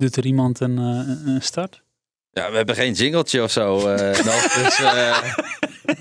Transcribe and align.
Doet 0.00 0.16
er 0.16 0.26
iemand 0.26 0.60
een, 0.60 0.78
uh, 0.78 1.34
een 1.34 1.42
start? 1.42 1.82
Ja, 2.30 2.50
we 2.50 2.56
hebben 2.56 2.74
geen 2.74 2.92
jingletje 2.92 3.42
of 3.42 3.50
zo 3.50 3.74
nog. 4.30 4.52
Dus 4.62 4.80
uh, 4.80 5.16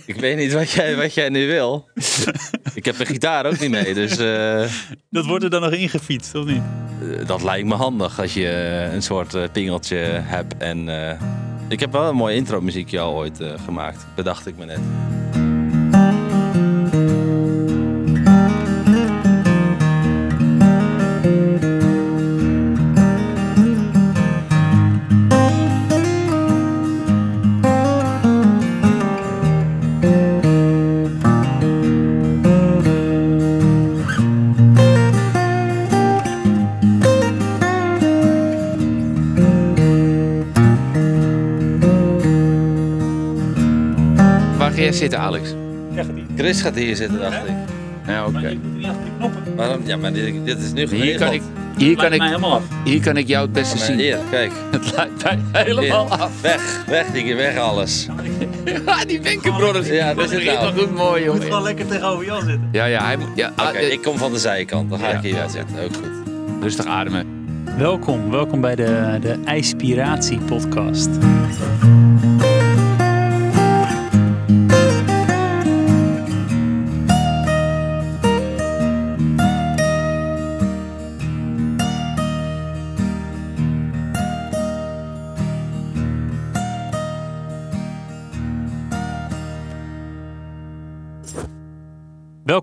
ik 0.05 0.15
weet 0.15 0.37
niet 0.37 0.53
wat 0.53 0.71
jij, 0.71 0.95
wat 0.95 1.13
jij 1.13 1.29
nu 1.29 1.47
wil. 1.47 1.89
Ik 2.73 2.85
heb 2.85 2.97
mijn 2.97 3.09
gitaar 3.09 3.45
ook 3.45 3.59
niet 3.59 3.69
mee, 3.69 3.93
dus... 3.93 4.17
dat 5.09 5.25
wordt 5.25 5.43
er 5.43 5.49
dan 5.49 5.61
nog 5.61 5.71
ingefietst, 5.71 6.35
of 6.35 6.45
niet? 6.45 6.61
dat 7.27 7.43
lijkt 7.43 7.67
me 7.67 7.75
handig 7.75 8.19
als 8.19 8.33
je 8.33 8.49
een 8.93 9.01
soort 9.01 9.51
pingeltje 9.51 9.97
hebt. 10.23 10.57
En 10.57 10.89
ik 11.67 11.79
heb 11.79 11.91
wel 11.91 12.09
een 12.09 12.15
mooie 12.15 12.35
intro 12.35 12.61
muziekje 12.61 12.99
al 12.99 13.13
ooit 13.13 13.39
gemaakt, 13.65 14.05
bedacht 14.15 14.47
ik 14.47 14.57
me 14.57 14.65
net. 14.65 14.79
Zitten, 44.99 45.19
Alex? 45.19 45.49
Chris 46.37 46.61
gaat 46.61 46.75
hier 46.75 46.95
zitten, 46.95 47.19
dacht 47.19 47.35
ik. 47.35 47.53
Ja, 48.07 48.25
oké. 48.25 48.37
Okay. 48.37 48.59
Waarom? 49.55 49.81
Ja, 49.85 49.97
maar 49.97 50.13
dit, 50.13 50.45
dit 50.45 50.57
is 50.57 50.73
nu 50.73 50.87
Hier 50.87 51.17
kan 51.17 51.31
ik, 51.31 51.41
hier 51.77 51.95
kan 51.95 52.13
ik, 52.13 52.23
hier 52.83 53.01
kan 53.01 53.17
ik 53.17 53.27
jou 53.27 53.43
het 53.43 53.53
beste 53.53 53.77
zien. 53.77 53.99
Hier, 53.99 54.17
kijk. 54.29 54.51
Het 54.71 54.95
lijkt 54.95 55.23
mij 55.51 55.63
helemaal 55.63 56.07
af. 56.07 56.41
Weg, 56.41 56.83
weg, 56.87 57.11
die 57.11 57.35
weg 57.35 57.57
alles. 57.57 58.07
ja, 58.85 59.05
die 59.05 59.21
wenkenbrodders. 59.21 59.87
Ja, 59.87 60.13
dat 60.13 60.31
is 60.31 60.45
nou. 60.45 60.79
goed 60.79 60.95
mooi, 60.95 61.23
jongen. 61.23 61.41
moet 61.41 61.49
wel 61.49 61.61
lekker 61.61 61.87
tegenover 61.87 62.25
Jan 62.25 62.41
zitten. 62.41 62.69
Ja, 62.71 62.85
ja. 62.85 63.05
Hij, 63.05 63.17
ja 63.35 63.51
Oké, 63.51 63.69
okay, 63.69 63.83
ik 63.83 64.01
kom 64.01 64.17
van 64.17 64.31
de 64.31 64.39
zijkant. 64.39 64.89
Dan 64.89 64.99
ga 64.99 65.07
ik 65.07 65.21
hier 65.21 65.45
zitten. 65.49 65.83
Ook 65.83 65.95
goed. 65.95 66.61
Rustig 66.61 66.85
ademen. 66.85 67.27
Welkom, 67.77 68.29
welkom 68.29 68.61
bij 68.61 68.75
de, 68.75 69.17
de 69.21 69.37
IJspiratie 69.45 70.39
podcast. 70.39 71.09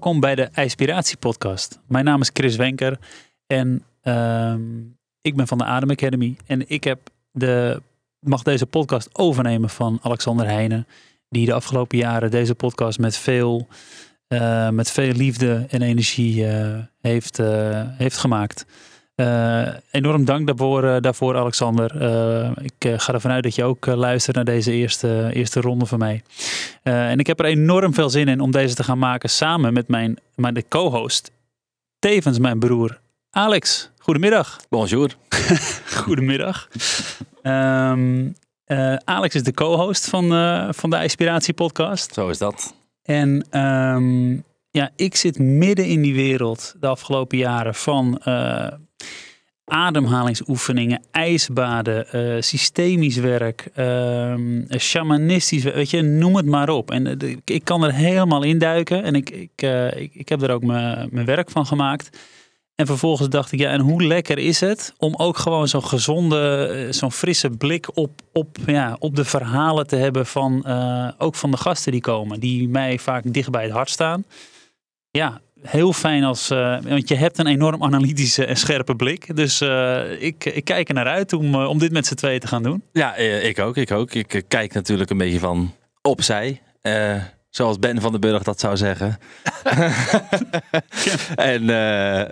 Welkom 0.06 0.24
bij 0.24 0.34
de 0.34 0.62
Inspiratie 0.62 1.16
Podcast. 1.16 1.80
Mijn 1.86 2.04
naam 2.04 2.20
is 2.20 2.30
Chris 2.32 2.56
Wenker 2.56 2.98
en 3.46 3.84
uh, 4.02 4.54
ik 5.20 5.36
ben 5.36 5.46
van 5.46 5.58
de 5.58 5.64
Adem 5.64 5.90
Academy. 5.90 6.36
En 6.46 6.68
ik 6.68 6.84
heb 6.84 7.10
de, 7.30 7.82
mag 8.18 8.42
deze 8.42 8.66
podcast 8.66 9.08
overnemen 9.12 9.70
van 9.70 9.98
Alexander 10.02 10.46
Heijnen, 10.46 10.86
die 11.28 11.46
de 11.46 11.52
afgelopen 11.52 11.98
jaren 11.98 12.30
deze 12.30 12.54
podcast 12.54 12.98
met 12.98 13.16
veel, 13.16 13.66
uh, 14.28 14.68
met 14.68 14.90
veel 14.90 15.12
liefde 15.12 15.66
en 15.68 15.82
energie 15.82 16.44
uh, 16.44 16.78
heeft, 17.00 17.38
uh, 17.38 17.82
heeft 17.86 18.16
gemaakt. 18.16 18.66
Uh, 19.16 19.68
enorm 19.90 20.24
dank 20.24 20.46
daarvoor, 20.46 20.84
uh, 20.84 20.96
daarvoor 21.00 21.36
Alexander. 21.36 22.02
Uh, 22.02 22.50
ik 22.62 23.00
ga 23.00 23.12
ervan 23.12 23.30
uit 23.30 23.42
dat 23.42 23.54
je 23.54 23.64
ook 23.64 23.86
luistert 23.86 24.36
naar 24.36 24.44
deze 24.44 24.72
eerste, 24.72 25.30
eerste 25.32 25.60
ronde 25.60 25.86
van 25.86 25.98
mij. 25.98 26.22
en 26.82 27.18
ik 27.18 27.26
heb 27.26 27.38
er 27.38 27.44
enorm 27.44 27.94
veel 27.94 28.10
zin 28.10 28.28
in 28.28 28.40
om 28.40 28.50
deze 28.50 28.74
te 28.74 28.84
gaan 28.84 28.98
maken 28.98 29.30
samen 29.30 29.72
met 29.72 29.88
mijn, 29.88 30.16
mijn 30.34 30.68
co-host, 30.68 31.30
tevens 31.98 32.38
mijn 32.38 32.58
broer 32.58 33.00
Alex. 33.30 33.90
Goedemiddag. 33.98 34.60
Bonjour. 34.68 35.14
Goedemiddag. 36.04 36.68
Um, 37.42 38.34
Alex 39.04 39.34
is 39.34 39.42
de 39.42 39.54
co-host 39.54 40.08
van, 40.08 40.28
van 40.74 40.90
de 40.90 41.02
Inspiratie 41.02 41.54
Podcast. 41.54 42.14
Zo 42.14 42.28
is 42.28 42.38
dat. 42.38 42.74
En 43.02 43.60
um, 43.60 44.44
ja, 44.70 44.90
ik 44.96 45.16
zit 45.16 45.38
midden 45.38 45.86
in 45.86 46.02
die 46.02 46.14
wereld 46.14 46.74
de 46.80 46.86
afgelopen 46.86 47.38
jaren 47.38 47.74
van 47.74 48.20
ademhalingsoefeningen, 49.66 51.02
ijsbaden, 51.10 52.06
uh, 52.14 52.42
systemisch 52.42 53.16
werk, 53.16 53.68
uh, 53.76 54.34
shamanistisch 54.78 55.62
weet 55.62 55.90
je, 55.90 56.02
noem 56.02 56.36
het 56.36 56.46
maar 56.46 56.68
op. 56.68 56.90
En 56.90 57.24
uh, 57.24 57.36
ik 57.44 57.64
kan 57.64 57.84
er 57.84 57.92
helemaal 57.92 58.42
induiken 58.42 59.02
en 59.02 59.14
ik, 59.14 59.30
ik, 59.30 59.62
uh, 59.62 59.96
ik, 59.96 60.14
ik, 60.14 60.28
heb 60.28 60.42
er 60.42 60.50
ook 60.50 60.62
mijn 60.62 61.24
werk 61.24 61.50
van 61.50 61.66
gemaakt. 61.66 62.18
En 62.74 62.86
vervolgens 62.86 63.28
dacht 63.28 63.52
ik, 63.52 63.58
ja, 63.58 63.70
en 63.70 63.80
hoe 63.80 64.04
lekker 64.04 64.38
is 64.38 64.60
het 64.60 64.94
om 64.98 65.14
ook 65.16 65.36
gewoon 65.36 65.68
zo'n 65.68 65.84
gezonde, 65.84 66.86
zo'n 66.90 67.12
frisse 67.12 67.50
blik 67.50 67.96
op, 67.96 68.20
op, 68.32 68.56
ja, 68.66 68.96
op 68.98 69.16
de 69.16 69.24
verhalen 69.24 69.86
te 69.86 69.96
hebben 69.96 70.26
van 70.26 70.66
ook 71.18 71.34
van 71.34 71.50
de 71.50 71.56
gasten 71.56 71.92
die 71.92 72.00
komen, 72.00 72.40
die 72.40 72.68
mij 72.68 72.98
vaak 72.98 73.32
dicht 73.32 73.50
bij 73.50 73.62
het 73.62 73.72
hart 73.72 73.90
staan. 73.90 74.24
Ja, 75.10 75.40
heel 75.68 75.92
fijn 75.92 76.24
als. 76.24 76.50
Uh, 76.50 76.78
want 76.82 77.08
je 77.08 77.14
hebt 77.14 77.38
een 77.38 77.46
enorm 77.46 77.82
analytische 77.82 78.44
en 78.44 78.56
scherpe 78.56 78.96
blik. 78.96 79.36
Dus 79.36 79.60
uh, 79.60 80.22
ik, 80.22 80.44
ik 80.44 80.64
kijk 80.64 80.88
er 80.88 80.94
naar 80.94 81.06
uit 81.06 81.32
om, 81.32 81.54
uh, 81.54 81.68
om 81.68 81.78
dit 81.78 81.92
met 81.92 82.06
z'n 82.06 82.14
tweeën 82.14 82.40
te 82.40 82.46
gaan 82.46 82.62
doen. 82.62 82.82
Ja, 82.92 83.14
ik 83.16 83.58
ook. 83.58 83.76
Ik 83.76 83.90
ook. 83.90 84.14
Ik 84.14 84.42
kijk 84.48 84.72
natuurlijk 84.72 85.10
een 85.10 85.18
beetje 85.18 85.38
van 85.38 85.74
opzij. 86.02 86.62
zoals 87.50 87.78
Ben 87.78 88.00
van 88.00 88.12
den 88.12 88.20
Burg 88.20 88.42
dat 88.42 88.60
zou 88.60 88.76
zeggen. 88.76 89.18
en 91.52 91.64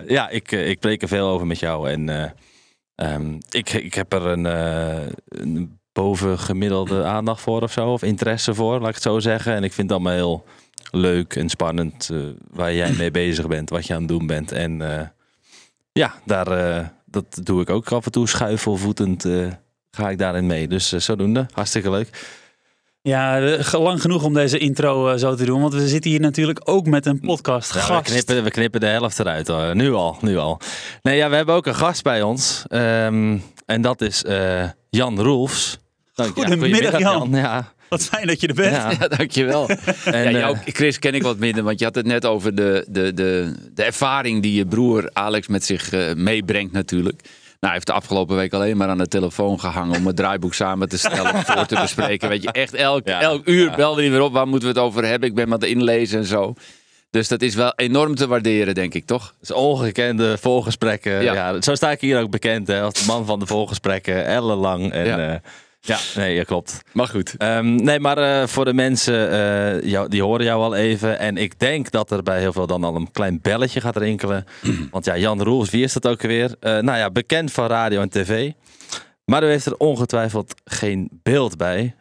ja, 0.07 0.29
ik, 0.29 0.51
ik 0.51 0.79
preek 0.79 1.01
er 1.01 1.07
veel 1.07 1.27
over 1.27 1.47
met 1.47 1.59
jou. 1.59 1.89
En 1.89 2.33
um, 2.95 3.37
ik, 3.49 3.73
ik 3.73 3.93
heb 3.93 4.13
er 4.13 4.25
een, 4.25 4.45
een 5.25 5.79
bovengemiddelde 5.95 7.03
aandacht 7.03 7.41
voor 7.41 7.61
of 7.61 7.71
zo. 7.71 7.91
Of 7.91 8.03
interesse 8.03 8.53
voor, 8.53 8.79
laat 8.79 8.89
ik 8.89 8.93
het 8.93 9.03
zo 9.03 9.19
zeggen. 9.19 9.53
En 9.53 9.63
ik 9.63 9.73
vind 9.73 9.89
het 9.89 9.99
allemaal 9.99 10.13
heel 10.13 10.45
leuk 10.91 11.35
en 11.35 11.49
spannend 11.49 12.09
uh, 12.11 12.23
waar 12.51 12.73
jij 12.73 12.91
mee 12.91 13.11
bezig 13.23 13.47
bent, 13.47 13.69
wat 13.69 13.87
je 13.87 13.93
aan 13.93 13.99
het 13.99 14.07
doen 14.07 14.27
bent. 14.27 14.51
En 14.51 14.79
uh, 14.79 15.01
ja, 15.91 16.13
daar, 16.25 16.77
uh, 16.77 16.87
dat 17.05 17.39
doe 17.43 17.61
ik 17.61 17.69
ook 17.69 17.91
af 17.91 18.05
en 18.05 18.11
toe 18.11 18.27
schuifelvoetend 18.27 19.27
ga 19.91 20.09
ik 20.09 20.17
daarin 20.17 20.45
mee. 20.45 20.67
Dus 20.67 20.89
zodoende, 20.89 21.45
hartstikke 21.53 21.89
leuk. 21.89 22.09
Ja, 23.01 23.39
lang 23.71 24.01
genoeg 24.01 24.23
om 24.23 24.33
deze 24.33 24.57
intro 24.57 25.17
zo 25.17 25.35
te 25.35 25.45
doen, 25.45 25.61
want 25.61 25.73
we 25.73 25.87
zitten 25.87 26.11
hier 26.11 26.19
natuurlijk 26.19 26.61
ook 26.63 26.85
met 26.85 27.05
een 27.05 27.19
podcast 27.19 27.73
ja, 27.73 27.79
gast. 27.79 28.09
We 28.09 28.11
knippen, 28.11 28.43
we 28.43 28.51
knippen 28.51 28.79
de 28.79 28.85
helft 28.85 29.19
eruit, 29.19 29.73
nu 29.73 29.93
al, 29.93 30.17
nu 30.21 30.37
al. 30.37 30.59
Nee, 31.01 31.17
ja, 31.17 31.29
we 31.29 31.35
hebben 31.35 31.55
ook 31.55 31.65
een 31.65 31.75
gast 31.75 32.03
bij 32.03 32.21
ons 32.21 32.63
um, 32.69 33.43
en 33.65 33.81
dat 33.81 34.01
is 34.01 34.23
Jan 34.89 35.21
Roelfs. 35.21 35.79
Goedemiddag, 36.13 36.91
ja, 36.91 36.99
Jan. 36.99 37.29
Jan. 37.29 37.41
Ja, 37.41 37.73
wat 37.89 38.03
fijn 38.03 38.27
dat 38.27 38.41
je 38.41 38.47
er 38.47 38.53
bent. 38.53 38.75
Ja, 38.75 38.91
ja 38.99 39.07
dankjewel. 39.07 39.69
en, 40.05 40.31
ja, 40.31 40.39
jou, 40.39 40.57
eh, 40.65 40.73
Chris 40.73 40.99
ken 40.99 41.13
ik 41.13 41.23
wat 41.23 41.37
minder, 41.37 41.63
want 41.63 41.79
je 41.79 41.85
had 41.85 41.95
het 41.95 42.05
net 42.05 42.25
over 42.25 42.55
de, 42.55 42.85
de, 42.87 43.13
de, 43.13 43.55
de 43.73 43.83
ervaring 43.83 44.41
die 44.41 44.53
je 44.53 44.65
broer 44.65 45.09
Alex 45.13 45.47
met 45.47 45.63
zich 45.63 45.93
uh, 45.93 46.13
meebrengt 46.13 46.71
natuurlijk. 46.71 47.21
Nou, 47.21 47.33
hij 47.59 47.71
heeft 47.71 47.87
de 47.87 47.93
afgelopen 47.93 48.35
week 48.35 48.53
alleen 48.53 48.77
maar 48.77 48.89
aan 48.89 48.97
de 48.97 49.07
telefoon 49.07 49.59
gehangen 49.59 49.97
om 49.97 50.07
het 50.07 50.15
draaiboek 50.15 50.53
samen 50.53 50.89
te 50.89 50.97
stellen, 50.97 51.45
voor 51.45 51.65
te 51.65 51.75
bespreken. 51.75 52.29
Weet 52.29 52.43
je, 52.43 52.51
echt 52.51 52.73
elk, 52.73 53.07
ja, 53.07 53.21
elk 53.21 53.47
uur 53.47 53.69
ja. 53.69 53.75
belde 53.75 54.01
hij 54.01 54.11
weer 54.11 54.21
op, 54.21 54.33
waar 54.33 54.47
moeten 54.47 54.73
we 54.73 54.79
het 54.79 54.83
over 54.83 55.05
hebben? 55.05 55.29
Ik 55.29 55.35
ben 55.35 55.49
met 55.49 55.63
inlezen 55.63 56.19
en 56.19 56.25
zo. 56.25 56.53
Dus 57.09 57.27
dat 57.27 57.41
is 57.41 57.55
wel 57.55 57.73
enorm 57.75 58.15
te 58.15 58.27
waarderen, 58.27 58.75
denk 58.75 58.93
ik, 58.93 59.05
toch? 59.05 59.33
is 59.41 59.51
ongekende 59.51 60.37
volgesprekken. 60.37 61.23
Ja. 61.23 61.33
ja. 61.33 61.61
zo 61.61 61.75
sta 61.75 61.91
ik 61.91 62.01
hier 62.01 62.19
ook 62.19 62.29
bekend 62.29 62.67
hè, 62.67 62.81
als 62.81 62.93
de 62.93 63.05
man 63.05 63.25
van 63.25 63.39
de 63.39 63.45
volgesprekken, 63.45 64.25
ellenlang. 64.25 64.91
En, 64.91 65.05
ja. 65.05 65.29
Uh, 65.29 65.35
ja, 65.85 65.99
nee, 66.15 66.37
dat 66.37 66.45
klopt. 66.45 66.81
Maar 66.91 67.07
goed. 67.07 67.35
Um, 67.37 67.75
nee, 67.75 67.99
maar 67.99 68.17
uh, 68.17 68.47
voor 68.47 68.65
de 68.65 68.73
mensen, 68.73 69.31
uh, 69.31 69.89
jou, 69.91 70.09
die 70.09 70.23
horen 70.23 70.45
jou 70.45 70.61
al 70.61 70.75
even. 70.75 71.19
En 71.19 71.37
ik 71.37 71.59
denk 71.59 71.91
dat 71.91 72.11
er 72.11 72.23
bij 72.23 72.39
heel 72.39 72.53
veel 72.53 72.67
dan 72.67 72.83
al 72.83 72.95
een 72.95 73.11
klein 73.11 73.39
belletje 73.41 73.81
gaat 73.81 73.97
rinkelen. 73.97 74.45
Want 74.91 75.05
ja, 75.05 75.17
Jan 75.17 75.43
Roels, 75.43 75.69
wie 75.69 75.83
is 75.83 75.93
dat 75.93 76.07
ook 76.07 76.21
weer? 76.21 76.49
Uh, 76.49 76.71
nou 76.79 76.97
ja, 76.97 77.11
bekend 77.11 77.51
van 77.51 77.67
radio 77.67 78.01
en 78.01 78.09
tv. 78.09 78.51
Maar 79.25 79.43
u 79.43 79.47
heeft 79.47 79.65
er 79.65 79.77
ongetwijfeld 79.77 80.53
geen 80.65 81.09
beeld 81.23 81.57
bij. 81.57 81.95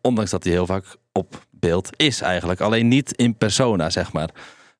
ondanks 0.00 0.30
dat 0.30 0.44
hij 0.44 0.52
heel 0.52 0.66
vaak 0.66 0.84
op 1.12 1.46
beeld 1.50 1.90
is 1.96 2.20
eigenlijk. 2.20 2.60
Alleen 2.60 2.88
niet 2.88 3.12
in 3.12 3.36
persona, 3.36 3.90
zeg 3.90 4.12
maar. 4.12 4.30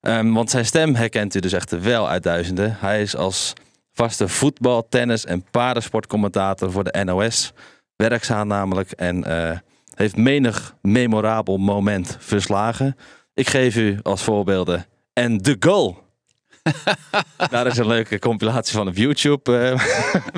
Um, 0.01 0.35
want 0.35 0.51
zijn 0.51 0.67
stem 0.67 0.95
herkent 0.95 1.35
u 1.35 1.41
dus 1.41 1.53
echt 1.53 1.81
wel 1.81 2.09
uit 2.09 2.23
duizenden. 2.23 2.77
Hij 2.81 3.03
is 3.03 3.17
als 3.17 3.53
vaste 3.93 4.29
voetbal, 4.29 4.89
tennis 4.89 5.25
en 5.25 5.45
paardensportcommentator 5.51 6.73
voor 6.73 6.85
de 6.85 7.05
NOS 7.05 7.53
werkzaam 8.07 8.47
namelijk 8.47 8.91
en 8.91 9.25
uh, 9.29 9.51
heeft 9.95 10.17
menig 10.17 10.75
memorabel 10.83 11.57
moment 11.57 12.17
verslagen. 12.21 12.97
Ik 13.35 13.49
geef 13.49 13.77
u 13.77 13.99
als 14.03 14.23
voorbeelden 14.23 14.87
en 15.13 15.39
de 15.39 15.57
goal. 15.61 16.07
Daar 17.51 17.67
is 17.67 17.77
een 17.77 17.87
leuke 17.87 18.19
compilatie 18.19 18.77
van 18.77 18.89
op 18.89 18.97
YouTube, 18.97 19.53
uh, 19.53 19.81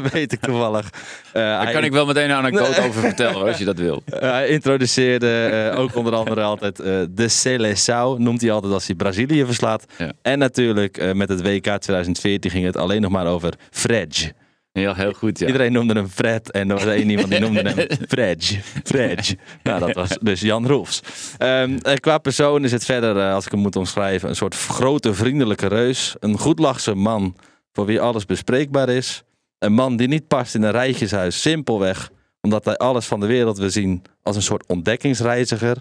weet 0.12 0.33
ik 0.33 0.41
toevallig. 0.41 0.85
Uh, 0.85 1.33
Daar 1.33 1.73
kan 1.73 1.85
ik 1.85 1.93
wel 1.93 2.07
meteen 2.07 2.31
een 2.31 2.37
anekdote 2.37 2.83
over 2.83 3.01
vertellen 3.01 3.47
als 3.47 3.59
je 3.59 3.65
dat 3.65 3.79
wil. 3.79 4.03
hij 4.11 4.49
introduceerde 4.49 5.73
ook 5.77 5.95
onder 5.95 6.15
andere 6.15 6.43
altijd 6.43 6.77
de 7.11 7.29
Seleção, 7.29 8.19
noemt 8.19 8.41
hij 8.41 8.53
altijd 8.53 8.73
als 8.73 8.87
hij 8.87 8.95
Brazilië 8.97 9.45
verslaat. 9.45 9.85
Ja. 9.99 10.12
En 10.23 10.39
natuurlijk 10.39 11.15
met 11.15 11.29
het 11.29 11.43
WK 11.43 11.65
2014 11.65 12.51
ging 12.51 12.65
het 12.65 12.77
alleen 12.77 13.01
nog 13.01 13.11
maar 13.11 13.27
over 13.27 13.55
Fred. 13.71 14.33
Heel, 14.73 14.95
heel 14.95 15.13
goed, 15.13 15.39
ja. 15.39 15.47
Iedereen 15.47 15.73
noemde 15.73 15.95
hem 15.95 16.09
Fred 16.09 16.51
en 16.51 16.71
er 16.71 16.75
was 16.75 16.85
één 16.85 17.11
iemand 17.11 17.29
die 17.29 17.41
noemde 17.41 17.71
hem 17.71 17.87
Fred. 18.09 18.61
Fred. 18.85 19.37
Nou, 19.63 19.81
dat 19.81 19.95
was 19.95 20.19
dus 20.21 20.41
Jan 20.41 20.67
Roefs. 20.67 21.01
Um, 21.39 21.79
qua 22.01 22.19
persoon 22.19 22.65
is 22.65 22.73
het 22.73 22.85
verder, 22.85 23.17
uh, 23.17 23.35
als 23.35 23.47
ik 23.47 23.53
hem 23.53 23.61
moet 23.61 23.77
omschrijven, 23.77 24.29
een 24.29 24.37
soort 24.37 24.55
grote 24.55 25.15
vriendelijke 25.15 25.67
reus. 25.67 26.15
Een 26.21 26.39
goedlachse 26.39 26.95
man 26.95 27.37
voor 27.73 27.87
wie 27.87 28.01
alles 28.01 28.27
bespreekbaar 28.27 28.89
is. 28.89 29.23
Een 29.59 29.73
man 29.73 29.97
die 29.97 30.09
niet 30.09 30.29
past 30.29 30.55
in 30.55 30.63
een 30.63 30.71
rijtjeshuis, 30.71 31.41
simpelweg 31.41 32.11
omdat 32.41 32.65
hij 32.65 32.77
alles 32.77 33.07
van 33.07 33.21
de 33.21 33.27
wereld 33.27 33.59
wil 33.59 33.71
zien 33.71 34.03
als 34.23 34.37
een 34.37 34.43
soort 34.43 34.67
ontdekkingsreiziger. 34.67 35.77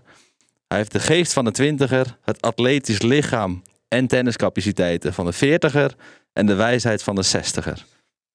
Hij 0.68 0.78
heeft 0.78 0.92
de 0.92 1.00
geest 1.00 1.34
van 1.34 1.46
de 1.46 1.52
twintiger, 1.52 2.18
het 2.22 2.42
atletisch 2.42 3.02
lichaam 3.02 3.62
en 3.88 4.08
tenniscapaciteiten 4.08 5.14
van 5.14 5.26
de 5.26 5.34
veertiger 5.34 5.96
en 6.34 6.46
de 6.46 6.56
wijsheid 6.56 7.04
van 7.04 7.16
de 7.16 7.22
zestiger. 7.22 7.86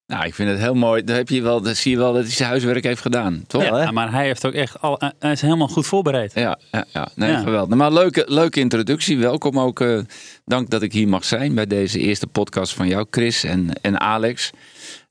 Nou, 0.07 0.27
ik 0.27 0.35
vind 0.35 0.51
het 0.51 0.59
heel 0.59 0.75
mooi. 0.75 1.05
Daar, 1.05 1.17
heb 1.17 1.29
je 1.29 1.43
wel, 1.43 1.61
daar 1.61 1.75
zie 1.75 1.91
je 1.91 1.97
wel 1.97 2.13
dat 2.13 2.23
hij 2.23 2.33
zijn 2.33 2.49
huiswerk 2.49 2.85
heeft 2.85 3.01
gedaan, 3.01 3.45
toch? 3.47 3.63
Ja, 3.63 3.91
maar 3.91 4.13
hij 4.13 4.25
heeft 4.25 4.47
ook 4.47 4.53
echt 4.53 4.81
al, 4.81 5.01
hij 5.19 5.33
is 5.33 5.41
helemaal 5.41 5.69
goed 5.69 5.87
voorbereid. 5.87 6.33
Ja, 6.35 6.59
ja, 6.71 6.85
ja. 6.93 7.09
Nee, 7.15 7.31
ja. 7.31 7.43
geweldig. 7.43 7.77
Maar 7.77 7.93
leuke, 7.93 8.25
leuke 8.29 8.61
introductie. 8.61 9.19
Welkom 9.19 9.59
ook. 9.59 9.81
Uh, 9.81 10.01
dank 10.45 10.71
dat 10.71 10.83
ik 10.83 10.93
hier 10.93 11.09
mag 11.09 11.25
zijn 11.25 11.55
bij 11.55 11.67
deze 11.67 11.99
eerste 11.99 12.27
podcast 12.27 12.75
van 12.75 12.89
jou, 12.89 13.07
Chris 13.11 13.45
en, 13.45 13.71
en 13.81 14.01
Alex. 14.01 14.51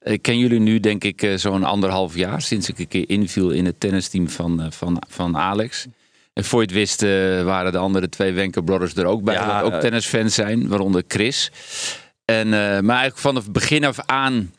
Ik 0.02 0.22
ken 0.22 0.38
jullie 0.38 0.60
nu, 0.60 0.80
denk 0.80 1.04
ik, 1.04 1.24
uh, 1.24 1.38
zo'n 1.38 1.64
anderhalf 1.64 2.16
jaar 2.16 2.42
sinds 2.42 2.70
ik 2.70 2.80
een 2.80 2.88
keer 2.88 3.10
inviel 3.10 3.50
in 3.50 3.66
het 3.66 3.80
tennisteam 3.80 4.30
van, 4.30 4.68
van, 4.70 5.02
van 5.10 5.38
Alex. 5.38 5.86
En 6.34 6.44
voor 6.44 6.60
je 6.60 6.66
het 6.66 6.76
wist 6.76 7.02
waren 7.46 7.72
de 7.72 7.78
andere 7.78 8.10
twee 8.10 8.34
Wenker 8.34 8.64
Brothers 8.64 8.96
er 8.96 9.06
ook 9.06 9.24
bij, 9.24 9.34
ja, 9.34 9.62
ook 9.62 9.74
tennisfans 9.74 10.34
zijn, 10.34 10.68
waaronder 10.68 11.04
Chris. 11.08 11.52
En, 12.26 12.50
maar 12.50 12.98
eigenlijk 12.98 13.18
vanaf 13.18 13.52
begin 13.52 13.86
af 13.86 14.00
aan 14.06 14.52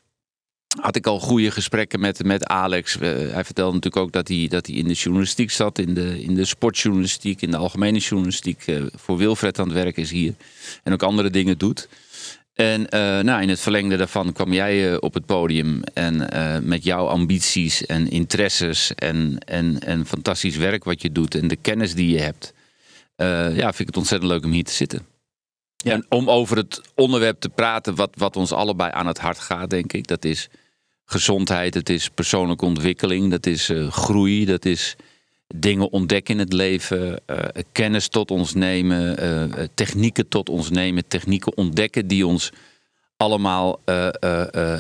had 0.81 0.97
ik 0.97 1.07
al 1.07 1.21
goede 1.21 1.51
gesprekken 1.51 2.01
met, 2.01 2.25
met 2.25 2.47
Alex. 2.47 2.97
hij 2.99 3.45
vertelde 3.45 3.75
natuurlijk 3.75 4.05
ook 4.05 4.13
dat 4.13 4.29
hij, 4.29 4.47
dat 4.49 4.67
hij 4.67 4.77
in 4.77 4.89
de 4.89 4.95
journalistiek 4.95 5.51
zat, 5.51 5.79
in 5.79 5.95
de, 5.95 6.23
in 6.23 6.35
de 6.35 6.45
sportjournalistiek, 6.45 7.43
in 7.43 7.51
de 7.51 7.57
algemene 7.57 7.99
journalistiek. 7.99 8.67
Uh, 8.67 8.83
voor 8.95 9.17
Wilfred 9.17 9.59
aan 9.59 9.69
het 9.69 9.75
werk 9.75 9.97
is 9.97 10.11
hier. 10.11 10.35
En 10.83 10.93
ook 10.93 11.03
andere 11.03 11.31
dingen 11.31 11.59
doet. 11.59 11.89
En 12.55 12.81
uh, 12.81 12.89
nou, 13.21 13.43
in 13.43 13.49
het 13.49 13.61
verlengde 13.61 13.97
daarvan 13.97 14.33
kwam 14.33 14.53
jij 14.53 14.91
uh, 14.91 14.97
op 15.01 15.15
het 15.15 15.27
podium. 15.27 15.83
En 15.95 16.29
met 16.67 16.85
jouw 16.85 17.07
ambities 17.07 17.87
en 17.87 18.11
interesses 18.11 18.95
en, 18.95 19.39
en, 19.39 19.81
en 19.81 20.07
fantastisch 20.07 20.57
werk 20.57 20.85
wat 20.85 21.03
je 21.03 21.13
doet 21.13 21.35
en 21.35 21.49
de 21.49 21.57
kennis 21.57 21.95
die 21.95 22.11
je 22.11 22.21
hebt. 22.21 22.53
ja, 23.17 23.55
vind 23.57 23.81
ik 23.81 23.87
het 23.87 23.97
ontzettend 23.97 24.31
leuk 24.31 24.45
om 24.45 24.51
hier 24.51 24.65
te 24.65 24.73
zitten. 24.73 25.07
Ja. 25.77 25.93
En 25.93 26.07
om 26.09 26.31
over 26.31 26.57
het 26.57 26.81
onderwerp 26.95 27.41
te 27.41 27.49
praten 27.49 27.95
wat, 27.95 28.11
wat 28.17 28.37
ons 28.37 28.53
allebei 28.53 28.91
aan 28.93 29.07
het 29.07 29.19
hart 29.19 29.39
gaat, 29.39 29.71
denk 29.71 29.93
ik. 29.93 30.07
Dat 30.07 30.25
is 30.25 30.49
gezondheid, 31.15 31.75
het 31.75 31.89
is 31.89 32.09
persoonlijke 32.09 32.65
ontwikkeling, 32.65 33.31
dat 33.31 33.47
is 33.47 33.71
uh, 33.71 33.91
groei, 33.91 34.45
dat 34.45 34.65
is 34.65 34.97
dingen 35.55 35.93
ontdekken 35.93 36.35
in 36.35 36.41
het 36.41 36.53
leven, 36.53 37.21
uh, 37.27 37.39
kennis 37.73 38.09
tot 38.09 38.31
ons 38.31 38.55
nemen, 38.55 39.25
uh, 39.25 39.65
technieken 39.75 40.29
tot 40.29 40.49
ons 40.49 40.71
nemen, 40.71 41.09
technieken 41.09 41.57
ontdekken 41.57 42.07
die 42.07 42.27
ons 42.27 42.51
allemaal 43.17 43.81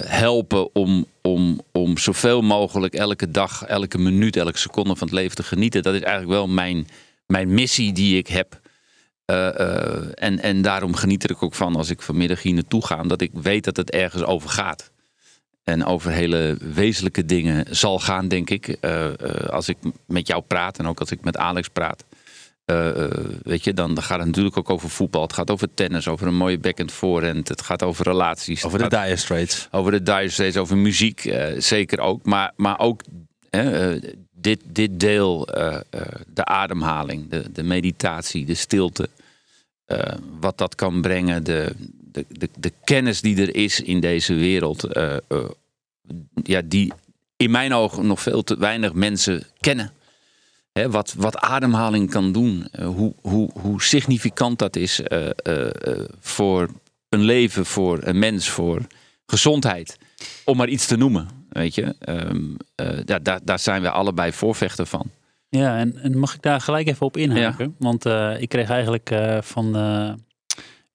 helpen 0.06 0.75
om, 0.75 1.06
om, 1.22 1.60
om 1.72 1.98
zoveel 1.98 2.42
mogelijk 2.42 2.94
elke 2.94 3.31
dag, 3.31 3.64
elke 3.64 3.98
minuut, 3.98 4.36
elke 4.36 4.58
seconde 4.58 4.96
van 4.96 5.06
het 5.06 5.16
leven 5.16 5.36
te 5.36 5.42
genieten. 5.42 5.82
Dat 5.82 5.94
is 5.94 6.00
eigenlijk 6.00 6.32
wel 6.32 6.48
mijn, 6.48 6.88
mijn 7.26 7.54
missie 7.54 7.92
die 7.92 8.19
ik 8.19 8.26
heb. 8.26 8.60
en, 10.14 10.40
en 10.40 10.62
daarom 10.62 10.94
geniet 10.94 11.31
ik 11.31 11.42
ook 11.42 11.54
van 11.54 11.76
als 11.76 11.90
ik 11.90 12.02
vanmiddag 12.02 12.42
hier 12.42 12.54
naartoe 12.54 12.86
ga, 12.86 13.02
dat 13.02 13.20
ik 13.20 13.31
weet 13.32 13.64
dat 13.64 13.76
het 13.76 13.90
ergens 13.90 14.25
over 14.25 14.48
gaat 14.48 14.92
en 15.64 15.84
over 15.84 16.11
hele 16.11 16.56
wezenlijke 16.75 17.25
dingen 17.25 17.76
zal 17.76 17.99
gaan, 17.99 18.28
denk 18.28 18.50
ik. 18.50 18.76
Uh, 18.81 19.06
als 19.49 19.69
ik 19.69 19.76
met 20.06 20.26
jou 20.26 20.43
praat 20.43 20.78
en 20.78 20.87
ook 20.87 21.00
als 21.00 21.11
ik 21.11 21.25
met 21.25 21.37
Alex 21.37 21.69
praat. 21.69 22.05
Uh, 22.66 23.11
weet 23.43 23.64
je, 23.64 23.72
dan, 23.72 24.02
gaat 24.02 24.19
het 24.19 24.26
natuurlijk 24.26 24.56
ook 24.56 24.70
over 24.70 24.90
voetbal. 24.90 25.22
Het 25.22 25.32
gaat 25.32 25.50
over 25.50 25.69
tennis, 25.75 26.08
over 26.08 26.26
een 26.26 26.37
mooie 26.37 26.58
back-end 26.58 26.93
voorhand. 26.93 27.49
Het 27.49 27.62
gaat 27.62 27.82
over 27.82 28.05
relaties. 28.05 28.64
Over 28.64 28.78
de 28.78 28.88
dire 28.88 29.16
straits. 29.16 29.69
Over 29.70 29.90
de 29.90 30.02
dire 30.02 30.28
straits, 30.28 30.56
over 30.56 30.76
muziek, 30.76 31.34
zeker 31.58 31.99
ook. 31.99 32.25
Maar, 32.25 32.52
maar 32.56 32.78
ook 32.78 33.02
dit, 34.32 34.60
dit 34.67 35.00
deel, 35.00 35.44
de 36.26 36.44
ademhaling, 36.44 37.31
de, 37.31 37.44
de 37.52 37.62
meditatie, 37.62 38.44
de 38.44 38.55
stilte. 38.55 39.08
wat 40.40 40.58
dat 40.58 40.75
kan 40.75 41.00
brengen, 41.00 41.44
de, 41.44 41.75
de, 42.14 42.25
de, 42.28 42.49
de 42.58 42.72
kennis 42.84 43.20
die 43.20 43.40
er 43.40 43.55
is 43.55 43.81
in 43.81 44.00
deze 44.00 44.34
wereld, 44.34 44.96
uh, 44.96 45.16
uh, 45.28 45.44
ja, 46.43 46.62
die 46.64 46.93
in 47.37 47.50
mijn 47.50 47.72
ogen 47.72 48.06
nog 48.06 48.20
veel 48.20 48.43
te 48.43 48.58
weinig 48.58 48.93
mensen 48.93 49.43
kennen. 49.61 49.93
Hè, 50.72 50.90
wat, 50.90 51.14
wat 51.16 51.37
ademhaling 51.37 52.11
kan 52.11 52.32
doen, 52.32 52.69
uh, 52.72 52.87
hoe, 52.87 53.14
hoe, 53.20 53.50
hoe 53.61 53.82
significant 53.82 54.58
dat 54.58 54.76
is 54.76 55.00
voor 56.20 56.69
een 57.08 57.22
leven, 57.22 57.66
voor 57.66 57.99
een 58.02 58.19
mens, 58.19 58.49
voor 58.49 58.87
gezondheid. 59.26 59.99
Om 60.44 60.56
maar 60.56 60.69
iets 60.69 60.87
te 60.87 60.96
noemen, 60.96 61.28
weet 61.49 61.75
je. 61.75 61.94
Um, 62.08 62.56
daar, 63.05 63.22
daar, 63.22 63.40
daar 63.44 63.58
zijn 63.58 63.82
we 63.82 63.90
allebei 63.90 64.32
voorvechter 64.32 64.87
van. 64.87 65.10
Ja, 65.49 65.78
en, 65.78 65.96
en 65.96 66.19
mag 66.19 66.34
ik 66.34 66.43
daar 66.43 66.60
gelijk 66.60 66.88
even 66.88 67.06
op 67.06 67.17
inhaken? 67.17 67.64
Ja. 67.64 67.75
Want 67.78 68.05
ik 68.40 68.49
kreeg 68.49 68.70
eigenlijk 68.70 69.14
van 69.40 69.72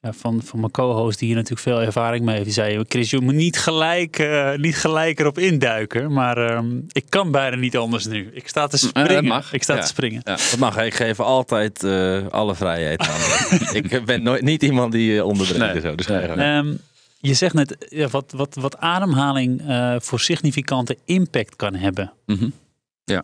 ja, 0.02 0.14
van, 0.14 0.42
van 0.44 0.60
mijn 0.60 0.72
co-host, 0.72 1.20
die 1.20 1.28
hier 1.28 1.38
natuurlijk 1.38 1.62
veel 1.62 1.82
ervaring 1.82 2.26
mee 2.26 2.34
heeft. 2.34 2.46
Die 2.46 2.54
zei, 2.54 2.84
Chris, 2.88 3.10
je 3.10 3.20
moet 3.20 3.34
niet 3.34 3.60
gelijk, 3.60 4.20
uh, 4.20 4.56
niet 4.56 4.76
gelijk 4.76 5.20
erop 5.20 5.38
induiken. 5.38 6.14
Maar 6.14 6.38
uh, 6.38 6.60
ik 6.92 7.06
kan 7.10 7.32
bijna 7.32 7.56
niet 7.56 7.78
anders 7.78 8.06
nu. 8.06 8.30
Ik 8.34 8.48
sta 8.48 8.68
te 8.68 8.78
springen. 8.78 9.24
Uh, 9.24 9.30
mag. 9.30 9.54
Ik 9.54 9.64
sta 9.64 9.78
te 9.78 9.88
springen. 9.88 10.22
Ja. 10.24 10.36
Dat 10.36 10.58
mag. 10.58 10.78
Ik 10.78 10.94
geef 10.94 11.20
altijd 11.20 11.84
uh, 11.84 12.28
alle 12.28 12.56
vrijheid 12.56 13.00
aan. 13.00 13.60
ik 13.82 14.06
ben 14.06 14.24
nooit, 14.24 14.42
niet 14.42 14.64
iemand 14.64 14.92
die 14.92 15.26
onderbrengt. 15.26 15.74
Nee. 15.74 15.82
Zo, 15.82 15.96
dus 15.96 16.10
um, 16.10 16.80
je 17.20 17.34
zegt 17.34 17.54
net 17.54 17.86
ja, 17.90 18.08
wat, 18.08 18.34
wat, 18.36 18.56
wat 18.56 18.78
ademhaling 18.78 19.62
voor 20.00 20.20
significante 20.20 20.98
impact 21.06 21.56
kan 21.56 21.76
hebben. 21.76 22.12
Mm 22.26 22.36
-hmm. 22.38 22.54
Ja. 23.04 23.24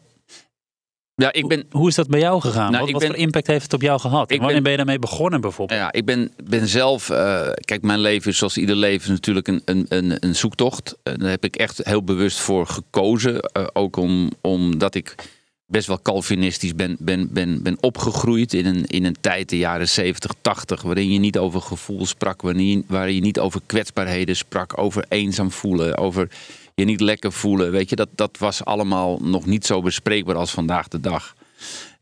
Ja, 1.16 1.34
ik 1.34 1.48
ben, 1.48 1.66
Hoe 1.72 1.88
is 1.88 1.96
dat 1.96 2.08
bij 2.08 2.20
jou 2.20 2.42
gegaan? 2.42 2.72
Nou, 2.72 2.92
wat, 2.92 3.06
voor 3.06 3.16
impact 3.16 3.48
heeft 3.48 3.64
het 3.64 3.74
op 3.74 3.82
jou 3.82 4.00
gehad? 4.00 4.32
En 4.32 4.38
wanneer 4.38 4.54
ben, 4.54 4.64
ben 4.64 4.72
je 4.72 4.78
daarmee 4.78 5.00
begonnen 5.00 5.42
bijvoorbeeld? 5.42 5.80
Ja, 5.80 5.92
ik 5.92 6.06
ben, 6.06 6.32
ben 6.44 6.68
zelf... 6.68 7.10
Uh, 7.10 7.48
kijk, 7.60 7.82
mijn 7.82 8.00
leven 8.00 8.32
is 8.32 8.38
zoals 8.38 8.58
ieder 8.58 8.76
leven 8.76 9.12
natuurlijk 9.12 9.48
een, 9.48 9.62
een, 9.66 9.86
een, 9.90 10.18
een 10.20 10.36
zoektocht. 10.36 10.98
Uh, 11.04 11.14
daar 11.18 11.30
heb 11.30 11.44
ik 11.44 11.56
echt 11.56 11.82
heel 11.84 12.04
bewust 12.04 12.40
voor 12.40 12.68
gekozen. 12.68 13.34
Uh, 13.34 13.68
ook 13.74 13.96
om, 13.96 14.32
omdat 14.42 14.96
ik 14.96 15.16
best 15.66 15.88
wel 15.88 16.02
Calvinistisch 16.02 16.76
ben, 16.76 16.96
ben, 17.00 17.30
ben, 17.32 17.64
ben 17.64 17.78
opgegroeid 17.80 18.54
in 18.54 18.66
een, 18.66 18.86
in 18.86 19.06
een 19.06 19.18
tijd, 19.22 19.50
de 19.50 19.58
jaren 19.58 19.90
70, 19.90 20.32
80, 20.42 20.82
waarin 20.82 21.12
je 21.12 21.20
niet 21.20 21.38
over 21.38 21.62
gevoel 21.62 22.06
sprak, 22.06 22.42
waarin 22.42 22.68
je, 22.68 22.84
waarin 22.88 23.16
je 23.16 23.22
niet 23.22 23.40
over 23.40 23.62
kwetsbaarheden 23.66 24.36
sprak, 24.36 24.78
over 24.78 25.06
eenzaam 25.10 25.52
voelen, 25.52 25.98
over 25.98 26.30
je 26.76 26.86
niet 26.86 27.02
lekker 27.02 27.32
voelen. 27.32 27.72
Weet 27.72 27.90
je, 27.90 27.96
dat, 27.96 28.10
dat 28.16 28.38
was 28.38 28.66
allemaal 28.66 29.20
nog 29.22 29.46
niet 29.46 29.66
zo 29.66 29.82
bespreekbaar 29.82 30.36
als 30.36 30.52
vandaag 30.52 30.88
de 30.88 31.00
dag. 31.00 31.36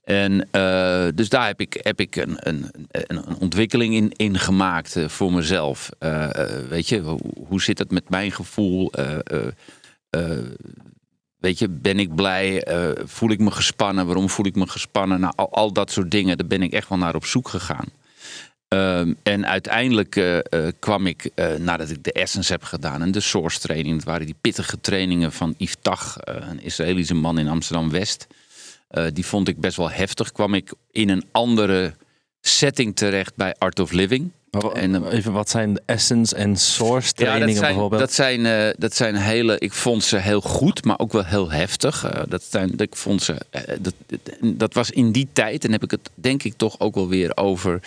En 0.03 0.47
uh, 0.51 1.07
dus 1.15 1.29
daar 1.29 1.45
heb 1.45 1.61
ik, 1.61 1.79
heb 1.83 1.99
ik 1.99 2.15
een, 2.15 2.37
een, 2.39 2.71
een 2.91 3.37
ontwikkeling 3.39 3.93
in, 3.93 4.11
in 4.11 4.39
gemaakt 4.39 4.95
uh, 4.95 5.07
voor 5.07 5.33
mezelf. 5.33 5.89
Uh, 5.99 6.29
weet 6.69 6.89
je, 6.89 6.99
hoe, 6.99 7.19
hoe, 7.47 7.61
zit 7.61 7.79
het 7.79 7.91
met 7.91 8.09
mijn 8.09 8.31
gevoel? 8.31 8.91
weet 11.37 11.59
je, 11.59 11.69
ben 11.69 11.99
ik 11.99 12.15
blij? 12.15 12.67
voel 13.05 13.31
ik 13.31 13.39
me 13.39 13.51
gespannen? 13.51 14.05
Waarom 14.05 14.29
voel 14.29 14.45
ik 14.45 14.55
me 14.55 14.67
gespannen? 14.67 15.19
Nou, 15.19 15.33
al, 15.35 15.51
al 15.51 15.73
dat 15.73 15.91
soort 15.91 16.11
dingen, 16.11 16.37
daar 16.37 16.47
ben 16.47 16.61
ik 16.61 16.73
echt 16.73 16.89
wel 16.89 16.97
naar 16.97 17.15
op 17.15 17.25
zoek 17.25 17.47
gegaan. 17.47 17.87
Um, 18.73 19.15
en 19.23 19.47
uiteindelijk 19.47 20.15
uh, 20.15 20.35
uh, 20.35 20.41
kwam 20.79 21.07
ik, 21.07 21.29
uh, 21.35 21.53
nadat 21.55 21.89
ik 21.89 22.03
de 22.03 22.11
Essence 22.11 22.51
heb 22.51 22.63
gedaan 22.63 23.01
en 23.01 23.11
de 23.11 23.19
Source 23.19 23.59
training, 23.59 23.95
dat 23.95 24.05
waren 24.05 24.25
die 24.25 24.35
pittige 24.41 24.81
trainingen 24.81 25.31
van 25.31 25.55
Yves 25.57 25.75
Tag, 25.81 26.17
een 26.23 26.63
Israëlische 26.63 27.13
man 27.13 27.39
in 27.39 27.47
Amsterdam-West. 27.47 28.27
die 29.13 29.25
vond 29.25 29.47
ik 29.47 29.59
best 29.59 29.77
wel 29.77 29.91
heftig. 29.91 30.31
Kwam 30.31 30.53
ik 30.53 30.73
in 30.91 31.09
een 31.09 31.23
andere 31.31 31.93
setting 32.41 32.95
terecht 32.95 33.35
bij 33.35 33.55
Art 33.57 33.79
of 33.79 33.91
Living. 33.91 34.31
En, 34.73 35.07
even, 35.07 35.31
wat 35.31 35.49
zijn 35.49 35.73
de 35.73 35.81
Essence 35.85 36.35
en 36.35 36.55
Source 36.57 37.13
trainingen 37.13 37.47
ja, 37.47 37.53
dat 37.53 37.63
zijn, 37.63 37.73
bijvoorbeeld? 37.73 38.01
Dat 38.01 38.13
zijn, 38.13 38.73
dat 38.77 38.95
zijn 38.95 39.15
hele, 39.15 39.59
ik 39.59 39.73
vond 39.73 40.03
ze 40.03 40.17
heel 40.17 40.41
goed, 40.41 40.85
maar 40.85 40.99
ook 40.99 41.11
wel 41.11 41.25
heel 41.25 41.51
heftig. 41.51 42.25
dat, 42.29 42.43
zijn, 42.43 42.77
ik 42.77 42.95
vond 42.95 43.23
ze, 43.23 43.35
dat, 43.79 43.93
dat 44.41 44.73
was 44.73 44.91
in 44.91 45.11
die 45.11 45.27
tijd, 45.33 45.65
en 45.65 45.71
heb 45.71 45.83
ik 45.83 45.91
het 45.91 46.09
denk 46.15 46.43
ik 46.43 46.53
toch 46.57 46.79
ook 46.79 46.95
wel 46.95 47.07
weer 47.07 47.37
over 47.37 47.79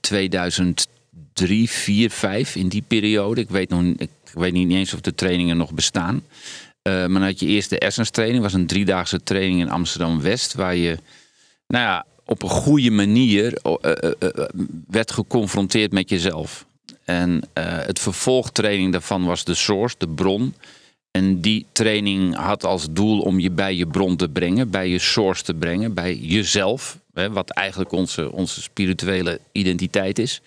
2010 0.00 0.90
drie, 1.32 1.70
vier, 1.70 2.10
vijf 2.10 2.56
in 2.56 2.68
die 2.68 2.84
periode. 2.86 3.40
Ik 3.40 3.50
weet, 3.50 3.68
nog, 3.68 3.82
ik 3.96 4.10
weet 4.32 4.52
niet 4.52 4.70
eens 4.70 4.94
of 4.94 5.00
de 5.00 5.14
trainingen 5.14 5.56
nog 5.56 5.72
bestaan. 5.72 6.14
Uh, 6.14 6.92
maar 6.92 7.08
dan 7.08 7.22
had 7.22 7.40
je 7.40 7.46
eerst 7.46 7.70
de 7.70 7.78
Essence 7.78 8.10
training. 8.10 8.42
was 8.42 8.52
een 8.52 8.66
driedaagse 8.66 9.22
training 9.22 9.60
in 9.60 9.70
Amsterdam-West. 9.70 10.54
Waar 10.54 10.76
je 10.76 10.98
nou 11.66 11.84
ja, 11.84 12.06
op 12.24 12.42
een 12.42 12.48
goede 12.48 12.90
manier 12.90 13.58
werd 14.86 15.12
geconfronteerd 15.12 15.92
met 15.92 16.08
jezelf. 16.08 16.64
En 17.04 17.42
het 17.62 17.98
vervolgtraining 17.98 18.92
daarvan 18.92 19.24
was 19.24 19.44
de 19.44 19.54
source, 19.54 19.94
de 19.98 20.08
bron. 20.08 20.54
En 21.12 21.40
die 21.40 21.66
training 21.72 22.34
had 22.34 22.64
als 22.64 22.86
doel 22.90 23.20
om 23.20 23.38
je 23.38 23.50
bij 23.50 23.74
je 23.74 23.86
bron 23.86 24.16
te 24.16 24.28
brengen, 24.28 24.70
bij 24.70 24.88
je 24.88 24.98
source 24.98 25.42
te 25.42 25.54
brengen, 25.54 25.94
bij 25.94 26.16
jezelf, 26.16 26.98
hè, 27.12 27.30
wat 27.30 27.50
eigenlijk 27.50 27.92
onze, 27.92 28.32
onze 28.32 28.62
spirituele 28.62 29.40
identiteit 29.52 30.18
is. 30.18 30.42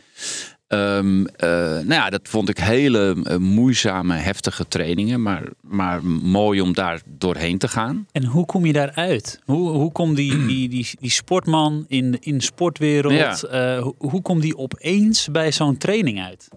Um, 0.67 1.27
nou 1.37 1.85
ja, 1.87 2.09
dat 2.09 2.21
vond 2.23 2.49
ik 2.49 2.57
hele 2.57 3.15
uh, 3.23 3.37
moeizame, 3.37 4.15
heftige 4.15 4.67
trainingen, 4.67 5.21
maar, 5.21 5.43
maar 5.61 6.05
mooi 6.05 6.61
om 6.61 6.73
daar 6.73 7.01
doorheen 7.05 7.57
te 7.57 7.67
gaan. 7.67 8.07
En 8.11 8.25
hoe 8.25 8.45
kom 8.45 8.65
je 8.65 8.73
daaruit? 8.73 9.39
Hoe, 9.43 9.69
hoe 9.69 9.91
komt 9.91 10.15
die, 10.15 10.45
die, 10.47 10.69
die, 10.69 10.87
die 10.99 11.09
sportman 11.09 11.85
in, 11.87 12.17
in 12.21 12.37
de 12.37 12.43
sportwereld, 12.43 13.13
ja. 13.49 13.75
uh, 13.77 13.81
hoe, 13.81 13.95
hoe 13.97 14.21
komt 14.21 14.41
die 14.41 14.57
opeens 14.57 15.27
bij 15.31 15.51
zo'n 15.51 15.77
training 15.77 16.21
uit? 16.21 16.47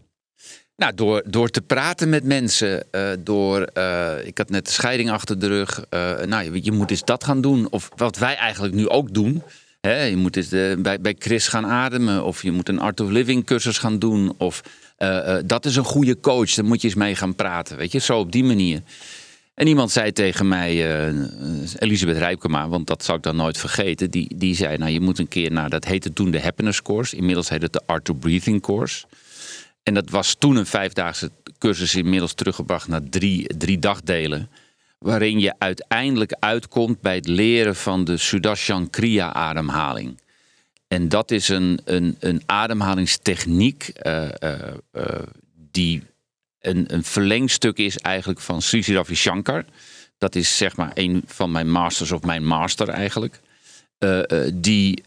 Nou, 0.79 0.95
door, 0.95 1.23
door 1.27 1.49
te 1.49 1.61
praten 1.61 2.09
met 2.09 2.25
mensen, 2.25 2.87
uh, 2.93 3.11
door, 3.19 3.69
uh, 3.75 4.13
ik 4.25 4.39
had 4.39 4.51
net 4.51 4.67
de 4.67 4.73
scheiding 4.73 5.11
achter 5.11 5.39
de 5.39 5.47
rug. 5.47 5.85
Uh, 5.91 6.21
nou, 6.21 6.53
je, 6.53 6.65
je, 6.65 6.73
moet 6.73 6.91
eens 6.91 7.05
dat 7.05 7.25
gaan 7.25 7.41
doen. 7.41 7.71
Of 7.71 7.89
wat 7.97 8.19
wij 8.19 8.37
eigenlijk 8.37 8.75
nu 8.75 8.89
ook 8.89 9.15
doen. 9.15 9.43
Hè, 9.81 10.03
je 10.03 10.17
moet 10.17 10.51
bij, 10.83 11.01
bij 11.01 11.15
Chris 11.19 11.49
gaan 11.49 11.67
ademen. 11.67 12.25
Of 12.25 12.43
je 12.43 12.51
moet 12.51 12.69
een 12.69 12.81
Art 12.81 13.01
of 13.01 13.11
Living 13.11 13.45
cursus 13.45 13.79
gaan 13.79 13.99
doen. 13.99 14.35
Of 14.37 14.63
dat 15.45 15.65
is 15.65 15.77
een 15.77 15.85
goede 15.85 16.21
coach, 16.21 16.55
daar 16.55 16.65
moet 16.65 16.81
je 16.81 16.89
eens 16.89 16.97
mee 16.97 17.15
gaan 17.15 17.35
praten. 17.35 17.77
Weet 17.77 17.93
je, 17.93 17.99
zo 17.99 18.19
op 18.19 18.33
die 18.33 18.45
manier. 18.45 18.83
En 19.55 19.67
iemand 19.67 19.91
zei 19.91 20.13
tegen 20.13 20.49
mij, 20.49 21.05
Elisabeth 21.79 22.17
Rijpkema, 22.17 22.69
want 22.69 22.87
dat 22.87 23.05
zou 23.05 23.17
ik 23.17 23.25
dan 23.25 23.37
nooit 23.37 23.59
vergeten. 23.59 24.11
Die, 24.11 24.35
die 24.37 24.55
zei, 24.55 24.79
nou 24.79 24.91
je 24.91 25.01
moet 25.01 25.19
een 25.19 25.29
keer 25.29 25.53
naar, 25.53 25.71
dat 25.71 25.85
heette 25.85 26.13
toen 26.13 26.31
de 26.31 26.41
Happiness 26.41 26.83
Course. 26.83 27.17
Inmiddels 27.17 27.49
heet 27.49 27.63
het 27.63 27.73
de 27.73 27.83
Art 27.87 28.11
of 28.11 28.19
Breathing 28.19 28.63
Course. 28.63 29.05
En 29.83 29.95
dat 29.95 30.11
was 30.11 30.35
toen 30.35 30.57
een 30.57 30.67
vijfdaagse 30.67 31.31
cursus, 31.59 31.95
inmiddels 31.95 32.35
teruggebracht 32.35 32.89
naar 32.89 33.03
drie, 33.03 33.57
drie 33.57 33.79
dagdelen. 33.79 34.51
Waarin 34.99 35.41
je 35.41 35.55
uiteindelijk 35.59 36.37
uitkomt 36.39 37.01
bij 37.01 37.15
het 37.15 37.27
leren 37.27 37.77
van 37.77 38.05
de 38.05 38.17
Sudarshan 38.17 38.91
Kriya 38.91 39.33
ademhaling. 39.33 40.21
En 40.89 41.09
dat 41.09 41.31
is 41.31 41.49
een, 41.49 41.81
een, 41.85 42.17
een 42.21 42.43
ademhalingstechniek 42.47 43.93
uh, 44.03 44.29
uh, 44.45 44.55
uh, 44.93 45.05
die 45.71 46.03
een, 46.61 46.95
een 46.95 47.05
verlengstuk 47.05 47.79
is 47.79 47.99
eigenlijk 47.99 48.41
van 48.41 48.63
Sri 48.63 48.95
Ravi 48.95 49.15
Shankar. 49.15 49.65
Dat 50.19 50.35
is 50.35 50.57
zeg 50.57 50.77
maar 50.77 50.91
een 50.95 51.23
van 51.27 51.51
mijn 51.51 51.71
masters 51.71 52.13
of 52.13 52.23
mijn 52.23 52.45
master 52.45 52.89
eigenlijk. 52.89 53.41
die 54.55 55.03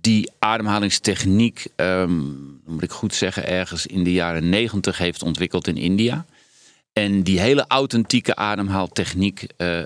die 0.00 0.30
ademhalingstechniek, 0.38 1.66
um, 1.76 2.60
moet 2.66 2.82
ik 2.82 2.90
goed 2.90 3.14
zeggen, 3.14 3.46
ergens 3.46 3.86
in 3.86 4.04
de 4.04 4.12
jaren 4.12 4.48
negentig 4.48 4.98
heeft 4.98 5.22
ontwikkeld 5.22 5.66
in 5.66 5.76
India. 5.76 6.26
En 6.92 7.22
die 7.22 7.40
hele 7.40 7.64
authentieke 7.68 8.36
ademhaaltechniek 8.36 9.46
uh, 9.56 9.80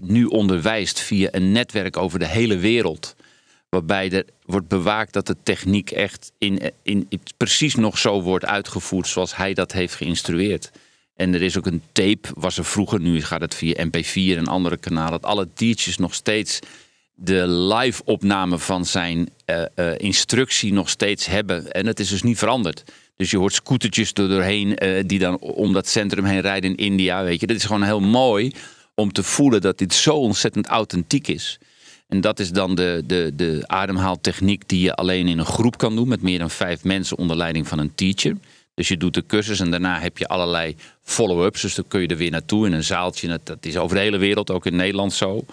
nu 0.00 0.24
onderwijst 0.24 1.00
via 1.00 1.28
een 1.30 1.52
netwerk 1.52 1.96
over 1.96 2.18
de 2.18 2.26
hele 2.26 2.56
wereld. 2.56 3.16
Waarbij 3.68 4.10
er 4.10 4.24
wordt 4.44 4.68
bewaakt 4.68 5.12
dat 5.12 5.26
de 5.26 5.36
techniek 5.42 5.90
echt 5.90 6.32
in, 6.38 6.72
in, 6.82 7.08
precies 7.36 7.74
nog 7.74 7.98
zo 7.98 8.22
wordt 8.22 8.44
uitgevoerd 8.44 9.06
zoals 9.06 9.36
hij 9.36 9.54
dat 9.54 9.72
heeft 9.72 9.94
geïnstrueerd. 9.94 10.70
En 11.14 11.34
er 11.34 11.42
is 11.42 11.56
ook 11.58 11.66
een 11.66 11.82
tape, 11.92 12.28
was 12.34 12.58
er 12.58 12.64
vroeger, 12.64 13.00
nu 13.00 13.22
gaat 13.22 13.40
het 13.40 13.54
via 13.54 13.86
MP4 13.86 14.36
en 14.36 14.46
andere 14.46 14.76
kanalen, 14.76 15.10
dat 15.10 15.30
alle 15.30 15.48
teachers 15.54 15.96
nog 15.96 16.14
steeds 16.14 16.58
de 17.20 17.48
live 17.48 18.02
opname 18.04 18.58
van 18.58 18.84
zijn 18.84 19.28
uh, 19.46 19.62
uh, 19.76 19.90
instructie 19.96 20.72
nog 20.72 20.88
steeds 20.88 21.26
hebben. 21.26 21.72
En 21.72 21.86
het 21.86 22.00
is 22.00 22.08
dus 22.08 22.22
niet 22.22 22.38
veranderd. 22.38 22.84
Dus 23.16 23.30
je 23.30 23.38
hoort 23.38 23.52
scootertjes 23.52 24.12
er 24.12 24.28
doorheen 24.28 24.84
uh, 24.84 25.02
die 25.06 25.18
dan 25.18 25.38
om 25.38 25.72
dat 25.72 25.88
centrum 25.88 26.24
heen 26.24 26.40
rijden 26.40 26.70
in 26.70 26.76
India. 26.76 27.24
Weet 27.24 27.40
je, 27.40 27.46
dat 27.46 27.56
is 27.56 27.64
gewoon 27.64 27.82
heel 27.82 28.00
mooi 28.00 28.52
om 28.94 29.12
te 29.12 29.22
voelen 29.22 29.60
dat 29.60 29.78
dit 29.78 29.94
zo 29.94 30.16
ontzettend 30.16 30.66
authentiek 30.66 31.28
is. 31.28 31.58
En 32.08 32.20
dat 32.20 32.38
is 32.38 32.50
dan 32.50 32.74
de, 32.74 33.02
de, 33.06 33.32
de 33.34 33.62
ademhaaltechniek 33.66 34.68
die 34.68 34.80
je 34.80 34.94
alleen 34.94 35.28
in 35.28 35.38
een 35.38 35.44
groep 35.44 35.78
kan 35.78 35.96
doen 35.96 36.08
met 36.08 36.22
meer 36.22 36.38
dan 36.38 36.50
vijf 36.50 36.84
mensen 36.84 37.18
onder 37.18 37.36
leiding 37.36 37.68
van 37.68 37.78
een 37.78 37.94
teacher. 37.94 38.36
Dus 38.74 38.88
je 38.88 38.96
doet 38.96 39.14
de 39.14 39.26
cursus 39.26 39.60
en 39.60 39.70
daarna 39.70 40.00
heb 40.00 40.18
je 40.18 40.28
allerlei 40.28 40.76
follow-ups. 41.02 41.60
Dus 41.60 41.74
dan 41.74 41.84
kun 41.88 42.00
je 42.00 42.06
er 42.06 42.16
weer 42.16 42.30
naartoe 42.30 42.66
in 42.66 42.72
een 42.72 42.84
zaaltje. 42.84 43.40
Dat 43.44 43.66
is 43.66 43.76
over 43.76 43.96
de 43.96 44.02
hele 44.02 44.18
wereld, 44.18 44.50
ook 44.50 44.66
in 44.66 44.76
Nederland 44.76 45.12
zo. 45.12 45.44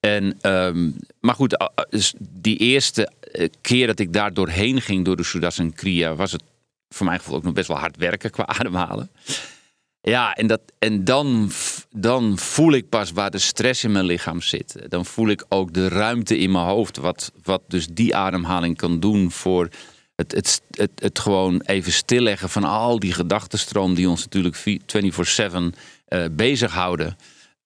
En, 0.00 0.50
um, 0.50 0.96
maar 1.20 1.34
goed, 1.34 1.70
dus 1.90 2.14
die 2.18 2.56
eerste 2.56 3.10
eh, 3.32 3.48
keer 3.60 3.86
dat 3.86 3.98
ik 3.98 4.12
daar 4.12 4.34
doorheen 4.34 4.80
ging 4.80 5.04
door 5.04 5.16
de 5.16 5.22
Sudasan 5.22 5.72
Kriya, 5.72 6.14
was 6.14 6.32
het 6.32 6.42
voor 6.88 7.06
mijn 7.06 7.18
gevoel 7.18 7.36
ook 7.36 7.42
nog 7.42 7.52
best 7.52 7.68
wel 7.68 7.78
hard 7.78 7.96
werken 7.96 8.30
qua 8.30 8.46
ademhalen. 8.58 9.10
Ja, 10.00 10.34
en, 10.34 10.46
dat, 10.46 10.60
en 10.78 11.04
dan, 11.04 11.50
dan 11.90 12.38
voel 12.38 12.72
ik 12.72 12.88
pas 12.88 13.10
waar 13.10 13.30
de 13.30 13.38
stress 13.38 13.84
in 13.84 13.92
mijn 13.92 14.04
lichaam 14.04 14.40
zit. 14.40 14.76
Dan 14.88 15.06
voel 15.06 15.28
ik 15.28 15.44
ook 15.48 15.72
de 15.72 15.88
ruimte 15.88 16.38
in 16.38 16.50
mijn 16.50 16.64
hoofd. 16.64 16.96
Wat, 16.96 17.32
wat 17.42 17.62
dus 17.68 17.86
die 17.86 18.16
ademhaling 18.16 18.76
kan 18.76 19.00
doen 19.00 19.30
voor 19.30 19.68
het, 20.14 20.32
het, 20.32 20.62
het, 20.70 20.90
het 20.94 21.18
gewoon 21.18 21.60
even 21.60 21.92
stilleggen 21.92 22.48
van 22.48 22.64
al 22.64 22.98
die 22.98 23.12
gedachtenstroom 23.12 23.94
die 23.94 24.08
ons 24.08 24.24
natuurlijk 24.24 24.56
24-7 24.56 24.64
uh, 26.08 26.24
bezighouden. 26.30 27.16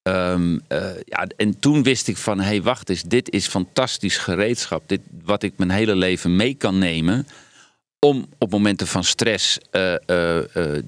Um, 0.02 0.52
uh, 0.52 0.90
ja, 1.04 1.26
en 1.36 1.58
toen 1.58 1.82
wist 1.82 2.08
ik 2.08 2.16
van, 2.16 2.40
hé 2.40 2.46
hey, 2.46 2.62
wacht 2.62 2.88
eens, 2.88 3.02
dit 3.02 3.30
is 3.30 3.46
fantastisch 3.46 4.16
gereedschap. 4.16 4.82
Dit, 4.86 5.00
wat 5.24 5.42
ik 5.42 5.52
mijn 5.56 5.70
hele 5.70 5.96
leven 5.96 6.36
mee 6.36 6.54
kan 6.54 6.78
nemen 6.78 7.26
om 7.98 8.26
op 8.38 8.50
momenten 8.50 8.86
van 8.86 9.04
stress 9.04 9.58
uh, 9.72 9.92
uh, 9.92 9.98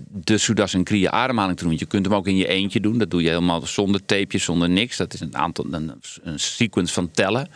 de 0.08 0.38
Sudas 0.38 0.74
en 0.74 0.84
Kriya 0.84 1.10
ademhaling 1.10 1.58
te 1.58 1.64
doen. 1.64 1.76
Je 1.78 1.86
kunt 1.86 2.06
hem 2.06 2.14
ook 2.14 2.26
in 2.26 2.36
je 2.36 2.48
eentje 2.48 2.80
doen. 2.80 2.98
Dat 2.98 3.10
doe 3.10 3.22
je 3.22 3.28
helemaal 3.28 3.66
zonder 3.66 4.04
tapejes, 4.04 4.44
zonder 4.44 4.70
niks. 4.70 4.96
Dat 4.96 5.14
is 5.14 5.20
een 5.20 5.36
aantal, 5.36 5.66
een, 5.70 6.00
sequence 6.34 6.92
van 6.92 7.10
tellen. 7.10 7.48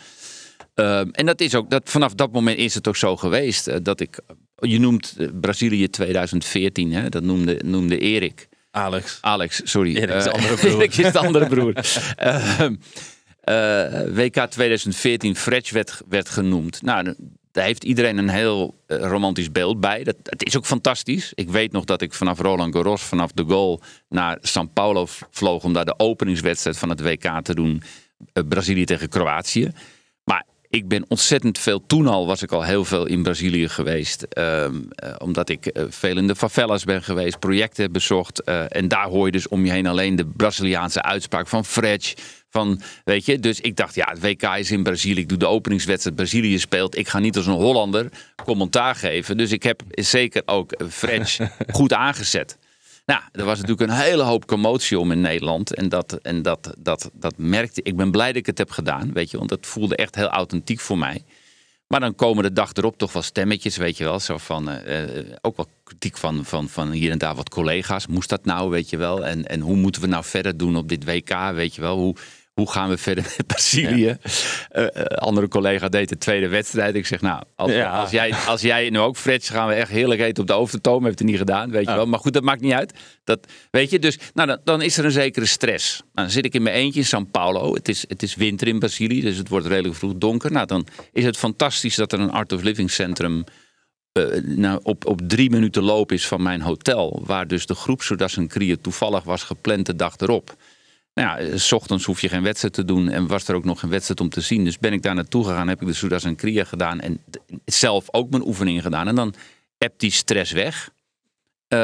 Um, 0.74 1.10
en 1.10 1.26
dat 1.26 1.40
is 1.40 1.54
ook, 1.54 1.70
dat, 1.70 1.90
vanaf 1.90 2.14
dat 2.14 2.32
moment 2.32 2.58
is 2.58 2.74
het 2.74 2.88
ook 2.88 2.96
zo 2.96 3.16
geweest. 3.16 3.84
dat 3.84 4.00
ik, 4.00 4.20
je 4.54 4.80
noemt 4.80 5.16
Brazilië 5.40 5.90
2014, 5.90 6.92
hè, 6.92 7.08
dat 7.08 7.22
noemde, 7.22 7.60
noemde 7.64 7.98
Erik. 7.98 8.48
Alex. 8.78 9.18
Alex, 9.20 9.60
sorry. 9.64 9.96
Erik 9.96 10.14
is 10.18 10.24
de 10.24 10.30
andere 10.30 10.56
broer. 10.56 10.74
Erik 10.74 10.96
is 10.96 11.12
de 11.12 11.18
andere 11.18 11.46
broer. 11.46 11.72
WK 14.14 14.46
2014, 14.50 15.36
Fretch 15.36 15.70
werd, 15.70 16.00
werd 16.08 16.28
genoemd. 16.28 16.82
Nou, 16.82 17.14
daar 17.52 17.64
heeft 17.64 17.84
iedereen 17.84 18.18
een 18.18 18.28
heel 18.28 18.80
uh, 18.86 18.98
romantisch 18.98 19.52
beeld 19.52 19.80
bij. 19.80 20.04
Dat, 20.04 20.16
het 20.22 20.46
is 20.46 20.56
ook 20.56 20.66
fantastisch. 20.66 21.32
Ik 21.34 21.50
weet 21.50 21.72
nog 21.72 21.84
dat 21.84 22.02
ik 22.02 22.14
vanaf 22.14 22.38
Roland 22.38 22.74
Garros, 22.74 23.02
vanaf 23.02 23.32
de 23.32 23.44
goal 23.44 23.80
naar 24.08 24.38
São 24.38 24.72
Paulo 24.72 25.06
vloog 25.30 25.64
om 25.64 25.72
daar 25.72 25.84
de 25.84 25.98
openingswedstrijd 25.98 26.78
van 26.78 26.88
het 26.88 27.00
WK 27.00 27.40
te 27.42 27.54
doen. 27.54 27.82
Uh, 28.32 28.44
Brazilië 28.48 28.84
tegen 28.84 29.08
Kroatië 29.08 29.72
ik 30.70 30.88
ben 30.88 31.04
ontzettend 31.08 31.58
veel, 31.58 31.86
toen 31.86 32.06
al 32.06 32.26
was 32.26 32.42
ik 32.42 32.52
al 32.52 32.62
heel 32.62 32.84
veel 32.84 33.06
in 33.06 33.22
Brazilië 33.22 33.68
geweest. 33.68 34.26
Um, 34.38 34.88
uh, 35.04 35.14
omdat 35.18 35.48
ik 35.48 35.70
uh, 35.72 35.84
veel 35.88 36.16
in 36.16 36.26
de 36.26 36.36
favelas 36.36 36.84
ben 36.84 37.02
geweest, 37.02 37.38
projecten 37.38 37.82
heb 37.82 37.92
bezocht. 37.92 38.42
Uh, 38.44 38.64
en 38.68 38.88
daar 38.88 39.06
hoor 39.06 39.26
je 39.26 39.32
dus 39.32 39.48
om 39.48 39.64
je 39.64 39.70
heen 39.70 39.86
alleen 39.86 40.16
de 40.16 40.26
Braziliaanse 40.26 41.02
uitspraak 41.02 41.48
van 41.48 41.64
Fred. 41.64 42.14
Van, 42.50 42.80
weet 43.04 43.24
je, 43.24 43.38
dus 43.38 43.60
ik 43.60 43.76
dacht, 43.76 43.94
ja, 43.94 44.08
het 44.08 44.20
WK 44.20 44.42
is 44.42 44.70
in 44.70 44.82
Brazilië. 44.82 45.20
Ik 45.20 45.28
doe 45.28 45.38
de 45.38 45.46
openingswedstrijd. 45.46 46.16
Brazilië 46.16 46.58
speelt. 46.58 46.96
Ik 46.96 47.08
ga 47.08 47.18
niet 47.18 47.36
als 47.36 47.46
een 47.46 47.52
Hollander 47.52 48.08
commentaar 48.44 48.94
geven. 48.94 49.36
Dus 49.36 49.52
ik 49.52 49.62
heb 49.62 49.82
zeker 49.88 50.42
ook 50.44 50.74
French 50.88 51.36
goed 51.70 51.92
aangezet. 51.92 52.58
Nou, 53.08 53.22
er 53.32 53.44
was 53.44 53.60
natuurlijk 53.60 53.90
een 53.90 53.96
hele 53.96 54.22
hoop 54.22 54.46
commotie 54.46 54.98
om 54.98 55.12
in 55.12 55.20
Nederland. 55.20 55.74
En, 55.74 55.88
dat, 55.88 56.12
en 56.12 56.42
dat, 56.42 56.74
dat, 56.78 57.10
dat 57.12 57.34
merkte 57.36 57.80
ik. 57.82 57.96
ben 57.96 58.10
blij 58.10 58.26
dat 58.26 58.36
ik 58.36 58.46
het 58.46 58.58
heb 58.58 58.70
gedaan, 58.70 59.12
weet 59.12 59.30
je. 59.30 59.38
Want 59.38 59.50
het 59.50 59.66
voelde 59.66 59.96
echt 59.96 60.14
heel 60.14 60.28
authentiek 60.28 60.80
voor 60.80 60.98
mij. 60.98 61.24
Maar 61.86 62.00
dan 62.00 62.14
komen 62.14 62.42
de 62.42 62.52
dag 62.52 62.72
erop 62.72 62.98
toch 62.98 63.12
wel 63.12 63.22
stemmetjes, 63.22 63.76
weet 63.76 63.96
je 63.96 64.04
wel. 64.04 64.20
Zo 64.20 64.38
van, 64.38 64.70
uh, 64.70 65.02
ook 65.40 65.56
wel 65.56 65.68
kritiek 65.84 66.16
van, 66.16 66.44
van, 66.44 66.68
van 66.68 66.90
hier 66.90 67.10
en 67.10 67.18
daar 67.18 67.34
wat 67.34 67.48
collega's. 67.48 68.06
Moest 68.06 68.28
dat 68.28 68.44
nou, 68.44 68.70
weet 68.70 68.90
je 68.90 68.96
wel? 68.96 69.26
En, 69.26 69.46
en 69.46 69.60
hoe 69.60 69.76
moeten 69.76 70.00
we 70.02 70.06
nou 70.06 70.24
verder 70.24 70.56
doen 70.56 70.76
op 70.76 70.88
dit 70.88 71.04
WK, 71.04 71.50
weet 71.54 71.74
je 71.74 71.80
wel? 71.80 71.96
Hoe, 71.96 72.16
hoe 72.58 72.70
gaan 72.70 72.88
we 72.88 72.98
verder 72.98 73.24
met 73.36 73.46
Brazilië? 73.46 74.18
Ja. 74.72 74.92
Uh, 74.94 75.04
andere 75.04 75.48
collega 75.48 75.88
deed 75.88 76.08
de 76.08 76.18
tweede 76.18 76.48
wedstrijd. 76.48 76.94
Ik 76.94 77.06
zeg, 77.06 77.20
nou, 77.20 77.42
als, 77.56 77.70
ja. 77.70 78.00
als, 78.00 78.10
jij, 78.10 78.34
als 78.46 78.60
jij 78.60 78.90
nu 78.90 78.98
ook 78.98 79.16
Frits, 79.16 79.48
gaan 79.48 79.68
we 79.68 79.74
echt 79.74 79.90
heerlijk 79.90 80.20
eten 80.20 80.42
op 80.42 80.48
de 80.48 80.54
overtoom. 80.54 81.04
Heeft 81.04 81.18
hij 81.18 81.28
niet 81.28 81.38
gedaan, 81.38 81.70
weet 81.70 81.86
je 81.88 81.94
wel. 81.94 82.06
Maar 82.06 82.18
goed, 82.18 82.32
dat 82.32 82.42
maakt 82.42 82.60
niet 82.60 82.72
uit. 82.72 82.92
Dat, 83.24 83.46
weet 83.70 83.90
je, 83.90 83.98
dus 83.98 84.18
nou, 84.34 84.48
dan, 84.48 84.58
dan 84.64 84.82
is 84.82 84.98
er 84.98 85.04
een 85.04 85.10
zekere 85.10 85.46
stress. 85.46 85.98
Nou, 85.98 86.08
dan 86.12 86.30
zit 86.30 86.44
ik 86.44 86.54
in 86.54 86.62
mijn 86.62 86.76
eentje 86.76 87.00
in 87.00 87.06
São 87.06 87.30
Paulo. 87.30 87.74
Het 87.74 87.88
is, 87.88 88.04
het 88.08 88.22
is 88.22 88.34
winter 88.34 88.68
in 88.68 88.78
Brazilië, 88.78 89.20
dus 89.20 89.36
het 89.36 89.48
wordt 89.48 89.66
redelijk 89.66 89.94
vroeg 89.94 90.14
donker. 90.16 90.52
Nou, 90.52 90.66
dan 90.66 90.86
is 91.12 91.24
het 91.24 91.36
fantastisch 91.36 91.94
dat 91.94 92.12
er 92.12 92.20
een 92.20 92.32
Art 92.32 92.52
of 92.52 92.62
Living 92.62 92.90
Centrum 92.90 93.44
nou, 94.42 94.80
op, 94.82 95.06
op 95.06 95.20
drie 95.28 95.50
minuten 95.50 95.82
loop 95.82 96.12
is 96.12 96.26
van 96.26 96.42
mijn 96.42 96.60
hotel. 96.60 97.22
Waar 97.24 97.46
dus 97.46 97.66
de 97.66 97.74
groep 97.74 98.02
Sudasan 98.02 98.46
Kriya 98.46 98.76
toevallig 98.80 99.24
was 99.24 99.42
gepland 99.42 99.86
de 99.86 99.96
dag 99.96 100.16
erop. 100.16 100.56
Nou 101.18 101.50
ja, 101.50 101.56
s 101.58 101.72
ochtends 101.72 102.04
hoef 102.04 102.20
je 102.20 102.28
geen 102.28 102.42
wedstrijd 102.42 102.74
te 102.74 102.84
doen 102.84 103.08
en 103.08 103.26
was 103.26 103.48
er 103.48 103.54
ook 103.54 103.64
nog 103.64 103.80
geen 103.80 103.90
wedstrijd 103.90 104.20
om 104.20 104.28
te 104.28 104.40
zien. 104.40 104.64
Dus 104.64 104.78
ben 104.78 104.92
ik 104.92 105.02
daar 105.02 105.14
naartoe 105.14 105.44
gegaan, 105.44 105.68
heb 105.68 105.80
ik 105.80 105.86
de 105.86 105.94
Sudasan 105.94 106.34
Kriya 106.34 106.64
gedaan 106.64 107.00
en 107.00 107.20
zelf 107.64 108.06
ook 108.10 108.30
mijn 108.30 108.46
oefeningen 108.46 108.82
gedaan. 108.82 109.08
En 109.08 109.14
dan 109.14 109.34
heb 109.78 109.92
die 109.96 110.10
stress 110.10 110.52
weg. 110.52 110.90
Uh, 111.68 111.78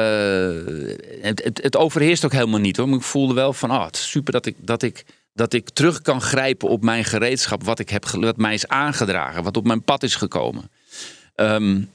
het, 1.21 1.43
het, 1.43 1.63
het, 1.63 1.75
overheerst 1.75 2.25
ook 2.25 2.31
helemaal 2.31 2.59
niet 2.59 2.77
hoor. 2.77 2.93
Ik 2.93 3.01
voelde 3.01 3.33
wel 3.33 3.53
van, 3.53 3.71
oh, 3.71 3.85
het 3.85 3.95
is 3.95 4.09
super 4.09 4.33
dat 4.33 4.45
ik, 4.45 4.55
dat 4.59 4.81
ik, 4.81 5.05
dat 5.33 5.53
ik 5.53 5.69
terug 5.69 6.01
kan 6.01 6.21
grijpen 6.21 6.69
op 6.69 6.83
mijn 6.83 7.03
gereedschap. 7.03 7.63
Wat, 7.63 7.79
ik 7.79 7.89
heb, 7.89 8.05
wat 8.05 8.37
mij 8.37 8.53
is 8.53 8.67
aangedragen, 8.67 9.43
wat 9.43 9.57
op 9.57 9.65
mijn 9.65 9.83
pad 9.83 10.03
is 10.03 10.15
gekomen. 10.15 10.69
Um, 11.35 11.89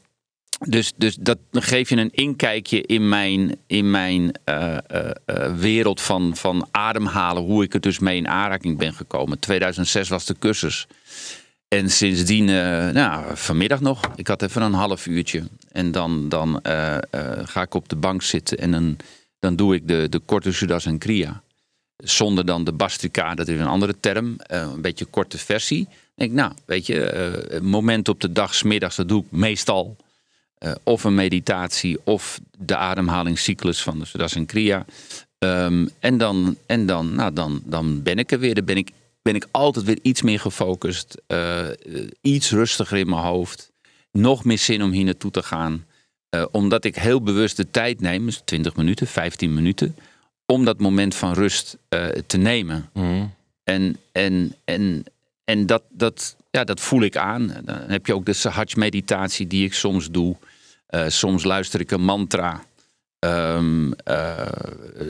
dus, 0.68 0.92
dus 0.96 1.16
dat 1.20 1.38
geef 1.52 1.88
je 1.88 1.96
een 1.96 2.12
inkijkje 2.12 2.82
in 2.82 3.08
mijn, 3.08 3.56
in 3.66 3.90
mijn 3.90 4.34
uh, 4.48 4.76
uh, 4.94 5.56
wereld 5.56 6.00
van, 6.00 6.36
van 6.36 6.68
ademhalen. 6.70 7.42
Hoe 7.42 7.64
ik 7.64 7.74
er 7.74 7.80
dus 7.80 7.98
mee 7.98 8.16
in 8.16 8.28
aanraking 8.28 8.78
ben 8.78 8.94
gekomen. 8.94 9.38
2006 9.38 10.08
was 10.08 10.26
de 10.26 10.36
cursus. 10.38 10.86
En 11.68 11.90
sindsdien, 11.90 12.44
nou, 12.92 13.36
vanmiddag 13.36 13.80
nog. 13.80 14.00
Ik 14.14 14.26
had 14.26 14.42
even 14.42 14.62
een 14.62 14.72
half 14.72 15.06
uurtje. 15.06 15.42
En 15.72 15.92
dan, 15.92 16.28
dan 16.28 16.60
ga 17.44 17.62
ik 17.62 17.74
op 17.74 17.88
de 17.88 17.96
bank 17.96 18.22
zitten. 18.22 18.58
En 18.58 18.70
dan, 18.70 18.96
dan 19.38 19.56
doe 19.56 19.74
ik 19.74 19.88
de, 19.88 20.06
de 20.08 20.18
korte 20.18 20.52
Sudas 20.52 20.86
en 20.86 20.98
Kriya. 20.98 21.42
Zonder 21.96 22.46
dan 22.46 22.64
de 22.64 22.72
Bastrika, 22.72 23.34
dat 23.34 23.48
is 23.48 23.60
een 23.60 23.66
andere 23.66 23.94
term. 24.00 24.34
een 24.38 24.80
beetje 24.80 25.04
korte 25.04 25.38
versie. 25.38 25.88
denk 26.14 26.30
ik, 26.30 26.36
nou, 26.36 26.52
weet 26.64 26.86
je, 26.86 27.58
moment 27.62 28.08
op 28.08 28.20
de 28.20 28.32
dag, 28.32 28.54
smiddags, 28.54 28.96
dat 28.96 29.08
doe 29.08 29.22
ik 29.22 29.30
meestal 29.30 29.96
uh, 30.64 30.72
of 30.82 31.04
een 31.04 31.14
meditatie 31.14 31.98
of 32.04 32.40
de 32.58 32.76
ademhalingscyclus 32.76 33.82
van 33.82 33.98
de 33.98 34.04
Sudasan 34.04 34.46
Kriya. 34.46 34.84
Um, 35.38 35.90
en 35.98 36.18
dan, 36.18 36.56
en 36.66 36.86
dan, 36.86 37.14
nou, 37.14 37.32
dan, 37.32 37.62
dan 37.64 38.02
ben 38.02 38.18
ik 38.18 38.32
er 38.32 38.38
weer. 38.38 38.54
Dan 38.54 38.64
ben 38.64 38.76
ik, 38.76 38.90
ben 39.22 39.34
ik 39.34 39.46
altijd 39.50 39.84
weer 39.84 39.98
iets 40.02 40.22
meer 40.22 40.40
gefocust. 40.40 41.16
Uh, 41.28 41.68
iets 42.20 42.50
rustiger 42.50 42.98
in 42.98 43.08
mijn 43.08 43.22
hoofd. 43.22 43.70
Nog 44.12 44.44
meer 44.44 44.58
zin 44.58 44.82
om 44.82 44.90
hier 44.90 45.04
naartoe 45.04 45.30
te 45.30 45.42
gaan. 45.42 45.86
Uh, 46.36 46.44
omdat 46.50 46.84
ik 46.84 46.96
heel 46.96 47.22
bewust 47.22 47.56
de 47.56 47.70
tijd 47.70 48.00
neem, 48.00 48.26
dus 48.26 48.42
20 48.44 48.76
minuten, 48.76 49.06
15 49.06 49.54
minuten, 49.54 49.96
om 50.46 50.64
dat 50.64 50.80
moment 50.80 51.14
van 51.14 51.32
rust 51.32 51.76
te 52.26 52.36
nemen. 52.36 52.90
Mm. 52.92 53.34
En, 53.64 53.96
en, 54.12 54.54
en, 54.64 55.04
en 55.44 55.66
dat, 55.66 55.82
dat, 55.88 56.36
ja, 56.50 56.64
dat 56.64 56.80
voel 56.80 57.02
ik 57.02 57.16
aan. 57.16 57.54
Dan 57.64 57.78
heb 57.86 58.06
je 58.06 58.14
ook 58.14 58.26
de 58.26 58.32
Sahaj-meditatie 58.32 59.46
die 59.46 59.64
ik 59.64 59.74
soms 59.74 60.10
doe. 60.10 60.36
Uh, 60.90 61.08
soms 61.08 61.44
luister 61.44 61.80
ik 61.80 61.90
een 61.90 62.04
mantra. 62.04 62.62
Um, 63.18 63.92
uh, 64.04 64.46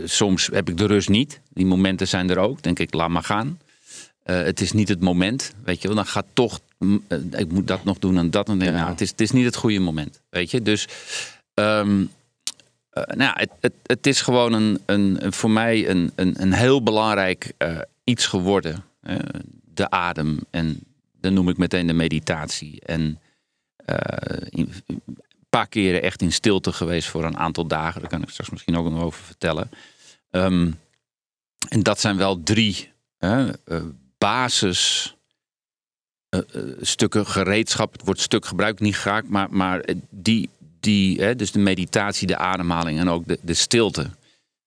soms 0.05 0.49
heb 0.53 0.69
ik 0.69 0.77
de 0.77 0.87
rust 0.87 1.09
niet. 1.09 1.41
Die 1.49 1.67
momenten 1.67 2.09
zijn 2.09 2.31
er 2.31 2.39
ook. 2.39 2.63
Denk 2.63 2.79
ik, 2.79 2.95
laat 2.95 3.09
maar 3.09 3.23
gaan. 3.23 3.61
Uh, 4.25 4.43
het 4.43 4.61
is 4.61 4.73
niet 4.73 4.89
het 4.89 5.01
moment. 5.01 5.53
Weet 5.65 5.83
je 5.83 5.87
wel, 5.87 5.97
dan 5.97 6.07
gaat 6.07 6.27
toch. 6.33 6.61
ik 7.31 7.53
moet 7.53 7.67
dat 7.67 7.85
nog 7.85 7.99
doen 7.99 8.19
en 8.19 8.31
dat. 8.31 8.49
En 8.49 8.61
ja. 8.61 8.71
nou, 8.71 8.89
het, 8.89 9.01
is, 9.01 9.11
het 9.11 9.21
is 9.21 9.31
niet 9.31 9.45
het 9.45 9.57
goede 9.57 9.79
moment. 9.79 10.21
Weet 10.31 10.51
je, 10.51 10.63
dus. 10.63 10.89
Um, 11.55 12.11
nou, 12.93 13.33
het, 13.39 13.51
het, 13.61 13.73
het, 13.83 14.07
is 14.07 14.21
gewoon 14.21 14.53
een, 14.53 14.81
een, 14.87 15.33
voor 15.33 15.51
mij 15.51 15.89
een, 15.89 16.13
een, 16.15 16.43
een 16.43 16.53
heel 16.53 16.83
belangrijk 16.83 17.53
iets 18.05 18.27
geworden. 18.27 18.85
de 19.75 19.91
adem. 19.91 20.39
En 20.51 20.81
dan 21.21 21.35
noem 21.35 21.49
ik 21.49 21.57
meteen 21.57 21.87
de 21.87 21.93
meditatie. 21.93 22.81
En 22.81 23.19
paar 25.51 25.67
keren 25.67 26.03
echt 26.03 26.23
in 26.23 26.33
stilte 26.33 26.73
geweest 26.73 27.09
voor 27.09 27.25
een 27.25 27.37
aantal 27.37 27.67
dagen. 27.67 28.01
Daar 28.01 28.11
kan 28.11 28.23
ik 28.23 28.29
straks 28.29 28.51
misschien 28.51 28.77
ook 28.77 28.91
nog 28.91 29.03
over 29.03 29.25
vertellen. 29.25 29.71
Um, 30.31 30.79
en 31.69 31.83
dat 31.83 32.01
zijn 32.01 32.17
wel 32.17 32.43
drie 32.43 32.93
uh, 33.19 33.49
basis 34.19 35.15
uh, 36.31 36.41
stukken 36.81 37.27
gereedschap. 37.27 37.93
Het 37.93 38.05
wordt 38.05 38.21
stuk 38.21 38.47
gebruikt 38.47 38.81
niet 38.81 38.97
graag, 38.97 39.25
maar, 39.25 39.49
maar 39.51 39.85
die, 40.11 40.49
die 40.81 41.21
hè, 41.21 41.37
dus 41.37 41.53
de 41.53 41.59
meditatie, 41.59 42.27
de 42.27 42.37
ademhaling 42.37 42.99
en 42.99 43.09
ook 43.09 43.27
de, 43.27 43.39
de 43.43 43.55
stilte. 43.55 44.11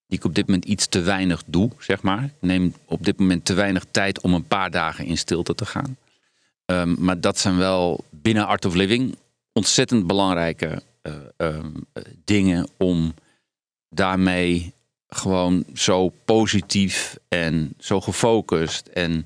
Die 0.07 0.19
ik 0.19 0.25
op 0.25 0.35
dit 0.35 0.47
moment 0.47 0.65
iets 0.65 0.87
te 0.87 1.01
weinig 1.01 1.43
doe, 1.45 1.71
zeg 1.79 2.01
maar. 2.01 2.23
Ik 2.23 2.31
neem 2.39 2.75
op 2.85 3.05
dit 3.05 3.19
moment 3.19 3.45
te 3.45 3.53
weinig 3.53 3.85
tijd 3.91 4.21
om 4.21 4.33
een 4.33 4.47
paar 4.47 4.71
dagen 4.71 5.05
in 5.05 5.17
stilte 5.17 5.55
te 5.55 5.65
gaan. 5.65 5.97
Um, 6.65 6.95
maar 6.99 7.19
dat 7.19 7.39
zijn 7.39 7.57
wel 7.57 8.05
binnen 8.09 8.47
Art 8.47 8.65
of 8.65 8.73
Living 8.73 9.15
ontzettend 9.53 10.07
belangrijke 10.07 10.81
uh, 11.03 11.13
uh, 11.37 11.59
dingen 12.25 12.67
om 12.77 13.13
daarmee 13.89 14.73
gewoon 15.07 15.65
zo 15.73 16.09
positief 16.25 17.17
en 17.27 17.73
zo 17.79 18.01
gefocust 18.01 18.87
en 18.87 19.25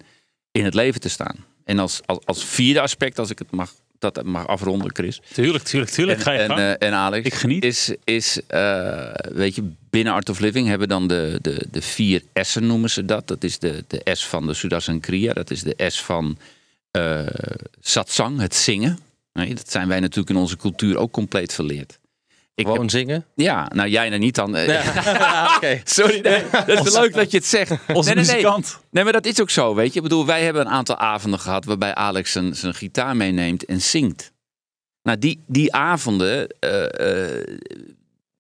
in 0.52 0.64
het 0.64 0.74
leven 0.74 1.02
te 1.02 1.10
staan. 1.10 1.46
En 1.64 1.80
als, 1.80 2.02
als, 2.06 2.20
als 2.26 2.46
vierde 2.46 2.82
aspect, 2.82 3.20
als 3.20 3.30
ik 3.30 3.40
het 3.40 3.52
mag, 3.52 3.74
dat 4.00 4.24
mag 4.24 4.48
afronden, 4.48 4.96
Chris. 4.96 5.22
Tuurlijk, 5.34 5.64
tuurlijk, 5.64 5.92
tuurlijk. 5.92 6.18
En, 6.18 6.24
Ga 6.24 6.32
je 6.32 6.40
en, 6.40 6.58
uh, 6.58 6.88
en 6.88 6.94
Alex. 6.94 7.26
Ik 7.26 7.34
geniet. 7.34 7.64
Is, 7.64 7.94
is 8.04 8.40
weet 9.34 9.56
je, 9.56 9.72
binnen 9.90 10.14
Art 10.14 10.30
of 10.30 10.40
Living 10.40 10.68
hebben 10.68 10.88
we 10.88 10.94
dan 10.94 11.08
de, 11.08 11.40
de, 11.42 11.68
de 11.72 11.82
vier 11.82 12.22
S'en 12.34 12.68
noemen 12.68 12.90
ze 12.90 13.06
dat. 13.06 13.28
Dat 13.28 13.44
is 13.44 13.60
de, 13.60 13.84
de 13.88 14.02
S 14.14 14.26
van 14.26 14.48
de 14.48 14.54
Sudasan 14.54 15.00
Kriya. 15.00 15.34
Dat 15.34 15.52
is 15.52 15.64
de 15.64 15.90
S 15.90 16.02
van 16.02 16.38
satsang, 17.80 18.40
het 18.40 18.56
zingen. 18.56 19.00
Nee, 19.38 19.56
dat 19.56 19.72
zijn 19.72 19.88
wij 19.88 20.00
natuurlijk 20.00 20.30
in 20.30 20.36
onze 20.36 20.58
cultuur 20.58 20.98
ook 20.98 21.12
compleet 21.12 21.54
verleerd. 21.54 22.00
Ik 22.56 22.66
Gewoon 22.66 22.80
heb... 22.80 22.90
zingen? 22.90 23.26
Ja, 23.36 23.70
nou 23.74 23.90
jij 23.90 24.12
er 24.12 24.18
niet 24.18 24.36
dan. 24.36 24.56
Ja. 24.58 25.80
Sorry, 25.84 26.20
nee, 26.20 26.44
dat 26.66 26.86
is 26.86 26.94
leuk 26.94 27.14
dat 27.14 27.32
je 27.32 27.38
het 27.38 27.46
zegt. 27.46 27.72
Onze 27.94 28.14
nee, 28.14 28.26
nee, 28.26 28.44
nee. 28.44 28.62
nee, 28.90 29.04
maar 29.04 29.14
dat 29.14 29.26
is 29.26 29.42
ook 29.42 29.50
zo, 29.50 29.76
weet 29.76 29.90
je. 29.90 29.96
Ik 29.96 30.04
bedoel, 30.04 30.26
wij 30.26 30.44
hebben 30.44 30.62
een 30.62 30.72
aantal 30.72 30.98
avonden 30.98 31.40
gehad 31.40 31.66
waarbij 31.66 31.96
Alex 31.96 32.32
zijn, 32.32 32.56
zijn 32.56 32.74
gitaar 32.74 33.16
meeneemt 33.16 33.66
en 33.66 33.82
zingt. 33.82 34.32
Nou, 35.04 35.18
die, 35.18 35.44
die 35.48 35.74
avonden, 35.74 36.48
uh, 36.60 36.86
uh, 37.00 37.58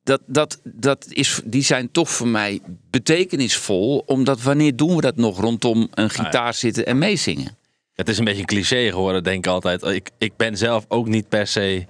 dat, 0.04 0.22
dat, 0.26 0.60
dat 0.64 1.06
is, 1.10 1.42
die 1.44 1.64
zijn 1.64 1.92
toch 1.92 2.10
voor 2.10 2.28
mij 2.28 2.62
betekenisvol. 2.90 4.04
Omdat 4.06 4.42
wanneer 4.42 4.76
doen 4.76 4.96
we 4.96 5.02
dat 5.02 5.16
nog 5.16 5.40
rondom 5.40 5.88
een 5.94 6.10
gitaar 6.10 6.54
zitten 6.54 6.86
en 6.86 6.98
meezingen? 6.98 7.58
Het 7.98 8.10
is 8.10 8.18
een 8.18 8.26
beetje 8.26 8.40
een 8.40 8.46
cliché 8.46 8.90
geworden, 8.92 9.24
denk 9.24 9.46
ik 9.46 9.52
altijd. 9.52 9.84
Ik, 9.84 10.10
ik 10.18 10.36
ben 10.36 10.58
zelf 10.58 10.86
ook 10.88 11.08
niet 11.08 11.30
per 11.30 11.48
se. 11.48 11.86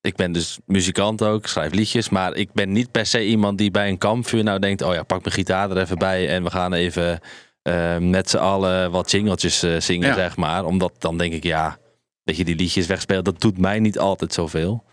Ik 0.00 0.16
ben 0.16 0.32
dus 0.32 0.58
muzikant 0.66 1.22
ook, 1.22 1.46
schrijf 1.46 1.72
liedjes. 1.72 2.08
Maar 2.08 2.34
ik 2.34 2.52
ben 2.52 2.72
niet 2.72 2.90
per 2.90 3.06
se 3.06 3.26
iemand 3.26 3.58
die 3.58 3.70
bij 3.70 3.88
een 3.88 3.98
kampvuur 3.98 4.44
nou 4.44 4.58
denkt: 4.58 4.82
oh 4.82 4.94
ja, 4.94 5.02
pak 5.02 5.22
mijn 5.22 5.34
gitaar 5.34 5.70
er 5.70 5.78
even 5.78 5.98
bij 5.98 6.28
en 6.28 6.42
we 6.42 6.50
gaan 6.50 6.72
even 6.72 7.20
uh, 7.62 7.98
met 7.98 8.30
z'n 8.30 8.36
allen 8.36 8.90
wat 8.90 9.10
jingeltjes 9.10 9.64
uh, 9.64 9.80
zingen, 9.80 10.14
zeg 10.14 10.36
maar. 10.36 10.64
Omdat 10.64 10.92
dan 10.98 11.18
denk 11.18 11.32
ik, 11.32 11.42
ja, 11.42 11.78
dat 12.24 12.36
je 12.36 12.44
die 12.44 12.56
liedjes 12.56 12.86
wegspelen, 12.86 13.24
dat 13.24 13.40
doet 13.40 13.58
mij 13.58 13.78
niet 13.78 13.98
altijd 13.98 14.32
zoveel. 14.32 14.84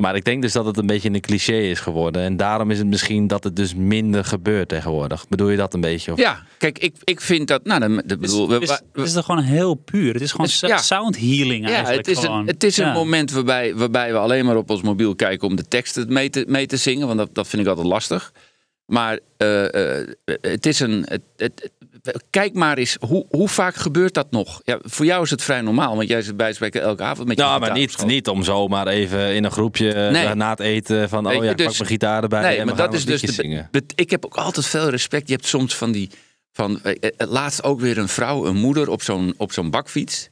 Maar 0.00 0.16
ik 0.16 0.24
denk 0.24 0.42
dus 0.42 0.52
dat 0.52 0.64
het 0.64 0.76
een 0.76 0.86
beetje 0.86 1.10
een 1.10 1.20
cliché 1.20 1.56
is 1.56 1.80
geworden. 1.80 2.22
En 2.22 2.36
daarom 2.36 2.70
is 2.70 2.78
het 2.78 2.86
misschien 2.86 3.26
dat 3.26 3.44
het 3.44 3.56
dus 3.56 3.74
minder 3.74 4.24
gebeurt 4.24 4.68
tegenwoordig. 4.68 5.28
Bedoel 5.28 5.48
je 5.48 5.56
dat 5.56 5.74
een 5.74 5.80
beetje? 5.80 6.12
Of? 6.12 6.18
Ja, 6.18 6.42
kijk, 6.58 6.78
ik, 6.78 6.94
ik 7.04 7.20
vind 7.20 7.48
dat... 7.48 7.64
Nou, 7.64 7.80
de, 7.80 8.02
de 8.06 8.16
bedoel, 8.16 8.48
het, 8.48 8.62
is, 8.62 8.68
het 8.68 9.06
is 9.06 9.12
toch 9.12 9.24
gewoon 9.24 9.42
heel 9.42 9.74
puur. 9.74 10.12
Het 10.12 10.22
is 10.22 10.30
gewoon 10.30 10.48
ja. 10.60 10.78
sound 10.78 11.18
healing 11.18 11.66
eigenlijk. 11.66 12.06
Ja, 12.06 12.12
het 12.12 12.18
is 12.18 12.18
gewoon. 12.24 12.40
een, 12.40 12.46
het 12.46 12.64
is 12.64 12.76
een 12.76 12.92
moment 12.92 13.30
waarbij, 13.30 13.74
waarbij 13.74 14.12
we 14.12 14.18
alleen 14.18 14.44
maar 14.44 14.56
op 14.56 14.70
ons 14.70 14.82
mobiel 14.82 15.14
kijken... 15.14 15.48
om 15.48 15.56
de 15.56 15.68
teksten 15.68 16.12
mee 16.12 16.30
te, 16.30 16.44
mee 16.48 16.66
te 16.66 16.76
zingen. 16.76 17.06
Want 17.06 17.18
dat, 17.18 17.34
dat 17.34 17.48
vind 17.48 17.62
ik 17.62 17.68
altijd 17.68 17.86
lastig. 17.86 18.32
Maar 18.86 19.18
uh, 19.38 19.62
uh, 19.62 20.06
het 20.40 20.66
is 20.66 20.80
een... 20.80 21.04
Het, 21.08 21.22
het, 21.36 21.70
kijk 22.30 22.54
maar 22.54 22.78
eens, 22.78 22.96
hoe, 23.00 23.26
hoe 23.28 23.48
vaak 23.48 23.74
gebeurt 23.74 24.14
dat 24.14 24.30
nog? 24.30 24.60
Ja, 24.64 24.78
voor 24.82 25.04
jou 25.04 25.22
is 25.22 25.30
het 25.30 25.42
vrij 25.42 25.60
normaal, 25.60 25.96
want 25.96 26.08
jij 26.08 26.22
zit 26.22 26.36
bijspreken 26.36 26.82
elke 26.82 27.02
avond 27.02 27.28
met 27.28 27.36
je 27.36 27.42
Nou, 27.42 27.60
maar 27.60 27.72
niet, 27.72 28.04
niet 28.06 28.28
om 28.28 28.42
zomaar 28.42 28.86
even 28.86 29.34
in 29.34 29.44
een 29.44 29.50
groepje 29.50 29.92
nee. 30.10 30.34
na 30.34 30.50
het 30.50 30.60
eten 30.60 31.08
van, 31.08 31.26
oh 31.26 31.44
ja, 31.44 31.54
dus, 31.54 31.66
pak 31.66 31.76
mijn 31.76 31.90
gitaar 31.90 32.22
erbij 32.22 32.42
nee, 32.42 32.58
en 32.58 32.66
maar 32.66 32.76
dat 32.76 32.94
is 32.94 33.04
dus 33.04 33.20
de, 33.20 33.32
zingen. 33.32 33.68
De, 33.70 33.82
ik 33.94 34.10
heb 34.10 34.24
ook 34.24 34.36
altijd 34.36 34.66
veel 34.66 34.88
respect. 34.88 35.28
Je 35.28 35.34
hebt 35.34 35.46
soms 35.46 35.76
van 35.76 35.92
die, 35.92 36.10
van, 36.52 36.82
eh, 36.82 37.10
laatst 37.16 37.62
ook 37.62 37.80
weer 37.80 37.98
een 37.98 38.08
vrouw, 38.08 38.46
een 38.46 38.56
moeder 38.56 38.90
op 38.90 39.02
zo'n 39.02 39.34
op 39.36 39.52
zo'n 39.52 39.70
bakfiets. 39.70 40.28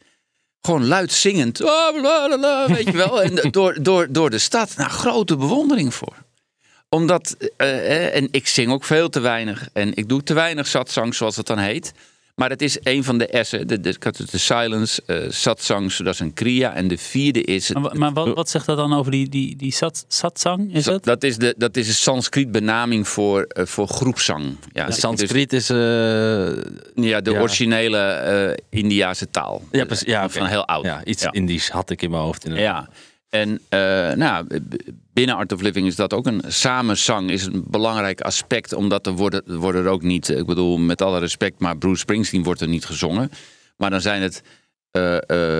Gewoon 0.60 0.86
luid 0.86 1.12
zingend, 1.12 1.58
weet 2.66 2.84
je 2.84 2.92
wel, 2.92 3.22
en 3.22 3.50
door, 3.50 3.82
door, 3.82 4.06
door 4.10 4.30
de 4.30 4.38
stad. 4.38 4.76
Nou, 4.76 4.90
grote 4.90 5.36
bewondering 5.36 5.94
voor 5.94 6.26
omdat, 6.88 7.36
uh, 7.58 8.16
en 8.16 8.28
ik 8.30 8.46
zing 8.46 8.72
ook 8.72 8.84
veel 8.84 9.08
te 9.08 9.20
weinig. 9.20 9.68
En 9.72 9.94
ik 9.94 10.08
doe 10.08 10.22
te 10.22 10.34
weinig 10.34 10.66
satsang, 10.66 11.14
zoals 11.14 11.36
het 11.36 11.46
dan 11.46 11.58
heet. 11.58 11.92
Maar 12.34 12.50
het 12.50 12.62
is 12.62 12.78
een 12.82 13.04
van 13.04 13.18
de 13.18 13.38
S'en. 13.42 13.66
De, 13.66 13.80
de, 13.80 13.96
de 14.30 14.38
silence, 14.38 15.02
uh, 15.06 15.16
satsang, 15.28 15.96
dat 15.96 16.14
is 16.14 16.20
een 16.20 16.32
kriya. 16.32 16.74
En 16.74 16.88
de 16.88 16.98
vierde 16.98 17.42
is... 17.42 17.68
Het, 17.68 17.94
maar, 17.94 18.12
wat, 18.12 18.34
wat 18.34 18.50
zegt 18.50 18.66
dat 18.66 18.76
dan 18.76 18.92
over 18.92 19.10
die, 19.10 19.28
die, 19.28 19.56
die 19.56 19.72
sat, 19.72 20.04
satsang? 20.08 20.74
Is 20.74 20.86
het? 20.86 21.04
Dat 21.04 21.22
is, 21.22 21.36
de, 21.36 21.54
dat 21.56 21.76
is 21.76 21.88
een 21.88 21.94
Sanskriet 21.94 22.52
benaming 22.52 23.08
voor, 23.08 23.46
uh, 23.58 23.66
voor 23.66 23.88
groepszang. 23.88 24.56
Ja, 24.72 24.86
de 24.86 24.92
Sanskriet 24.92 25.52
is... 25.52 25.70
Uh, 25.70 25.76
ja, 26.94 27.20
de 27.20 27.30
ja. 27.30 27.40
originele 27.40 28.58
Indiase 28.70 29.30
taal. 29.30 29.62
Ja, 29.70 29.84
precies, 29.84 30.06
ja, 30.06 30.28
Van 30.28 30.46
heel 30.46 30.66
oud. 30.66 30.84
Ja, 30.84 31.04
iets 31.04 31.22
ja. 31.22 31.32
Indisch 31.32 31.68
had 31.68 31.90
ik 31.90 32.02
in 32.02 32.10
mijn 32.10 32.22
hoofd. 32.22 32.44
Inderdaad. 32.44 32.86
Ja. 32.86 32.92
En 33.28 33.60
nou, 34.18 34.46
binnen 35.12 35.36
Art 35.36 35.52
of 35.52 35.60
Living 35.60 35.86
is 35.86 35.96
dat 35.96 36.12
ook 36.12 36.26
een 36.26 36.42
samenzang, 36.46 37.30
is 37.30 37.44
een 37.44 37.64
belangrijk 37.66 38.20
aspect. 38.20 38.72
Omdat 38.72 39.06
er 39.06 39.12
worden, 39.12 39.58
worden 39.58 39.84
er 39.84 39.90
ook 39.90 40.02
niet, 40.02 40.28
ik 40.28 40.46
bedoel 40.46 40.78
met 40.78 41.02
alle 41.02 41.18
respect, 41.18 41.58
maar 41.58 41.78
Bruce 41.78 42.00
Springsteen 42.00 42.42
wordt 42.42 42.60
er 42.60 42.68
niet 42.68 42.84
gezongen. 42.84 43.30
Maar 43.76 43.90
dan 43.90 44.00
zijn 44.00 44.22
het 44.22 44.42
uh, 44.92 45.58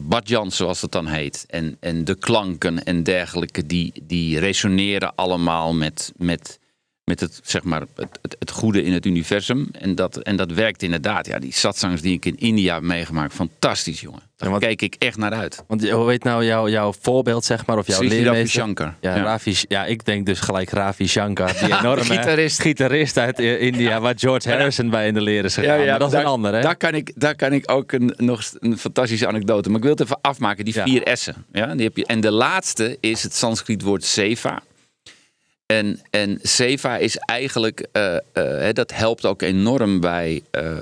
badjan, 0.00 0.52
zoals 0.52 0.80
het 0.80 0.92
dan 0.92 1.06
heet. 1.06 1.44
En, 1.48 1.76
en 1.80 2.04
de 2.04 2.14
klanken 2.14 2.84
en 2.84 3.02
dergelijke, 3.02 3.66
die, 3.66 3.92
die 4.02 4.38
resoneren 4.38 5.14
allemaal 5.14 5.74
met, 5.74 6.12
met, 6.16 6.58
met 7.04 7.20
het, 7.20 7.40
zeg 7.44 7.62
maar, 7.62 7.82
het, 7.94 8.36
het, 8.38 8.50
goede 8.50 8.82
in 8.82 8.92
het 8.92 9.06
universum. 9.06 9.68
En 9.72 9.94
dat, 9.94 10.16
en 10.16 10.36
dat 10.36 10.52
werkt 10.52 10.82
inderdaad. 10.82 11.26
Ja, 11.26 11.38
die 11.38 11.52
satsangers 11.52 12.00
die 12.00 12.12
ik 12.12 12.24
in 12.24 12.36
India 12.36 12.74
heb 12.74 12.82
meegemaakt, 12.82 13.34
fantastisch 13.34 14.00
jongen. 14.00 14.22
Daar 14.36 14.50
ja, 14.50 14.58
kijk 14.58 14.82
ik 14.82 14.94
echt 14.98 15.16
naar 15.16 15.32
uit. 15.32 15.64
Want 15.66 15.90
hoe 15.90 16.04
weet 16.04 16.24
nou 16.24 16.44
jouw, 16.44 16.68
jouw 16.68 16.94
voorbeeld, 17.00 17.44
zeg 17.44 17.66
maar, 17.66 17.78
of 17.78 17.86
jouw 17.86 17.96
Sri 17.96 18.08
leermeester? 18.08 18.48
Shankar. 18.48 18.94
Ja, 19.00 19.16
ja. 19.16 19.22
Ravi, 19.22 19.56
ja, 19.68 19.84
ik 19.84 20.04
denk 20.04 20.26
dus 20.26 20.40
gelijk 20.40 20.70
Ravi 20.70 21.06
Shankar, 21.06 21.52
die 21.60 21.76
enorme 21.78 22.04
gitarist. 22.04 22.60
gitarist 22.60 23.18
uit 23.18 23.38
India, 23.38 24.00
waar 24.00 24.14
George 24.16 24.48
Harrison 24.48 24.90
bij 24.90 25.06
in 25.06 25.14
de 25.14 25.20
leren 25.20 25.44
is 25.44 25.54
gegaan. 25.54 25.78
Ja, 25.78 25.90
maar 25.90 25.98
dat 25.98 26.12
is 26.12 26.18
een 26.18 26.24
ander, 26.24 26.54
hè? 26.54 26.60
Daar 26.60 26.76
kan 26.76 26.94
ik, 26.94 27.12
daar 27.14 27.34
kan 27.34 27.52
ik 27.52 27.70
ook 27.70 27.92
een, 27.92 28.14
nog 28.16 28.42
een 28.58 28.78
fantastische 28.78 29.26
anekdote. 29.26 29.68
Maar 29.68 29.76
ik 29.76 29.84
wil 29.84 29.92
het 29.92 30.02
even 30.02 30.18
afmaken, 30.20 30.64
die 30.64 30.74
vier 30.74 31.10
S'en. 31.12 31.44
Ja, 31.52 31.74
die 31.74 31.84
heb 31.84 31.96
je. 31.96 32.06
En 32.06 32.20
de 32.20 32.30
laatste 32.30 32.96
is 33.00 33.22
het 33.22 33.34
Sanskriet 33.34 33.82
woord 33.82 34.04
seva. 34.04 34.62
En, 35.66 36.00
en 36.10 36.38
Seva 36.42 36.96
is 36.96 37.16
eigenlijk, 37.16 37.86
uh, 37.92 38.16
uh, 38.34 38.68
dat 38.72 38.92
helpt 38.92 39.24
ook 39.24 39.42
enorm 39.42 40.00
bij 40.00 40.42
uh, 40.58 40.76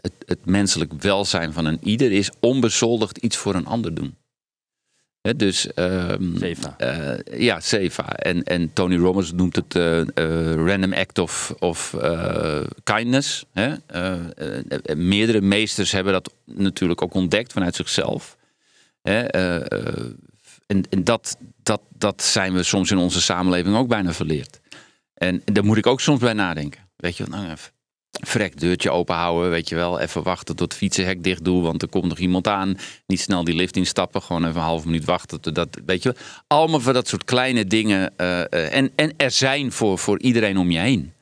het, 0.00 0.12
het, 0.26 0.46
menselijk 0.46 0.92
welzijn 0.92 1.52
van 1.52 1.64
een 1.64 1.78
ieder, 1.82 2.12
is 2.12 2.30
onbezoldigd 2.40 3.16
iets 3.16 3.36
voor 3.36 3.54
een 3.54 3.66
ander 3.66 3.94
doen. 3.94 4.16
He, 5.20 5.36
dus, 5.36 5.68
um, 5.74 6.36
Seva. 6.38 6.76
ja, 7.30 7.60
Seva. 7.60 8.16
En, 8.16 8.42
en 8.42 8.72
Tony 8.72 8.96
Robbins 8.96 9.32
noemt 9.32 9.56
het 9.56 9.74
random 10.54 10.92
act 10.92 11.18
of, 11.18 11.54
of 11.58 11.94
kindness. 12.82 13.44
Meerdere 14.94 15.40
meesters 15.40 15.92
hebben 15.92 16.12
dat 16.12 16.32
natuurlijk 16.44 17.02
ook 17.02 17.14
ontdekt 17.14 17.52
vanuit 17.52 17.74
zichzelf. 17.74 18.36
Hè? 19.02 19.26
En, 20.66 20.82
en 20.90 21.04
dat, 21.04 21.36
dat, 21.62 21.80
dat 21.98 22.22
zijn 22.22 22.52
we 22.54 22.62
soms 22.62 22.90
in 22.90 22.98
onze 22.98 23.22
samenleving 23.22 23.76
ook 23.76 23.88
bijna 23.88 24.12
verleerd. 24.12 24.60
En 25.14 25.42
daar 25.44 25.64
moet 25.64 25.76
ik 25.76 25.86
ook 25.86 26.00
soms 26.00 26.20
bij 26.20 26.32
nadenken. 26.32 26.80
Weet 26.96 27.16
je, 27.16 27.24
nou, 27.28 27.50
even 27.50 27.72
frek, 28.20 28.60
deurtje 28.60 28.90
open 28.90 29.14
houden, 29.14 29.50
weet 29.50 29.68
je 29.68 29.74
wel. 29.74 30.00
Even 30.00 30.22
wachten 30.22 30.56
tot 30.56 30.70
het 30.70 30.78
fietsenhek 30.78 31.22
dicht 31.22 31.44
doe, 31.44 31.62
want 31.62 31.82
er 31.82 31.88
komt 31.88 32.04
nog 32.04 32.18
iemand 32.18 32.48
aan. 32.48 32.76
Niet 33.06 33.20
snel 33.20 33.44
die 33.44 33.54
lift 33.54 33.76
instappen, 33.76 34.22
gewoon 34.22 34.44
even 34.44 34.56
een 34.56 34.66
half 34.66 34.84
minuut 34.84 35.04
wachten. 35.04 35.54
Dat, 35.54 35.68
weet 35.86 36.02
je 36.02 36.14
Allemaal 36.46 36.80
voor 36.80 36.92
dat 36.92 37.08
soort 37.08 37.24
kleine 37.24 37.66
dingen. 37.66 38.12
Uh, 38.16 38.26
uh, 38.26 38.74
en, 38.74 38.92
en 38.96 39.12
er 39.16 39.30
zijn 39.30 39.72
voor, 39.72 39.98
voor 39.98 40.20
iedereen 40.20 40.58
om 40.58 40.70
je 40.70 40.78
heen. 40.78 41.12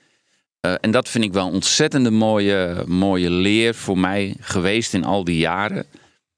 Uh, 0.66 0.74
en 0.80 0.90
dat 0.90 1.08
vind 1.08 1.24
ik 1.24 1.32
wel 1.32 1.46
een 1.46 1.52
ontzettende 1.52 2.10
mooie, 2.10 2.84
mooie 2.86 3.30
leer 3.30 3.74
voor 3.74 3.98
mij 3.98 4.36
geweest 4.40 4.94
in 4.94 5.04
al 5.04 5.24
die 5.24 5.38
jaren. 5.38 5.86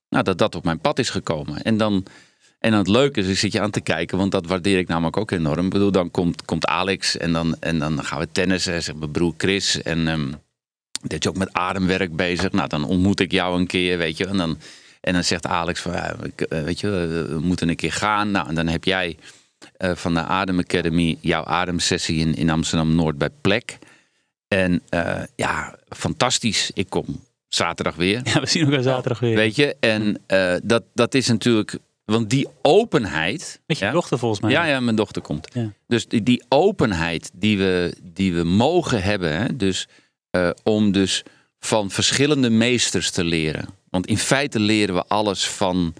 Nou, 0.08 0.24
dat 0.24 0.38
dat 0.38 0.54
op 0.54 0.64
mijn 0.64 0.80
pad 0.80 0.98
is 0.98 1.10
gekomen. 1.10 1.62
En 1.62 1.76
dan 1.76 2.06
en 2.64 2.70
dan 2.70 2.78
het 2.78 2.88
leuke 2.88 3.20
is, 3.20 3.28
ik 3.28 3.38
zit 3.38 3.52
je 3.52 3.60
aan 3.60 3.70
te 3.70 3.80
kijken, 3.80 4.18
want 4.18 4.32
dat 4.32 4.46
waardeer 4.46 4.78
ik 4.78 4.88
namelijk 4.88 5.16
ook 5.16 5.30
enorm. 5.30 5.64
Ik 5.64 5.72
bedoel, 5.72 5.90
dan 5.90 6.10
komt, 6.10 6.44
komt 6.44 6.66
Alex 6.66 7.16
en 7.16 7.32
dan, 7.32 7.56
en 7.60 7.78
dan 7.78 8.04
gaan 8.04 8.18
we 8.18 8.28
tennissen, 8.32 8.82
zeg 8.82 8.94
mijn 8.94 9.10
broer 9.10 9.34
Chris. 9.36 9.82
En 9.82 10.08
um, 10.08 10.34
dat 11.02 11.22
je 11.22 11.28
ook 11.28 11.36
met 11.36 11.52
ademwerk 11.52 12.16
bezig. 12.16 12.52
Nou, 12.52 12.68
dan 12.68 12.84
ontmoet 12.84 13.20
ik 13.20 13.32
jou 13.32 13.58
een 13.58 13.66
keer, 13.66 13.98
weet 13.98 14.16
je. 14.16 14.26
En 14.26 14.36
dan, 14.36 14.58
en 15.00 15.12
dan 15.12 15.24
zegt 15.24 15.46
Alex 15.46 15.80
van, 15.80 15.92
ja, 15.92 16.16
eh, 16.48 16.62
weet 16.62 16.80
je, 16.80 16.88
we 17.28 17.38
moeten 17.40 17.68
een 17.68 17.76
keer 17.76 17.92
gaan. 17.92 18.30
Nou, 18.30 18.48
en 18.48 18.54
dan 18.54 18.66
heb 18.66 18.84
jij 18.84 19.16
uh, 19.78 19.94
van 19.94 20.14
de 20.14 20.22
Adem 20.22 20.58
Academy 20.58 21.18
jouw 21.20 21.44
ademsessie 21.44 22.18
in, 22.18 22.34
in 22.34 22.50
Amsterdam-Noord 22.50 23.18
bij 23.18 23.30
Plek. 23.40 23.78
En 24.48 24.82
uh, 24.90 25.22
ja, 25.36 25.78
fantastisch. 25.88 26.70
Ik 26.74 26.90
kom 26.90 27.20
zaterdag 27.48 27.94
weer. 27.94 28.20
Ja, 28.24 28.40
we 28.40 28.46
zien 28.46 28.64
elkaar 28.64 28.82
zaterdag 28.82 29.20
weer. 29.20 29.36
Weet 29.36 29.56
je, 29.56 29.76
en 29.80 30.20
uh, 30.28 30.54
dat, 30.62 30.82
dat 30.94 31.14
is 31.14 31.28
natuurlijk 31.28 31.78
want 32.04 32.30
die 32.30 32.48
openheid. 32.62 33.60
Met 33.66 33.78
je 33.78 33.90
dochter 33.90 34.18
volgens 34.18 34.40
mij. 34.40 34.50
Ja, 34.50 34.64
ja, 34.64 34.80
mijn 34.80 34.96
dochter 34.96 35.22
komt. 35.22 35.48
Ja. 35.52 35.72
Dus 35.86 36.06
die, 36.06 36.22
die, 36.22 36.44
openheid 36.48 37.30
die 37.34 37.58
we, 37.58 37.96
die 38.02 38.34
we 38.34 38.44
mogen 38.44 39.02
hebben. 39.02 39.36
Hè, 39.36 39.56
dus, 39.56 39.88
uh, 40.36 40.50
om 40.62 40.92
dus 40.92 41.22
van 41.58 41.90
verschillende 41.90 42.50
meesters 42.50 43.10
te 43.10 43.24
leren. 43.24 43.68
Want 43.90 44.06
in 44.06 44.18
feite 44.18 44.60
leren 44.60 44.94
we 44.94 45.04
alles 45.06 45.48
van, 45.48 45.94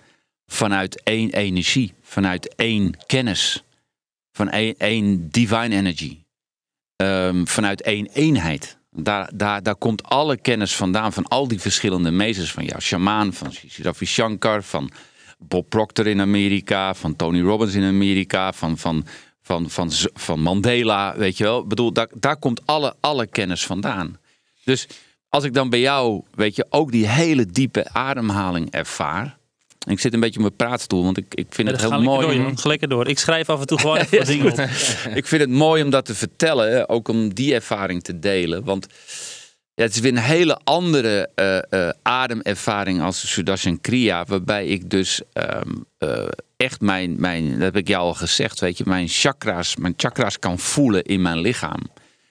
vanuit 0.47 1.03
één 1.03 1.33
energie. 1.33 1.95
Vanuit 2.03 2.55
één 2.55 2.97
kennis. 3.07 3.63
Van 4.33 4.51
één, 4.51 4.75
één 4.79 5.29
divine 5.29 5.77
energy. 5.77 6.19
Um, 6.97 7.49
vanuit 7.49 7.83
één 7.83 8.09
eenheid. 8.13 8.79
Daar, 8.91 9.31
daar, 9.35 9.63
daar 9.63 9.77
komt 9.77 10.03
alle 10.03 10.37
kennis 10.37 10.75
vandaan. 10.75 11.13
Van 11.13 11.29
al 11.29 11.49
die 11.49 11.61
verschillende 11.61 12.11
meesters. 12.11 12.53
Van 12.53 12.65
jouw 12.65 12.81
shamaan, 12.81 13.33
van 13.33 13.53
Ravi 13.83 14.07
Shankar, 14.07 14.63
van 14.63 14.91
Bob 15.49 15.69
Proctor 15.69 16.07
in 16.07 16.21
Amerika, 16.21 16.95
van 16.95 17.17
Tony 17.17 17.41
Robbins 17.41 17.75
in 17.75 17.85
Amerika, 17.85 18.53
van, 18.53 18.79
van, 18.79 19.07
van, 19.43 19.71
van, 19.71 19.91
van 20.15 20.41
Mandela, 20.41 21.17
weet 21.17 21.37
je 21.37 21.45
wel. 21.45 21.61
Ik 21.61 21.69
bedoel, 21.69 21.93
daar, 21.93 22.09
daar 22.15 22.37
komt 22.37 22.67
alle, 22.67 22.95
alle 23.01 23.27
kennis 23.27 23.67
vandaan. 23.67 24.19
Dus 24.65 24.87
als 25.29 25.45
ik 25.45 25.55
dan 25.55 25.71
bij 25.71 25.81
jou, 25.81 26.23
weet 26.35 26.57
je, 26.57 26.67
ook 26.69 26.93
die 26.93 27.09
hele 27.09 27.47
diepe 27.47 27.89
ademhaling 27.93 28.71
ervaar. 28.71 29.37
Ik 29.87 30.01
zit 30.01 30.15
een 30.15 30.21
beetje 30.21 30.37
op 30.37 30.45
mijn 30.45 30.57
praatstoel, 30.57 31.05
want 31.05 31.17
ik, 31.17 31.35
ik 31.35 31.47
vind 31.51 31.71
het 31.71 31.81
heel 31.81 32.03
mooi. 32.03 32.37
Door, 32.37 32.53
ga 32.59 32.69
lekker 32.69 32.89
door. 32.89 33.09
Ik 33.09 33.19
schrijf 33.19 33.49
af 33.49 33.61
en 33.61 33.67
toe 33.67 33.79
gewoon 33.79 33.97
even 34.11 34.19
wat 34.19 34.27
dingen 34.27 34.53
op. 34.53 34.59
ik 35.21 35.27
vind 35.27 35.41
het 35.41 35.51
mooi 35.51 35.83
om 35.83 35.91
dat 35.91 36.05
te 36.05 36.15
vertellen, 36.15 36.89
ook 36.89 37.09
om 37.09 37.35
die 37.35 37.55
ervaring 37.55 38.03
te 38.03 38.19
delen. 38.19 38.65
Want 38.65 38.87
ja, 39.75 39.83
het 39.85 39.95
is 39.95 40.01
weer 40.01 40.13
een 40.13 40.19
hele 40.19 40.59
andere 40.65 41.31
uh, 41.37 41.81
uh, 41.81 41.89
ademervaring 42.03 43.03
als 43.03 43.31
Sudarshan 43.33 43.81
Kriya. 43.81 44.25
Waarbij 44.25 44.67
ik 44.67 44.91
dus 44.91 45.21
um, 45.33 45.85
uh, 45.99 46.29
echt 46.57 46.81
mijn, 46.81 47.21
mijn, 47.21 47.51
dat 47.51 47.61
heb 47.61 47.77
ik 47.77 47.89
jou 47.89 48.03
al 48.03 48.15
gezegd, 48.15 48.61
weet 48.61 48.79
je, 48.79 48.85
mijn 48.87 49.09
chakras, 49.09 49.77
mijn 49.77 49.95
chakras 49.97 50.39
kan 50.39 50.59
voelen 50.59 51.03
in 51.03 51.23
mijn 51.23 51.39
lichaam. 51.39 51.81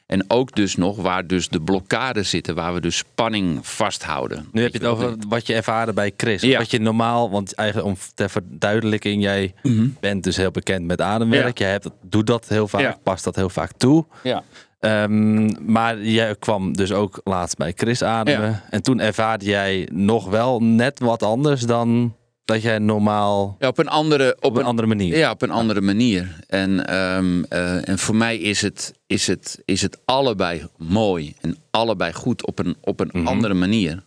En 0.05 0.25
ook 0.27 0.55
dus 0.55 0.75
nog 0.75 0.97
waar 0.97 1.27
dus 1.27 1.49
de 1.49 1.61
blokkades 1.61 2.29
zitten, 2.29 2.55
waar 2.55 2.73
we 2.73 2.81
dus 2.81 2.97
spanning 2.97 3.67
vasthouden. 3.67 4.47
Nu 4.51 4.61
heb 4.61 4.71
je 4.71 4.77
het 4.77 4.87
over 4.87 5.15
wat 5.27 5.47
je 5.47 5.53
ervaren 5.53 5.95
bij 5.95 6.13
Chris. 6.17 6.41
Ja. 6.41 6.57
Wat 6.57 6.71
je 6.71 6.79
normaal, 6.79 7.29
want 7.29 7.53
eigenlijk 7.53 7.89
om 7.89 7.97
ter 8.15 8.29
verduidelijking, 8.29 9.23
jij 9.23 9.53
mm 9.63 9.77
-hmm. 9.77 9.97
bent 9.99 10.23
dus 10.23 10.37
heel 10.37 10.51
bekend 10.51 10.85
met 10.85 11.01
ademwerk. 11.01 11.57
Ja. 11.57 11.65
Jij 11.65 11.71
hebt, 11.71 11.89
doet 12.01 12.27
dat 12.27 12.47
heel 12.47 12.67
vaak, 12.67 12.81
ja. 12.81 12.97
past 13.03 13.23
dat 13.23 13.35
heel 13.35 13.49
vaak 13.49 13.71
toe. 13.77 14.05
Ja. 14.23 14.43
Um, 14.85 15.71
maar 15.71 16.01
jij 16.01 16.35
kwam 16.35 16.73
dus 16.73 16.91
ook 16.91 17.21
laatst 17.23 17.57
bij 17.57 17.73
Chris 17.75 18.03
ademen. 18.03 18.49
Ja. 18.49 18.63
En 18.69 18.83
toen 18.83 18.99
ervaarde 18.99 19.45
jij 19.45 19.87
nog 19.91 20.29
wel 20.29 20.59
net 20.59 20.99
wat 20.99 21.23
anders 21.23 21.61
dan 21.61 22.15
dat 22.45 22.61
jij 22.61 22.79
normaal. 22.79 23.55
Ja, 23.59 23.67
op 23.67 23.77
een 23.77 23.87
andere, 23.87 24.35
op, 24.35 24.43
op 24.43 24.57
een, 24.57 24.63
andere 24.63 24.87
manier. 24.87 25.17
Ja, 25.17 25.31
op 25.31 25.41
een 25.41 25.51
andere 25.51 25.81
manier. 25.81 26.39
En, 26.47 26.95
um, 26.95 27.45
uh, 27.49 27.89
en 27.89 27.99
voor 27.99 28.15
mij 28.15 28.37
is 28.37 28.61
het, 28.61 28.93
is, 29.07 29.27
het, 29.27 29.61
is 29.65 29.81
het 29.81 29.99
allebei 30.05 30.67
mooi 30.77 31.35
en 31.41 31.57
allebei 31.71 32.13
goed 32.13 32.45
op 32.45 32.59
een, 32.59 32.75
op 32.81 32.99
een 32.99 33.09
mm 33.11 33.19
-hmm. 33.19 33.27
andere 33.27 33.53
manier. 33.53 34.03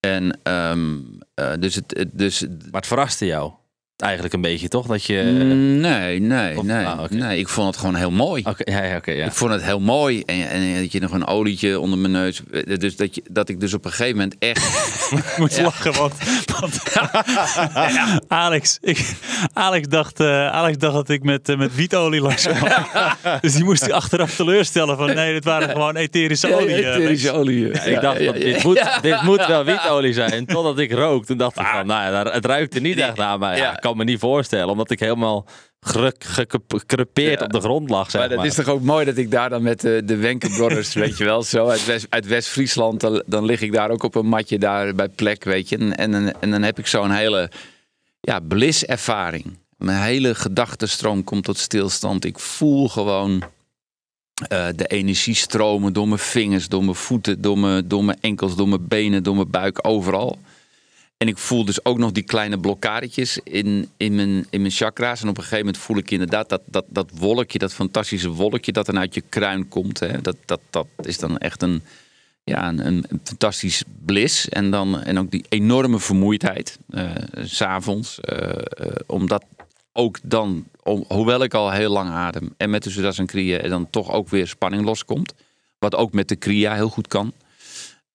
En 0.00 0.38
um, 0.42 1.18
uh, 1.40 1.52
dus 1.58 1.74
het. 1.74 2.06
Dus, 2.12 2.40
maar 2.40 2.80
het 2.80 2.86
verraste 2.86 3.26
jou? 3.26 3.52
Eigenlijk 3.96 4.34
een 4.34 4.40
beetje, 4.40 4.68
toch? 4.68 4.86
Dat 4.86 5.04
je... 5.04 5.22
Nee, 5.22 6.20
nee, 6.20 6.58
of, 6.58 6.64
nee. 6.64 6.86
Ah, 6.86 7.02
okay. 7.02 7.18
nee. 7.18 7.38
Ik 7.38 7.48
vond 7.48 7.66
het 7.66 7.76
gewoon 7.76 7.94
heel 7.94 8.10
mooi. 8.10 8.44
Okay, 8.46 8.88
ja, 8.90 8.96
okay, 8.96 9.16
ja. 9.16 9.26
Ik 9.26 9.32
vond 9.32 9.52
het 9.52 9.62
heel 9.62 9.80
mooi. 9.80 10.22
En, 10.26 10.48
en 10.48 10.80
dat 10.80 10.92
je 10.92 11.00
nog 11.00 11.10
een 11.10 11.26
olietje 11.26 11.80
onder 11.80 11.98
mijn 11.98 12.12
neus... 12.12 12.40
Dus 12.78 12.96
dat, 12.96 13.14
je, 13.14 13.22
dat 13.30 13.48
ik 13.48 13.60
dus 13.60 13.74
op 13.74 13.84
een 13.84 13.90
gegeven 13.90 14.16
moment 14.16 14.36
echt... 14.38 14.64
ik 15.18 15.34
moet 15.36 15.54
ja. 15.54 15.62
lachen, 15.62 15.92
want... 15.92 16.14
want 16.60 16.80
ja. 17.74 18.20
Alex, 18.28 18.78
ik, 18.80 19.14
Alex, 19.52 19.88
dacht, 19.88 20.20
uh, 20.20 20.50
Alex 20.50 20.78
dacht 20.78 20.94
dat 20.94 21.08
ik 21.08 21.22
met, 21.22 21.48
uh, 21.48 21.56
met 21.56 21.74
wietolie 21.74 22.20
langs 22.20 22.46
Dus 23.40 23.52
die 23.52 23.64
moest 23.64 23.80
hij 23.80 23.92
achteraf 23.92 24.34
teleurstellen 24.34 24.96
van... 24.96 25.14
Nee, 25.14 25.32
dit 25.32 25.44
waren 25.44 25.68
gewoon 25.68 25.96
etherische 25.96 26.54
olie. 26.54 26.76
Ja, 26.76 26.94
etherische 26.94 27.32
olie. 27.32 27.68
ik 27.70 28.00
dacht, 28.00 28.18
dit, 28.18 28.62
moet, 28.62 28.98
dit 29.02 29.22
moet 29.22 29.46
wel 29.46 29.64
wietolie 29.64 30.12
zijn. 30.12 30.46
Totdat 30.46 30.78
ik 30.78 30.92
rook. 30.92 31.24
Toen 31.24 31.36
dacht 31.36 31.58
ik 31.58 31.66
van, 31.66 31.86
nou 31.86 32.12
ja, 32.12 32.32
het 32.32 32.46
ruikt 32.46 32.74
er 32.74 32.80
niet 32.80 32.98
echt 32.98 33.16
naar. 33.16 33.38
Maar 33.38 33.56
ja, 33.56 33.78
kan 33.84 33.96
me 33.96 34.04
niet 34.04 34.18
voorstellen, 34.18 34.68
omdat 34.68 34.90
ik 34.90 35.00
helemaal 35.00 35.46
gekrepeerd 35.80 37.38
ja. 37.38 37.44
op 37.44 37.52
de 37.52 37.60
grond 37.60 37.90
lag. 37.90 38.10
Zeg 38.10 38.20
maar 38.20 38.36
dat 38.36 38.44
is 38.44 38.54
toch 38.54 38.68
ook 38.68 38.82
mooi 38.82 39.04
dat 39.04 39.16
ik 39.16 39.30
daar 39.30 39.50
dan 39.50 39.62
met 39.62 39.80
de, 39.80 40.02
de 40.04 40.16
Wenke 40.16 40.48
Brothers, 40.48 40.94
weet 41.04 41.18
je 41.18 41.24
wel, 41.24 41.42
zo 41.42 41.68
uit, 41.68 41.86
West, 41.86 42.06
uit 42.08 42.26
West-Friesland, 42.26 43.00
dan, 43.00 43.22
dan, 43.26 43.44
lig 43.44 43.60
ik 43.60 43.72
daar 43.72 43.90
ook 43.90 44.02
op 44.02 44.14
een 44.14 44.26
matje 44.26 44.58
daar 44.58 44.94
bij 44.94 45.08
plek, 45.08 45.44
weet 45.44 45.68
je. 45.68 45.76
En, 45.76 45.94
en, 45.96 46.40
en 46.40 46.50
dan 46.50 46.62
heb 46.62 46.78
ik 46.78 46.86
zo'n 46.86 47.10
hele 47.10 47.50
ja, 48.20 48.40
bliss-ervaring. 48.40 49.58
Mijn 49.76 50.02
hele 50.02 50.34
gedachtenstroom 50.34 51.24
komt 51.24 51.44
tot 51.44 51.58
stilstand. 51.58 52.24
Ik 52.24 52.38
voel 52.38 52.88
gewoon 52.88 53.42
uh, 54.52 54.66
de 54.76 54.86
energie 54.86 55.34
stromen 55.34 55.92
door 55.92 56.08
mijn 56.08 56.20
vingers, 56.20 56.68
door 56.68 56.84
mijn 56.84 56.94
voeten, 56.94 57.40
door 57.40 57.58
mijn, 57.58 57.88
door 57.88 58.04
mijn 58.04 58.18
enkels, 58.20 58.56
door 58.56 58.68
mijn 58.68 58.88
benen, 58.88 59.22
door 59.22 59.34
mijn 59.34 59.50
buik, 59.50 59.78
overal. 59.86 60.38
En 61.24 61.30
ik 61.30 61.38
voel 61.38 61.64
dus 61.64 61.84
ook 61.84 61.98
nog 61.98 62.12
die 62.12 62.22
kleine 62.22 62.58
blokkadetjes 62.58 63.38
in, 63.44 63.88
in, 63.96 64.14
mijn, 64.14 64.46
in 64.50 64.60
mijn 64.60 64.72
chakra's. 64.72 65.22
En 65.22 65.28
op 65.28 65.36
een 65.36 65.42
gegeven 65.42 65.64
moment 65.64 65.82
voel 65.82 65.96
ik 65.96 66.10
inderdaad 66.10 66.48
dat, 66.48 66.62
dat, 66.66 66.84
dat 66.88 67.10
wolkje, 67.14 67.58
dat 67.58 67.74
fantastische 67.74 68.28
wolkje 68.28 68.72
dat 68.72 68.86
dan 68.86 68.98
uit 68.98 69.14
je 69.14 69.22
kruin 69.28 69.68
komt. 69.68 70.00
Hè. 70.00 70.20
Dat, 70.20 70.36
dat, 70.44 70.60
dat 70.70 70.86
is 71.02 71.18
dan 71.18 71.38
echt 71.38 71.62
een, 71.62 71.82
ja, 72.42 72.68
een, 72.68 72.86
een 72.86 73.20
fantastisch 73.24 73.82
bliss. 74.04 74.48
En, 74.48 74.70
dan, 74.70 75.02
en 75.02 75.18
ook 75.18 75.30
die 75.30 75.44
enorme 75.48 75.98
vermoeidheid, 75.98 76.78
uh, 76.88 77.10
s'avonds. 77.42 78.18
Uh, 78.32 78.48
omdat 79.06 79.44
ook 79.92 80.18
dan, 80.22 80.66
hoewel 81.08 81.42
ik 81.42 81.54
al 81.54 81.70
heel 81.70 81.92
lang 81.92 82.10
adem 82.10 82.54
en 82.56 82.70
met 82.70 82.82
de 82.82 82.90
Sudas 82.90 83.18
en 83.18 83.26
Kriya, 83.26 83.68
dan 83.68 83.90
toch 83.90 84.10
ook 84.10 84.28
weer 84.28 84.46
spanning 84.46 84.84
loskomt. 84.84 85.34
Wat 85.78 85.94
ook 85.94 86.12
met 86.12 86.28
de 86.28 86.36
Kriya 86.36 86.74
heel 86.74 86.88
goed 86.88 87.08
kan. 87.08 87.32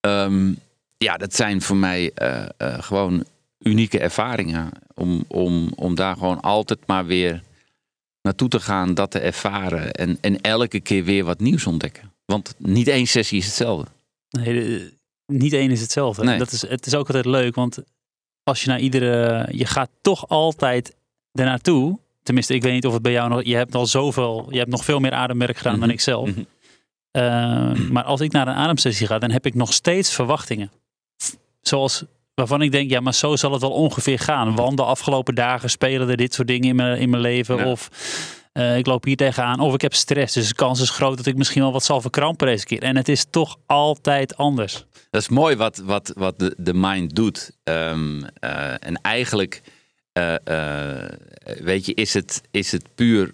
Um, 0.01 0.59
ja, 1.03 1.17
dat 1.17 1.35
zijn 1.35 1.61
voor 1.61 1.75
mij 1.75 2.11
uh, 2.21 2.45
uh, 2.57 2.81
gewoon 2.81 3.25
unieke 3.59 3.99
ervaringen. 3.99 4.71
Om, 4.93 5.23
om, 5.27 5.71
om 5.75 5.95
daar 5.95 6.15
gewoon 6.15 6.39
altijd 6.39 6.79
maar 6.85 7.05
weer 7.05 7.43
naartoe 8.21 8.49
te 8.49 8.59
gaan, 8.59 8.93
dat 8.93 9.11
te 9.11 9.19
ervaren. 9.19 9.91
En, 9.91 10.17
en 10.21 10.41
elke 10.41 10.79
keer 10.79 11.03
weer 11.03 11.23
wat 11.23 11.39
nieuws 11.39 11.65
ontdekken. 11.65 12.11
Want 12.25 12.55
niet 12.57 12.87
één 12.87 13.07
sessie 13.07 13.37
is 13.37 13.45
hetzelfde. 13.45 13.87
Nee, 14.29 14.89
niet 15.25 15.53
één 15.53 15.71
is 15.71 15.81
hetzelfde. 15.81 16.23
Nee. 16.23 16.37
Dat 16.37 16.51
is, 16.51 16.61
het 16.61 16.85
is 16.85 16.95
ook 16.95 17.07
altijd 17.07 17.25
leuk, 17.25 17.55
want 17.55 17.79
als 18.43 18.63
je 18.63 18.69
naar 18.69 18.79
iedere. 18.79 19.47
Je 19.51 19.65
gaat 19.65 19.89
toch 20.01 20.27
altijd 20.27 20.95
ernaartoe. 21.31 21.99
Tenminste, 22.23 22.53
ik 22.53 22.61
weet 22.61 22.73
niet 22.73 22.85
of 22.85 22.93
het 22.93 23.01
bij 23.01 23.11
jou 23.11 23.29
nog. 23.29 23.43
Je 23.43 23.55
hebt 23.55 23.75
al 23.75 23.85
zoveel. 23.85 24.47
Je 24.49 24.57
hebt 24.57 24.69
nog 24.69 24.83
veel 24.83 24.99
meer 24.99 25.13
ademwerk 25.13 25.57
gedaan 25.57 25.73
mm 25.73 25.79
-hmm. 25.79 25.87
dan 25.87 25.97
ik 25.97 26.03
zelf. 26.03 26.27
Mm 26.27 26.33
-hmm. 26.33 26.45
uh, 27.21 27.89
maar 27.89 28.03
als 28.03 28.21
ik 28.21 28.31
naar 28.31 28.47
een 28.47 28.53
ademsessie 28.53 29.07
ga, 29.07 29.19
dan 29.19 29.31
heb 29.31 29.45
ik 29.45 29.55
nog 29.55 29.73
steeds 29.73 30.13
verwachtingen 30.13 30.71
zoals 31.69 32.03
waarvan 32.33 32.61
ik 32.61 32.71
denk, 32.71 32.89
ja, 32.89 32.99
maar 32.99 33.13
zo 33.13 33.35
zal 33.35 33.51
het 33.51 33.61
wel 33.61 33.71
ongeveer 33.71 34.19
gaan. 34.19 34.55
Want 34.55 34.77
de 34.77 34.83
afgelopen 34.83 35.35
dagen 35.35 35.69
spelen 35.69 36.09
er 36.09 36.17
dit 36.17 36.33
soort 36.33 36.47
dingen 36.47 36.69
in 36.69 36.75
mijn, 36.75 36.97
in 36.97 37.09
mijn 37.09 37.21
leven. 37.21 37.65
Of 37.65 37.89
uh, 38.53 38.77
ik 38.77 38.85
loop 38.85 39.03
hier 39.03 39.15
tegenaan. 39.15 39.59
Of 39.59 39.73
ik 39.73 39.81
heb 39.81 39.93
stress. 39.93 40.33
Dus 40.33 40.47
de 40.47 40.55
kans 40.55 40.81
is 40.81 40.89
groot 40.89 41.17
dat 41.17 41.25
ik 41.25 41.35
misschien 41.35 41.61
wel 41.61 41.71
wat 41.71 41.83
zal 41.83 42.01
verkrampen 42.01 42.47
deze 42.47 42.65
keer. 42.65 42.81
En 42.81 42.95
het 42.95 43.09
is 43.09 43.25
toch 43.29 43.57
altijd 43.65 44.37
anders. 44.37 44.85
Dat 45.09 45.21
is 45.21 45.29
mooi 45.29 45.55
wat, 45.55 45.77
wat, 45.77 46.11
wat 46.15 46.39
de, 46.39 46.55
de 46.57 46.73
mind 46.73 47.15
doet. 47.15 47.51
Um, 47.63 48.23
uh, 48.23 48.27
en 48.79 49.01
eigenlijk, 49.01 49.61
uh, 50.13 50.35
weet 51.59 51.85
je, 51.85 51.93
is 51.93 52.13
het, 52.13 52.41
is 52.51 52.71
het 52.71 52.95
puur 52.95 53.33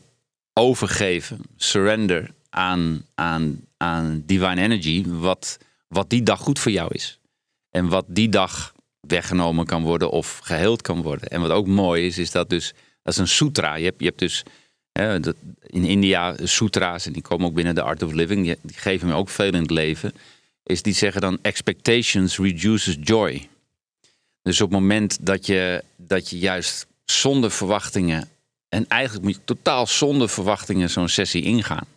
overgeven, 0.53 1.39
surrender 1.57 2.33
aan, 2.49 3.05
aan, 3.15 3.61
aan 3.77 4.23
divine 4.25 4.61
energy. 4.61 5.03
Wat, 5.07 5.57
wat 5.87 6.09
die 6.09 6.23
dag 6.23 6.39
goed 6.39 6.59
voor 6.59 6.71
jou 6.71 6.89
is. 6.93 7.19
En 7.75 7.87
wat 7.87 8.05
die 8.07 8.29
dag 8.29 8.73
weggenomen 8.99 9.65
kan 9.65 9.83
worden 9.83 10.11
of 10.11 10.39
geheeld 10.43 10.81
kan 10.81 11.01
worden. 11.01 11.29
En 11.29 11.41
wat 11.41 11.49
ook 11.49 11.67
mooi 11.67 12.05
is, 12.05 12.17
is 12.17 12.31
dat 12.31 12.49
dus, 12.49 12.73
dat 13.03 13.13
is 13.13 13.19
een 13.19 13.27
sutra. 13.27 13.75
Je 13.75 13.85
hebt, 13.85 13.99
je 13.99 14.05
hebt 14.05 14.19
dus 14.19 14.43
hè, 14.91 15.19
dat, 15.19 15.35
in 15.65 15.83
India 15.83 16.35
sutra's, 16.43 17.05
en 17.05 17.13
die 17.13 17.21
komen 17.21 17.47
ook 17.47 17.53
binnen 17.53 17.75
de 17.75 17.81
Art 17.81 18.03
of 18.03 18.11
Living, 18.11 18.57
die, 18.61 18.77
geven 18.77 19.07
me 19.07 19.13
ook 19.13 19.29
veel 19.29 19.53
in 19.53 19.61
het 19.61 19.69
leven. 19.71 20.13
Is 20.63 20.81
die 20.81 20.93
zeggen 20.93 21.21
dan 21.21 21.37
expectations 21.41 22.37
reduces 22.37 22.97
joy. 23.01 23.47
Dus 24.41 24.61
op 24.61 24.71
het 24.71 24.79
moment 24.79 25.25
dat 25.25 25.45
je, 25.45 25.83
dat 25.95 26.29
je 26.29 26.39
juist 26.39 26.87
zonder 27.05 27.51
verwachtingen, 27.51 28.29
en 28.69 28.87
eigenlijk 28.87 29.25
moet 29.25 29.35
je 29.35 29.41
totaal 29.45 29.87
zonder 29.87 30.29
verwachtingen 30.29 30.89
zo'n 30.89 31.09
sessie 31.09 31.43
ingaan 31.43 31.87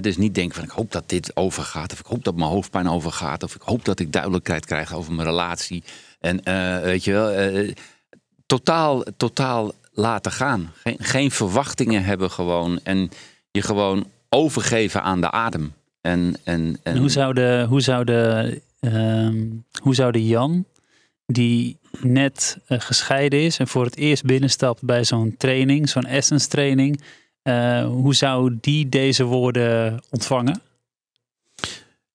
dus 0.00 0.16
niet 0.16 0.34
denken 0.34 0.54
van 0.54 0.64
ik 0.64 0.70
hoop 0.70 0.92
dat 0.92 1.08
dit 1.08 1.36
overgaat. 1.36 1.92
Of 1.92 1.98
ik 1.98 2.06
hoop 2.06 2.24
dat 2.24 2.36
mijn 2.36 2.50
hoofdpijn 2.50 2.88
overgaat. 2.88 3.42
Of 3.42 3.54
ik 3.54 3.62
hoop 3.62 3.84
dat 3.84 4.00
ik 4.00 4.12
duidelijkheid 4.12 4.66
krijg 4.66 4.94
over 4.94 5.12
mijn 5.12 5.28
relatie. 5.28 5.82
En 6.20 6.40
uh, 6.44 6.80
weet 6.80 7.04
je 7.04 7.12
wel, 7.12 7.52
uh, 7.52 7.72
totaal, 8.46 9.04
totaal 9.16 9.72
laten 9.92 10.32
gaan. 10.32 10.72
Geen, 10.82 10.96
geen 10.98 11.30
verwachtingen 11.30 12.04
hebben 12.04 12.30
gewoon. 12.30 12.80
En 12.82 13.10
je 13.50 13.62
gewoon 13.62 14.06
overgeven 14.28 15.02
aan 15.02 15.20
de 15.20 15.30
adem. 15.30 15.72
En, 16.00 16.36
en, 16.44 16.78
en... 16.82 16.96
Hoe, 16.96 17.08
zou 17.08 17.34
de, 17.34 17.66
hoe, 17.68 17.80
zou 17.80 18.04
de, 18.04 18.60
hoe 19.82 19.94
zou 19.94 20.12
de 20.12 20.26
Jan, 20.26 20.64
die 21.26 21.78
net 22.00 22.58
gescheiden 22.68 23.42
is 23.42 23.58
en 23.58 23.68
voor 23.68 23.84
het 23.84 23.96
eerst 23.96 24.24
binnenstapt 24.24 24.82
bij 24.82 25.04
zo'n 25.04 25.34
training, 25.38 25.88
zo'n 25.88 26.06
essence 26.06 26.48
training 26.48 27.00
uh, 27.44 27.84
hoe 27.86 28.14
zou 28.14 28.58
die 28.60 28.88
deze 28.88 29.24
woorden 29.24 30.00
ontvangen? 30.10 30.60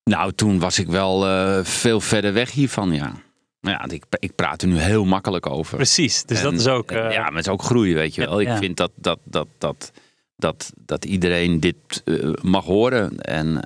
Nou, 0.04 0.32
toen 0.32 0.60
was 0.60 0.80
ik 0.80 0.88
wel 0.88 1.28
uh, 1.28 1.64
veel 1.64 2.02
verder 2.02 2.34
weg 2.34 2.52
hiervan, 2.52 2.92
ja. 2.92 3.14
Nou 3.62 3.78
ja, 3.78 3.94
ik, 3.94 4.06
ik 4.20 4.36
praat 4.36 4.62
er 4.62 4.68
nu 4.68 4.78
heel 4.78 5.06
makkelijk 5.06 5.50
over. 5.50 5.76
Precies, 5.76 6.24
dus 6.24 6.38
en, 6.38 6.44
dat 6.44 6.54
is 6.54 6.68
ook... 6.68 6.92
Uh... 6.92 7.12
Ja, 7.12 7.22
maar 7.22 7.36
het 7.36 7.46
is 7.46 7.52
ook 7.52 7.64
groeien, 7.64 7.96
weet 7.96 8.16
je 8.16 8.22
wel. 8.22 8.42
Ik 8.42 8.50
vind 8.58 8.78
dat, 8.78 8.92
dat, 8.96 9.20
dat, 9.24 9.48
dat, 9.58 9.92
dat, 10.36 10.72
dat 10.76 11.06
iedereen 11.06 11.60
dit 11.60 12.04
mag 12.42 12.66
horen. 12.66 13.20
En, 13.20 13.60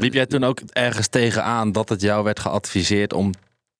Liep 0.00 0.12
jij 0.12 0.26
toen 0.26 0.44
ook 0.44 0.60
ergens 0.60 1.08
tegenaan 1.08 1.72
dat 1.72 1.88
het 1.88 2.00
jou 2.00 2.24
werd 2.24 2.40
geadviseerd 2.40 3.12
om 3.12 3.30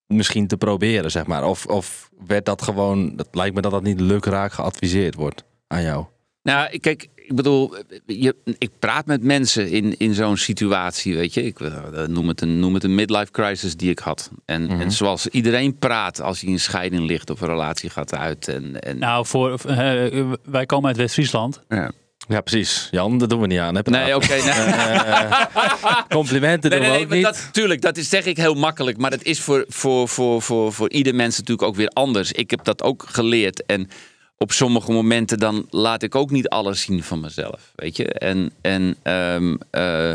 misschien 0.06 0.46
te 0.46 0.56
proberen, 0.56 1.10
zeg 1.10 1.26
maar? 1.26 1.44
Of, 1.44 1.66
of 1.66 2.10
werd 2.26 2.44
dat 2.44 2.62
gewoon... 2.62 3.12
Het 3.16 3.28
lijkt 3.32 3.54
me 3.54 3.60
dat 3.60 3.72
dat 3.72 3.82
niet 3.82 4.00
lukraak 4.00 4.52
geadviseerd 4.52 5.14
wordt 5.14 5.44
aan 5.66 5.82
jou. 5.82 6.06
Nou, 6.46 6.78
kijk, 6.78 7.08
ik 7.14 7.34
bedoel, 7.34 7.74
je, 8.06 8.36
ik 8.58 8.70
praat 8.78 9.06
met 9.06 9.22
mensen 9.22 9.70
in, 9.70 9.98
in 9.98 10.14
zo'n 10.14 10.36
situatie, 10.36 11.16
weet 11.16 11.34
je. 11.34 11.44
Ik 11.44 11.60
uh, 11.60 12.06
noem 12.06 12.28
het, 12.28 12.40
een, 12.40 12.58
noem 12.58 12.74
het 12.74 12.84
een 12.84 12.94
midlife 12.94 13.30
crisis 13.30 13.76
die 13.76 13.90
ik 13.90 13.98
had. 13.98 14.30
En, 14.44 14.62
mm 14.62 14.68
-hmm. 14.68 14.80
en 14.80 14.92
zoals 14.92 15.26
iedereen 15.26 15.78
praat 15.78 16.20
als 16.20 16.40
hij 16.40 16.50
in 16.50 16.60
scheiding 16.60 17.06
ligt 17.06 17.30
of 17.30 17.40
een 17.40 17.48
relatie 17.48 17.90
gaat 17.90 18.14
uit. 18.14 18.48
En, 18.48 18.80
en... 18.80 18.98
Nou, 18.98 19.26
voor, 19.26 19.58
uh, 19.66 20.32
wij 20.44 20.66
komen 20.66 20.88
uit 20.88 20.96
West-Friesland. 20.96 21.60
Ja. 21.68 21.90
Ja, 22.28 22.40
precies. 22.40 22.88
Jan, 22.90 23.18
dat 23.18 23.30
doen 23.30 23.40
we 23.40 23.46
niet 23.46 23.58
aan. 23.58 23.74
Heb 23.74 23.88
nee, 23.88 24.14
oké. 24.16 24.24
Okay, 24.24 24.40
nee. 24.40 24.54
uh, 24.54 26.00
complimenten 26.08 26.70
nee, 26.70 26.80
doen 26.80 26.88
nee, 26.88 26.98
we 26.98 27.04
ook 27.04 27.12
niet. 27.12 27.22
Dat, 27.22 27.48
tuurlijk, 27.52 27.80
dat 27.80 27.96
is, 27.96 28.08
zeg 28.08 28.24
ik 28.24 28.36
heel 28.36 28.54
makkelijk. 28.54 28.98
Maar 28.98 29.10
dat 29.10 29.22
is 29.22 29.40
voor, 29.40 29.64
voor, 29.68 30.08
voor, 30.08 30.42
voor, 30.42 30.72
voor 30.72 30.90
ieder 30.90 31.14
mens 31.14 31.36
natuurlijk 31.36 31.68
ook 31.68 31.76
weer 31.76 31.88
anders. 31.88 32.32
Ik 32.32 32.50
heb 32.50 32.64
dat 32.64 32.82
ook 32.82 33.04
geleerd. 33.08 33.66
En 33.66 33.90
op 34.38 34.52
sommige 34.52 34.92
momenten 34.92 35.38
dan 35.38 35.66
laat 35.70 36.02
ik 36.02 36.14
ook 36.14 36.30
niet 36.30 36.48
alles 36.48 36.80
zien 36.80 37.02
van 37.02 37.20
mezelf. 37.20 37.72
Weet 37.74 37.96
je? 37.96 38.12
En, 38.12 38.52
en 38.60 38.96
um, 39.12 39.58
uh, 39.72 40.14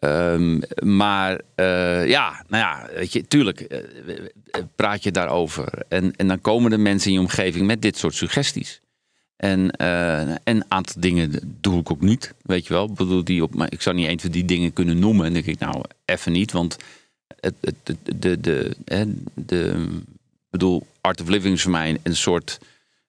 um, 0.00 0.60
maar 0.82 1.40
uh, 1.56 2.08
ja, 2.08 2.44
nou 2.48 2.62
ja, 2.62 2.88
weet 2.94 3.12
je, 3.12 3.26
tuurlijk 3.26 3.60
uh, 3.68 4.62
praat 4.76 5.02
je 5.02 5.10
daarover. 5.10 5.84
En, 5.88 6.16
en 6.16 6.28
dan 6.28 6.40
komen 6.40 6.70
de 6.70 6.78
mensen 6.78 7.08
in 7.08 7.14
je 7.14 7.20
omgeving 7.20 7.66
met 7.66 7.82
dit 7.82 7.96
soort 7.96 8.14
suggesties. 8.14 8.80
En, 9.36 9.70
en 9.70 10.40
een 10.44 10.64
aantal 10.68 11.00
dingen 11.00 11.56
doe 11.60 11.80
ik 11.80 11.90
ook 11.90 12.00
niet, 12.00 12.34
weet 12.42 12.66
je 12.66 12.72
wel. 12.72 12.84
Ik 12.84 12.94
bedoel, 12.94 13.24
die 13.24 13.42
op, 13.42 13.54
maar 13.54 13.72
ik 13.72 13.82
zou 13.82 13.96
niet 13.96 14.06
eens 14.06 14.22
die 14.22 14.44
dingen 14.44 14.72
kunnen 14.72 14.98
noemen. 14.98 15.26
En 15.26 15.32
dan 15.32 15.42
denk 15.42 15.54
ik, 15.54 15.66
nou, 15.66 15.84
even 16.04 16.32
niet, 16.32 16.52
want 16.52 16.76
het, 17.40 17.54
het, 17.60 17.74
de, 17.84 17.96
de, 18.18 18.40
de, 18.40 18.76
de, 18.84 19.16
de 19.34 19.86
bedoel, 20.50 20.86
Art 21.00 21.20
of 21.20 21.28
Living 21.28 21.54
is 21.54 21.62
voor 21.62 21.70
mij 21.70 21.98
een 22.02 22.16
soort 22.16 22.58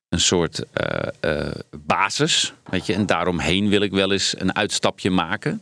een 0.10 0.20
soort 0.20 0.63
uh, 0.82 1.08
uh, 1.22 1.52
basis. 1.86 2.54
Weet 2.70 2.86
je? 2.86 2.93
En 2.93 3.06
daaromheen 3.06 3.70
wil 3.70 3.82
ik 3.82 3.91
wel 3.91 4.12
eens 4.12 4.39
een 4.39 4.56
uitstapje 4.56 5.10
maken. 5.10 5.62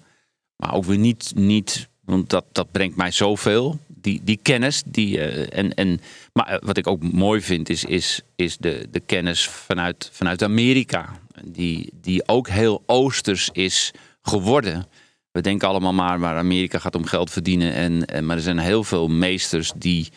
Maar 0.56 0.74
ook 0.74 0.86
weer 0.86 0.98
niet, 0.98 1.32
niet 1.36 1.88
want 2.04 2.30
dat, 2.30 2.46
dat 2.52 2.72
brengt 2.72 2.96
mij 2.96 3.12
zoveel. 3.12 3.80
Die, 3.88 4.22
die 4.24 4.40
kennis. 4.42 4.84
Die, 4.86 5.18
uh, 5.18 5.58
en, 5.58 5.74
en, 5.74 6.02
maar 6.34 6.60
wat 6.64 6.78
ik 6.78 6.88
ook 6.88 7.04
mooi 7.04 7.42
vind 7.42 7.70
is, 7.70 7.84
is, 7.84 8.22
is 8.36 8.58
de, 8.58 8.88
de 8.92 9.00
kennis 9.00 9.48
vanuit, 9.48 10.10
vanuit 10.14 10.44
Amerika. 10.44 11.20
Die, 11.44 11.90
die 12.02 12.28
ook 12.28 12.48
heel 12.48 12.84
oosters 12.86 13.50
is 13.52 13.92
geworden. 14.22 14.86
We 15.32 15.42
denken 15.42 15.68
allemaal 15.68 15.94
maar, 15.94 16.20
maar 16.20 16.38
Amerika 16.38 16.80
gaat 16.80 16.96
om 16.96 17.06
geld 17.06 17.32
verdienen. 17.32 17.74
En, 17.74 18.06
en, 18.06 18.26
maar 18.26 18.36
er 18.36 18.42
zijn 18.42 18.58
heel 18.58 18.84
veel 18.84 19.08
meesters 19.08 19.72
die 19.76 20.12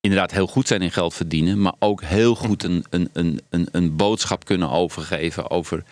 inderdaad 0.00 0.30
heel 0.30 0.46
goed 0.46 0.66
zijn 0.66 0.82
in 0.82 0.90
geld 0.90 1.14
verdienen, 1.14 1.60
maar 1.60 1.74
ook 1.78 2.02
heel 2.02 2.34
goed 2.34 2.62
een, 2.62 2.84
een, 2.90 3.10
een, 3.12 3.40
een, 3.50 3.68
een 3.72 3.96
boodschap 3.96 4.44
kunnen 4.44 4.70
overgeven 4.70 5.50
over 5.50 5.82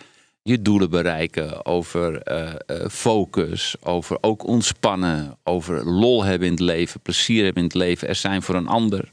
je 0.41 0.61
doelen 0.61 0.89
bereiken, 0.89 1.65
over 1.65 2.31
uh, 2.31 2.53
uh, 2.67 2.87
focus, 2.87 3.75
over 3.81 4.17
ook 4.21 4.47
ontspannen, 4.47 5.37
over 5.43 5.85
lol 5.85 6.23
hebben 6.23 6.47
in 6.47 6.53
het 6.53 6.61
leven, 6.61 6.99
plezier 6.99 7.43
hebben 7.43 7.63
in 7.63 7.67
het 7.67 7.77
leven, 7.77 8.07
er 8.07 8.15
zijn 8.15 8.41
voor 8.41 8.55
een 8.55 8.67
ander. 8.67 9.09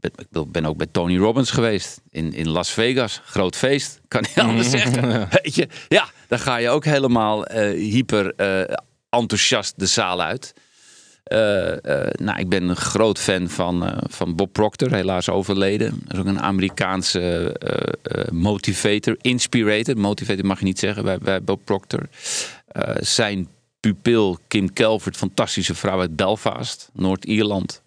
Ik 0.00 0.52
ben 0.52 0.66
ook 0.66 0.76
bij 0.76 0.86
Tony 0.92 1.16
Robbins 1.18 1.50
geweest 1.50 2.00
in, 2.10 2.32
in 2.32 2.48
Las 2.48 2.70
Vegas. 2.70 3.20
Groot 3.24 3.56
feest, 3.56 4.00
kan 4.08 4.22
niet 4.22 4.38
anders 4.48 4.70
zeggen. 4.70 5.28
Weet 5.30 5.54
je, 5.54 5.68
ja, 5.88 6.08
dan 6.28 6.38
ga 6.38 6.56
je 6.56 6.68
ook 6.68 6.84
helemaal 6.84 7.52
uh, 7.52 7.56
hyper 7.70 8.34
enthousiast 9.08 9.78
de 9.78 9.86
zaal 9.86 10.22
uit. 10.22 10.54
Uh, 11.32 11.70
uh, 11.70 12.06
nou, 12.12 12.38
ik 12.38 12.48
ben 12.48 12.68
een 12.68 12.76
groot 12.76 13.18
fan 13.18 13.48
van, 13.48 13.86
uh, 13.86 13.96
van 14.08 14.34
Bob 14.34 14.52
Proctor, 14.52 14.92
helaas 14.92 15.28
overleden. 15.28 16.02
Dat 16.04 16.12
is 16.12 16.18
ook 16.18 16.26
een 16.26 16.40
Amerikaanse 16.40 17.56
motivator, 18.32 19.16
inspirator. 19.20 19.98
Motivator 19.98 20.46
mag 20.46 20.58
je 20.58 20.64
niet 20.64 20.78
zeggen 20.78 21.04
bij, 21.04 21.18
bij 21.18 21.42
Bob 21.42 21.60
Proctor. 21.64 22.08
zijn 22.98 23.48
pupil 23.80 24.38
Kim 24.48 24.72
Calvert, 24.72 25.16
fantastische 25.16 25.74
vrouw 25.74 26.00
uit 26.00 26.16
Belfast, 26.16 26.90
Noord-Ierland. 26.92 27.82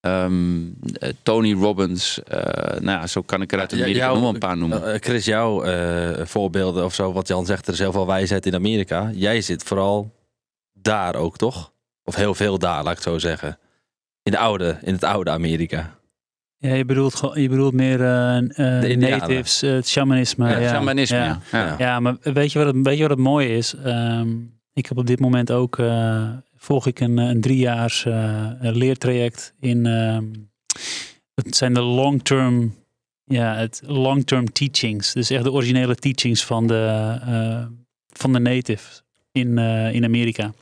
Ehm, 0.00 0.60
eh, 0.92 1.12
Tony 1.22 1.52
Robbins. 1.52 2.18
Uh, 2.32 2.36
nou 2.80 3.00
ja, 3.00 3.06
zo 3.06 3.22
kan 3.22 3.42
ik 3.42 3.52
er 3.52 3.58
uit 3.58 3.72
Amerika 3.72 4.08
nog 4.08 4.20
wel 4.20 4.28
een 4.28 4.38
paar 4.38 4.56
noemen. 4.56 5.00
Chris, 5.02 5.24
jouw 5.24 5.64
voorbeelden 6.24 6.84
of 6.84 6.94
zo, 6.94 7.12
wat 7.12 7.28
Jan 7.28 7.46
zegt, 7.46 7.66
er 7.66 7.72
is 7.72 7.78
heel 7.78 7.92
veel 7.92 8.06
wijsheid 8.06 8.46
in 8.46 8.54
Amerika. 8.54 9.10
Jij 9.14 9.40
zit 9.40 9.62
vooral 9.62 10.10
daar 10.72 11.14
ook, 11.14 11.36
toch? 11.36 11.72
Of 12.10 12.16
heel 12.16 12.34
veel 12.34 12.58
daar, 12.58 12.82
laat 12.82 12.90
ik 12.90 12.98
het 12.98 13.02
zo 13.02 13.18
zeggen. 13.18 13.58
In, 14.22 14.32
de 14.32 14.38
oude, 14.38 14.78
in 14.82 14.92
het 14.92 15.04
oude 15.04 15.30
Amerika. 15.30 15.98
Ja, 16.56 16.74
je 16.74 16.84
bedoelt, 16.84 17.30
je 17.34 17.48
bedoelt 17.48 17.72
meer 17.72 18.00
uh, 18.00 18.80
de 18.80 18.96
natives, 18.98 19.60
het 19.60 19.88
shamanisme. 19.88 20.48
Ja, 20.48 20.58
ja. 20.58 20.68
shamanisme, 20.68 21.16
ja. 21.16 21.40
Ja. 21.52 21.74
ja. 21.78 22.00
maar 22.00 22.16
weet 22.22 22.52
je 22.52 22.58
wat 22.58 22.74
het, 22.74 22.86
weet 22.86 22.96
je 22.96 23.02
wat 23.02 23.10
het 23.10 23.18
mooie 23.18 23.56
is? 23.56 23.74
Um, 23.86 24.60
ik 24.72 24.86
heb 24.86 24.98
op 24.98 25.06
dit 25.06 25.20
moment 25.20 25.50
ook, 25.50 25.78
uh, 25.78 26.30
volg 26.56 26.86
ik 26.86 27.00
een, 27.00 27.16
een 27.16 27.40
driejaars 27.40 28.04
uh, 28.04 28.46
leertraject 28.60 29.54
in, 29.60 29.84
uh, 29.84 30.18
het 31.34 31.56
zijn 31.56 31.74
de 31.74 31.80
long-term, 31.80 32.74
ja, 33.24 33.54
het 33.54 33.82
long-term 33.86 34.52
teachings. 34.52 35.12
Dus 35.12 35.30
echt 35.30 35.44
de 35.44 35.52
originele 35.52 35.94
teachings 35.94 36.44
van 36.44 36.66
de, 36.66 37.08
van 38.12 38.32
de 38.32 38.38
natives 38.38 39.02
in, 39.32 39.58
in 39.92 40.04
Amerika. 40.04 40.52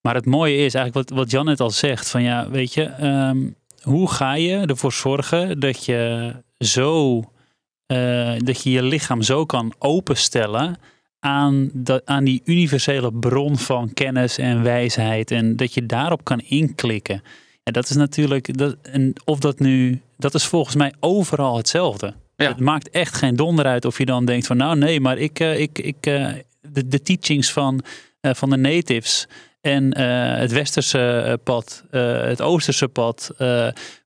Maar 0.00 0.14
het 0.14 0.26
mooie 0.26 0.56
is 0.56 0.74
eigenlijk 0.74 0.94
wat, 1.08 1.18
wat 1.18 1.30
Jan 1.30 1.44
net 1.44 1.60
al 1.60 1.70
zegt, 1.70 2.10
van 2.10 2.22
ja, 2.22 2.50
weet 2.50 2.74
je, 2.74 3.06
um, 3.06 3.56
hoe 3.82 4.10
ga 4.10 4.34
je 4.34 4.56
ervoor 4.56 4.92
zorgen 4.92 5.60
dat 5.60 5.84
je 5.84 6.32
zo, 6.58 7.18
uh, 7.86 8.32
dat 8.38 8.62
je 8.62 8.70
je 8.70 8.82
lichaam 8.82 9.22
zo 9.22 9.44
kan 9.46 9.74
openstellen 9.78 10.76
aan, 11.18 11.70
aan 12.04 12.24
die 12.24 12.42
universele 12.44 13.12
bron 13.12 13.58
van 13.58 13.94
kennis 13.94 14.38
en 14.38 14.62
wijsheid. 14.62 15.30
En 15.30 15.56
dat 15.56 15.74
je 15.74 15.86
daarop 15.86 16.24
kan 16.24 16.38
inklikken. 16.38 17.22
En 17.62 17.72
dat 17.72 17.90
is 17.90 17.96
natuurlijk, 17.96 18.58
dat, 18.58 18.76
en 18.82 19.12
of 19.24 19.38
dat 19.38 19.58
nu, 19.58 20.00
dat 20.16 20.34
is 20.34 20.44
volgens 20.44 20.76
mij 20.76 20.94
overal 21.00 21.56
hetzelfde. 21.56 22.14
Het 22.36 22.60
maakt 22.60 22.90
echt 22.90 23.14
geen 23.14 23.36
donder 23.36 23.64
uit 23.64 23.84
of 23.84 23.98
je 23.98 24.04
dan 24.04 24.24
denkt 24.24 24.46
van 24.46 24.56
nou 24.56 24.76
nee, 24.76 25.00
maar 25.00 25.18
ik, 25.18 25.40
uh, 25.40 25.58
ik, 25.58 25.78
ik, 25.78 26.06
uh, 26.06 26.28
de, 26.60 26.88
de 26.88 27.02
teachings 27.02 27.52
van, 27.52 27.82
van 28.20 28.50
de 28.50 28.56
natives 28.56 29.26
en 29.60 29.98
het 30.38 30.52
westerse 30.52 31.38
pad, 31.44 31.84
het 31.90 32.40
oosterse 32.40 32.88
pad. 32.88 33.30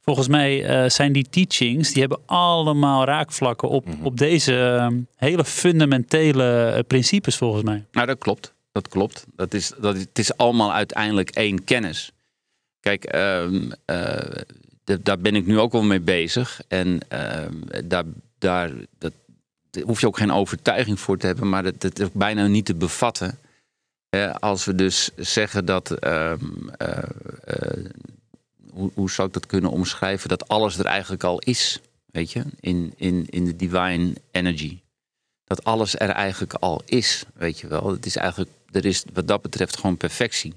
volgens 0.00 0.28
mij 0.28 0.88
zijn 0.88 1.12
die 1.12 1.26
teachings, 1.30 1.92
die 1.92 2.00
hebben 2.00 2.20
allemaal 2.26 3.04
raakvlakken 3.04 3.68
op, 3.68 3.86
mhm. 3.86 4.04
op 4.04 4.18
deze 4.18 4.58
ehm, 4.58 4.98
hele 5.16 5.44
fundamentele 5.44 6.84
principes 6.86 7.36
volgens 7.36 7.62
mij. 7.62 7.84
Nou, 7.92 8.06
dat 8.06 8.18
klopt. 8.18 8.54
Dat 8.74 8.88
klopt. 8.88 9.26
Dat 9.36 9.54
is, 9.54 9.72
dat 9.80 9.94
is, 9.94 10.00
het 10.00 10.18
is 10.18 10.36
allemaal 10.36 10.72
uiteindelijk 10.72 11.30
één 11.30 11.64
kennis. 11.64 12.12
Kijk, 12.80 13.14
uh, 13.14 13.46
daar 15.02 15.18
ben 15.18 15.34
ik 15.34 15.46
nu 15.46 15.58
ook 15.58 15.72
wel 15.72 15.82
mee 15.82 16.00
bezig. 16.00 16.60
En 16.68 17.00
ehm, 17.08 17.52
daar, 17.84 18.04
daar 18.38 18.70
dat, 18.98 19.12
daar 19.70 19.82
hoef 19.82 20.00
je 20.00 20.06
ook 20.06 20.18
geen 20.18 20.32
overtuiging 20.32 21.00
voor 21.00 21.18
te 21.18 21.26
hebben, 21.26 21.48
maar 21.48 21.62
dat, 21.62 21.80
dat 21.80 21.98
is 21.98 22.08
bijna 22.12 22.46
niet 22.46 22.64
te 22.64 22.74
bevatten 22.74 23.38
als 24.38 24.64
we 24.64 24.74
dus 24.74 25.10
zeggen 25.16 25.64
dat, 25.64 25.90
ehm, 25.90 26.68
eh, 26.76 26.98
eh, 27.44 27.84
hoe, 28.70 28.90
hoe, 28.94 29.10
zou 29.10 29.28
ik 29.28 29.34
dat 29.34 29.46
kunnen 29.46 29.70
omschrijven, 29.70 30.28
dat 30.28 30.48
alles 30.48 30.78
er 30.78 30.84
eigenlijk 30.84 31.24
al 31.24 31.38
is, 31.38 31.80
weet 32.06 32.32
je, 32.32 32.44
in, 32.60 32.92
in, 32.96 33.26
in 33.30 33.44
de 33.44 33.56
divine 33.56 34.12
energy. 34.30 34.78
Dat 35.44 35.64
alles 35.64 35.98
er 35.98 36.10
eigenlijk 36.10 36.52
al 36.52 36.82
is, 36.84 37.24
weet 37.34 37.58
je 37.58 37.66
wel. 37.66 37.90
Het 37.90 38.06
is 38.06 38.16
eigenlijk, 38.16 38.50
er 38.70 38.84
is 38.84 39.04
wat 39.12 39.28
dat 39.28 39.42
betreft 39.42 39.76
gewoon 39.76 39.96
perfectie. 39.96 40.54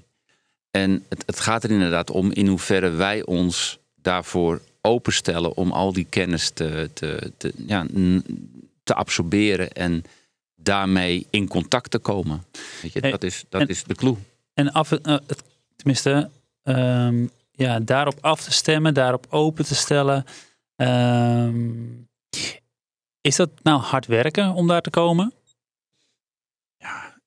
En 0.70 1.04
het, 1.08 1.22
het 1.26 1.40
gaat 1.40 1.64
er 1.64 1.70
inderdaad 1.70 2.10
om 2.10 2.32
in 2.32 2.46
hoeverre 2.46 2.90
wij 2.90 3.24
ons 3.24 3.78
daarvoor 3.94 4.60
openstellen 4.80 5.56
om 5.56 5.72
al 5.72 5.92
die 5.92 6.06
kennis 6.08 6.50
te, 6.50 6.90
te, 6.94 7.32
te, 7.36 7.52
ja, 7.66 7.86
te 8.82 8.94
absorberen 8.94 9.72
en 9.72 10.04
daarmee 10.62 11.26
in 11.30 11.48
contact 11.48 11.90
te 11.90 11.98
komen. 11.98 12.44
Weet 12.82 12.92
je, 12.92 13.00
dat 13.00 13.22
is, 13.22 13.44
dat 13.48 13.68
is 13.68 13.84
de 13.84 13.94
clue. 13.94 14.16
En 14.54 14.72
af, 14.72 14.92
uh, 14.92 15.16
tenminste, 15.76 16.30
um, 16.64 17.30
ja, 17.52 17.80
daarop 17.80 18.18
af 18.20 18.42
te 18.42 18.52
stemmen, 18.52 18.94
daarop 18.94 19.26
open 19.30 19.64
te 19.64 19.74
stellen. 19.74 20.24
Um, 20.76 22.08
is 23.20 23.36
dat 23.36 23.50
nou 23.62 23.80
hard 23.80 24.06
werken 24.06 24.52
om 24.52 24.66
daar 24.66 24.80
te 24.80 24.90
komen? 24.90 25.32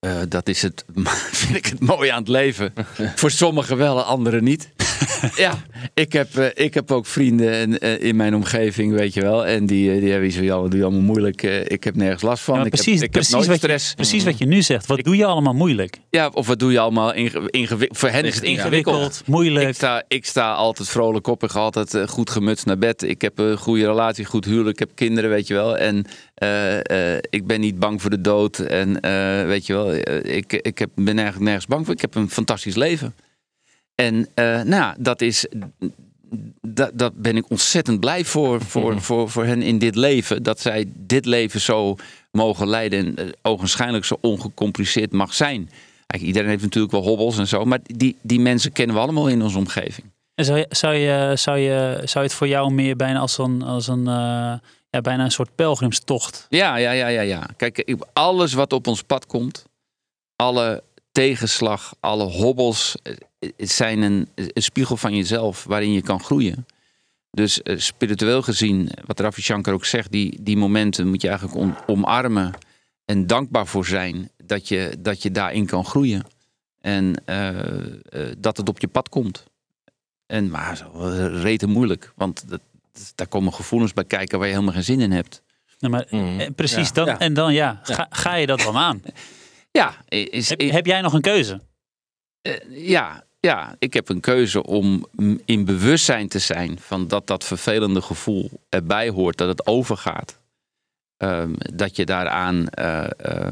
Ja, 0.07 0.15
uh, 0.15 0.21
dat 0.27 0.49
is 0.49 0.61
het, 0.61 0.85
vind 1.41 1.55
ik 1.55 1.65
het 1.65 1.79
mooie 1.79 2.11
aan 2.11 2.19
het 2.19 2.27
leven. 2.27 2.73
Voor 3.15 3.31
sommigen 3.31 3.77
wel, 3.77 4.01
anderen 4.01 4.43
niet. 4.43 4.69
ja, 5.35 5.57
ik 5.93 6.13
heb, 6.13 6.37
uh, 6.37 6.45
ik 6.53 6.73
heb 6.73 6.91
ook 6.91 7.05
vrienden 7.05 7.83
uh, 7.83 8.03
in 8.03 8.15
mijn 8.15 8.35
omgeving, 8.35 8.93
weet 8.93 9.13
je 9.13 9.21
wel. 9.21 9.45
En 9.45 9.65
die, 9.65 9.99
die 9.99 10.11
hebben 10.11 10.31
zo, 10.31 10.41
ja, 10.41 10.59
wat 10.61 10.71
doe 10.71 10.79
je 10.79 10.85
allemaal 10.85 11.03
moeilijk? 11.03 11.43
ik 11.43 11.83
heb 11.83 11.95
nergens 11.95 12.21
last 12.21 12.43
van. 12.43 12.63
Ja, 12.63 12.69
precies, 12.69 13.01
ik 13.01 13.01
heb, 13.01 13.11
precies, 13.11 13.55
stress. 13.55 13.89
Je, 13.89 13.95
precies 13.95 14.23
wat 14.23 14.37
je 14.37 14.45
nu 14.45 14.61
zegt. 14.61 14.85
Wat 14.85 15.03
doe 15.03 15.15
je 15.15 15.25
allemaal 15.25 15.53
moeilijk? 15.53 15.97
Ja, 16.09 16.29
of 16.33 16.47
wat 16.47 16.59
doe 16.59 16.71
je 16.71 16.79
allemaal 16.79 17.13
ingewikkeld? 17.13 17.97
Voor 17.97 18.09
hen 18.09 18.25
is 18.25 18.35
het 18.35 18.43
ingewikkeld. 18.43 19.23
moeilijk. 19.25 19.67
Ik 19.67 19.75
sta, 19.75 20.03
ik 20.07 20.25
sta 20.25 20.53
altijd 20.53 20.89
vrolijk 20.89 21.27
op. 21.27 21.43
Ik 21.43 21.49
ga 21.49 21.59
altijd 21.59 21.97
goed 22.07 22.29
gemutst 22.29 22.65
naar 22.65 22.77
bed. 22.77 23.03
Ik 23.03 23.21
heb 23.21 23.39
een 23.39 23.57
goede 23.57 23.85
relatie, 23.85 24.25
goed 24.25 24.45
huwelijk. 24.45 24.79
Ik 24.79 24.79
heb 24.79 24.95
kinderen, 24.95 25.29
weet 25.29 25.47
je 25.47 25.53
wel. 25.53 25.77
En 25.77 26.05
ik 27.29 27.47
ben 27.47 27.59
niet 27.59 27.79
bang 27.79 28.01
voor 28.01 28.09
de 28.09 28.21
dood. 28.21 28.59
En 28.59 29.01
weet 29.47 29.65
je 29.65 29.73
wel, 29.73 29.93
ik, 30.23 30.53
ik 30.53 30.77
heb, 30.77 30.89
ben 30.95 31.17
eigenlijk 31.17 31.45
nergens 31.45 31.67
bang 31.67 31.85
voor. 31.85 31.93
Ik 31.93 32.01
heb 32.01 32.15
een 32.15 32.29
fantastisch 32.29 32.75
leven. 32.75 33.15
En 33.95 34.27
nou, 34.67 34.95
dat 34.99 35.21
is. 35.21 35.45
Dat, 36.61 36.91
dat 36.93 37.13
ben 37.15 37.37
ik 37.37 37.49
ontzettend 37.49 37.99
blij 37.99 38.25
voor, 38.25 38.61
voor, 38.61 38.91
mhm. 38.91 39.01
voor, 39.01 39.29
voor 39.29 39.45
hen 39.45 39.61
in 39.61 39.79
dit 39.79 39.95
leven. 39.95 40.43
Dat 40.43 40.59
zij 40.59 40.85
dit 40.95 41.25
leven 41.25 41.61
zo 41.61 41.95
mogen 42.31 42.67
leiden. 42.67 43.17
En 43.17 43.33
ogenschijnlijk 43.41 44.05
zo 44.05 44.17
ongecompliceerd 44.21 45.11
mag 45.11 45.33
zijn. 45.33 45.69
Eigenlijk, 46.11 46.23
iedereen 46.23 46.49
heeft 46.49 46.63
natuurlijk 46.63 46.93
wel 46.93 47.03
hobbels 47.03 47.37
en 47.37 47.47
zo. 47.47 47.65
Maar 47.65 47.79
die, 47.83 48.15
die 48.21 48.39
mensen 48.39 48.71
kennen 48.71 48.95
we 48.95 49.01
allemaal 49.01 49.27
in 49.27 49.41
onze 49.41 49.57
omgeving. 49.57 50.07
En 50.35 50.45
zou 50.45 50.57
je, 50.57 50.65
zou 50.69 50.95
je, 50.95 51.31
zou 51.35 51.57
je, 51.57 52.01
zou 52.03 52.23
je 52.23 52.29
het 52.29 52.33
voor 52.33 52.47
jou 52.47 52.73
meer 52.73 52.95
bijna 52.95 53.19
als 53.19 53.37
een, 53.37 53.61
als 53.61 53.87
een, 53.87 54.07
uh, 54.07 54.53
ja, 54.91 55.01
bijna 55.01 55.23
een 55.23 55.31
soort 55.31 55.55
pelgrimstocht? 55.55 56.45
Ja, 56.49 56.75
ja, 56.75 56.91
ja, 56.91 57.07
ja, 57.07 57.21
ja. 57.21 57.49
Kijk, 57.57 57.95
alles 58.13 58.53
wat 58.53 58.73
op 58.73 58.87
ons 58.87 59.03
pad 59.03 59.25
komt, 59.25 59.65
alle 60.35 60.83
tegenslag, 61.11 61.93
alle 61.99 62.23
hobbels 62.23 62.95
eh, 63.03 63.49
zijn 63.57 64.01
een, 64.01 64.29
een, 64.35 64.61
spiegel 64.61 64.97
van 64.97 65.15
jezelf 65.15 65.63
waarin 65.63 65.91
je 65.91 66.01
kan 66.01 66.23
groeien. 66.23 66.65
Dus 67.31 67.59
uh, 67.63 67.79
spiritueel 67.79 68.41
gezien, 68.41 68.89
wat 69.05 69.19
Ravi 69.19 69.41
Shankar 69.41 69.73
ook 69.73 69.85
zegt, 69.85 70.11
die, 70.11 70.37
die 70.41 70.57
momenten 70.57 71.07
moet 71.07 71.21
je 71.21 71.27
eigenlijk 71.27 71.75
omarmen 71.85 72.53
en 73.05 73.27
dankbaar 73.27 73.67
voor 73.67 73.85
zijn 73.85 74.29
dat 74.43 74.67
je, 74.67 74.95
dat 74.99 75.21
je 75.21 75.31
daarin 75.31 75.65
kan 75.65 75.85
groeien. 75.85 76.25
En 76.79 77.23
uh, 77.25 78.31
dat 78.37 78.57
het 78.57 78.69
op 78.69 78.79
je 78.79 78.87
pad 78.87 79.09
komt. 79.09 79.43
En 80.25 80.49
maar 80.49 80.77
zo, 80.77 81.67
moeilijk, 81.67 82.11
want 82.15 82.49
dat, 82.49 82.61
daar 83.15 83.27
komen 83.27 83.53
gevoelens 83.53 83.93
bij 83.93 84.05
kijken 84.05 84.37
waar 84.37 84.47
je 84.47 84.53
helemaal 84.53 84.73
geen 84.73 84.83
zin 84.83 84.99
in 84.99 85.11
hebt. 85.11 85.41
Nou, 85.79 85.93
maar, 85.93 86.05
mm. 86.09 86.53
Precies, 86.55 86.93
dan, 86.93 87.07
en 87.07 87.33
dan 87.33 87.53
ja, 87.53 87.79
ga, 87.83 88.07
ga 88.09 88.35
je 88.35 88.45
dat 88.45 88.59
dan 88.59 88.75
aan? 88.75 89.01
Ja. 89.71 89.95
Is, 90.07 90.49
heb, 90.49 90.61
heb, 90.61 90.85
jij 90.85 91.01
nog 91.01 91.13
een 91.13 91.21
keuze? 91.21 91.61
Uh, 92.41 92.53
ja, 92.69 93.23
ja, 93.39 93.75
ik 93.79 93.93
heb 93.93 94.09
een 94.09 94.19
keuze 94.19 94.63
om 94.63 95.05
in 95.45 95.65
bewustzijn 95.65 96.27
te 96.27 96.39
zijn 96.39 96.79
van 96.79 97.07
dat 97.07 97.27
dat 97.27 97.43
vervelende 97.43 98.01
gevoel 98.01 98.49
erbij 98.69 99.09
hoort, 99.09 99.37
dat 99.37 99.47
het 99.47 99.67
overgaat. 99.67 100.39
Um, 101.17 101.55
dat 101.57 101.95
je 101.95 102.05
daaraan 102.05 102.65
uh, 102.79 103.03
uh, 103.23 103.51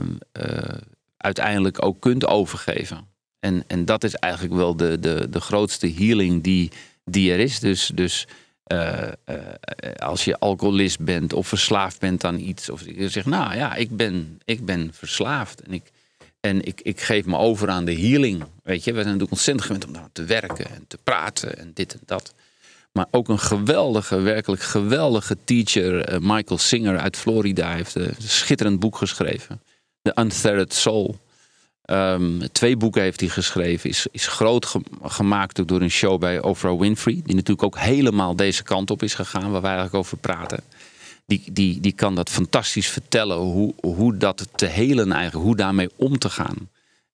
uiteindelijk 1.18 1.86
ook 1.86 2.00
kunt 2.00 2.26
overgeven. 2.26 3.08
En, 3.40 3.64
en 3.68 3.86
dat 3.86 4.04
is 4.04 4.14
eigenlijk 4.16 4.54
wel 4.54 4.76
de, 4.76 5.00
de, 5.00 5.28
de 5.30 5.40
grootste 5.42 5.94
healing 5.94 6.44
die, 6.44 6.72
die 7.04 7.32
er 7.32 7.40
is. 7.40 7.60
Dus, 7.60 7.92
dus 7.94 8.28
als 9.98 10.26
je 10.26 10.40
alcoholist 10.40 11.00
bent 11.00 11.34
of 11.34 11.48
verslaafd 11.48 12.00
bent 12.00 12.24
aan 12.24 12.40
iets, 12.40 12.70
of 12.70 12.86
je 12.86 13.10
zegt, 13.10 13.26
nou 13.26 13.56
ja, 13.56 13.76
ik 13.76 13.98
ben, 13.98 14.42
ik 14.46 14.66
ben 14.66 14.90
verslaafd 14.94 15.62
en 15.62 15.74
ik, 15.74 15.92
en 16.40 16.66
ik, 16.66 16.82
ik 16.82 17.00
geef 17.00 17.26
me 17.26 17.38
over 17.38 17.70
aan 17.70 17.86
de 17.86 17.96
healing. 17.96 18.44
Weet 18.64 18.84
je, 18.84 18.92
we 18.92 18.96
zijn 18.96 19.06
natuurlijk 19.06 19.32
ontzettend 19.32 19.66
gewend 19.66 19.86
om 19.86 19.94
daar 19.94 20.10
te 20.12 20.24
werken 20.24 20.70
en 20.70 20.86
te 20.88 20.98
praten 21.04 21.58
en 21.58 21.72
dit 21.74 21.94
en 21.94 22.02
dat. 22.06 22.34
Maar 22.92 23.06
ook 23.12 23.30
een 23.30 23.40
geweldige, 23.40 24.20
werkelijk 24.20 24.62
geweldige 24.62 25.38
teacher, 25.44 26.06
eh, 26.06 26.20
Michael 26.20 26.58
Singer 26.58 26.98
uit 26.98 27.18
Florida, 27.18 27.74
heeft 27.74 27.96
een 27.96 28.16
schitterend 28.18 28.80
boek 28.80 28.98
geschreven. 28.98 29.62
The 30.02 30.12
Untethered 30.20 30.74
Soul. 30.74 31.20
Um, 31.92 32.52
twee 32.52 32.78
boeken 32.78 33.02
heeft 33.02 33.20
hij 33.20 33.30
geschreven. 33.30 33.90
Is, 33.90 34.08
is 34.12 34.28
groot 34.28 34.76
gemaakt 35.04 35.68
door 35.68 35.82
een 35.82 35.92
show 35.92 36.20
bij 36.20 36.42
Oprah 36.42 36.80
Winfrey. 36.80 37.22
Die 37.26 37.36
natuurlijk 37.36 37.64
ook 37.64 37.80
helemaal 37.80 38.36
deze 38.36 38.64
kant 38.64 38.92
op 38.92 39.04
is 39.04 39.14
gegaan, 39.14 39.52
waar 39.52 39.62
wij 39.62 39.76
eigenlijk 39.76 39.96
over 39.96 40.18
praten 40.18 40.64
die, 41.30 41.44
die, 41.52 41.80
die 41.80 41.92
kan 41.92 42.16
dat 42.16 42.30
fantastisch 42.30 42.88
vertellen 42.88 43.38
hoe, 43.38 43.74
hoe 43.82 44.18
dat 44.18 44.48
te 44.56 44.66
helen 44.66 45.12
eigenlijk, 45.12 45.46
hoe 45.46 45.56
daarmee 45.56 45.90
om 45.96 46.18
te 46.18 46.30
gaan. 46.30 46.70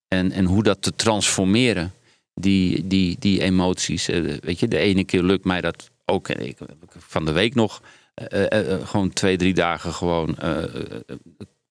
En, 0.08 0.32
en 0.32 0.46
hoe 0.46 0.64
dat 0.64 0.82
te 0.82 0.96
transformeren, 0.96 1.94
die, 2.34 2.88
die, 2.88 3.16
die 3.20 3.42
emoties. 3.42 4.08
Eh, 4.08 4.22
weet 4.42 4.60
je, 4.60 4.68
de 4.68 4.78
ene 4.78 5.04
keer 5.04 5.24
lukt 5.24 5.46
mij 5.46 5.62
dat 5.62 5.90
ook 6.06 6.30
ik, 6.30 6.58
van 6.98 7.26
de 7.26 7.32
week 7.32 7.56
nog 7.56 7.82
gewoon 8.84 9.14
twee, 9.14 9.38
drie 9.38 9.54
dagen 9.54 9.94
gewoon. 9.94 10.38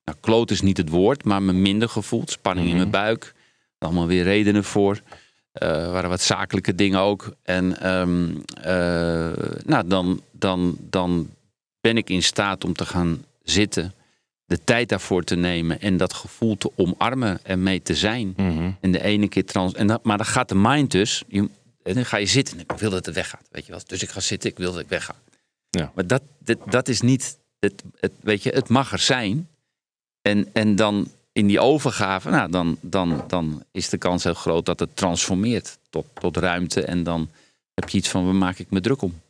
Nou, 0.04 0.18
kloot 0.20 0.50
is 0.50 0.60
niet 0.60 0.76
het 0.76 0.88
woord, 0.88 1.24
maar 1.24 1.42
me 1.42 1.52
minder 1.52 1.88
gevoeld. 1.88 2.30
Spanning 2.30 2.66
in 2.66 2.76
mijn 2.76 2.88
mhm. 2.88 2.96
buik. 2.96 3.34
Allemaal 3.78 4.06
weer 4.06 4.22
redenen 4.22 4.64
voor. 4.64 5.00
Uh, 5.62 5.68
waren 5.68 6.10
wat 6.10 6.20
zakelijke 6.20 6.74
dingen 6.74 7.00
ook. 7.00 7.34
En 7.42 7.90
um, 7.90 8.42
nou, 9.64 9.86
dan, 9.86 10.20
dan, 10.32 10.76
dan 10.80 11.30
ben 11.80 11.96
ik 11.96 12.10
in 12.10 12.22
staat 12.22 12.64
om 12.64 12.72
te 12.72 12.86
gaan 12.86 13.24
zitten, 13.42 13.94
de 14.46 14.64
tijd 14.64 14.88
daarvoor 14.88 15.24
te 15.24 15.36
nemen 15.36 15.80
en 15.80 15.96
dat 15.96 16.12
gevoel 16.12 16.56
te 16.56 16.70
omarmen 16.76 17.38
en 17.42 17.62
mee 17.62 17.82
te 17.82 17.94
zijn. 17.94 18.34
Mhm. 18.36 18.70
En 18.80 18.92
de 18.92 19.02
ene 19.02 19.28
keer 19.28 19.44
trans. 19.44 19.74
En 19.74 19.86
dat, 19.86 20.04
maar 20.04 20.16
dan 20.16 20.26
gaat 20.26 20.48
de 20.48 20.54
mind 20.54 20.90
dus. 20.90 21.22
Je, 21.28 21.48
en 21.82 21.94
dan 21.94 22.04
ga 22.04 22.16
je 22.16 22.26
zitten. 22.26 22.58
Ik 22.58 22.72
wil 22.72 22.90
dat 22.90 23.06
het 23.06 23.14
weggaat. 23.14 23.46
Weet 23.50 23.66
je 23.66 23.72
wel. 23.72 23.80
Dus 23.86 24.02
ik 24.02 24.10
ga 24.10 24.20
zitten. 24.20 24.50
Ik 24.50 24.56
wil 24.56 24.72
dat 24.72 24.80
ik 24.80 24.88
wegga. 24.88 25.14
Ja. 25.70 25.92
Maar 25.94 26.06
dat, 26.06 26.22
dat, 26.38 26.58
dat 26.70 26.88
is 26.88 27.00
niet. 27.00 27.38
Het, 27.58 27.82
het, 28.00 28.12
weet 28.20 28.42
je, 28.42 28.50
het 28.50 28.68
mag 28.68 28.92
er 28.92 28.98
zijn. 28.98 29.48
En, 30.24 30.48
en 30.52 30.76
dan 30.76 31.08
in 31.32 31.46
die 31.46 31.60
overgave, 31.60 32.30
nou, 32.30 32.50
dan, 32.50 32.76
dan, 32.80 33.24
dan 33.28 33.62
is 33.72 33.88
de 33.88 33.98
kans 33.98 34.24
heel 34.24 34.34
groot 34.34 34.66
dat 34.66 34.80
het 34.80 34.96
transformeert 34.96 35.78
tot, 35.90 36.06
tot 36.14 36.36
ruimte. 36.36 36.84
En 36.84 37.02
dan 37.02 37.28
heb 37.74 37.88
je 37.88 37.98
iets 37.98 38.08
van, 38.08 38.24
waar 38.24 38.34
maak 38.34 38.58
ik 38.58 38.70
me 38.70 38.80
druk 38.80 39.02
om? 39.02 39.20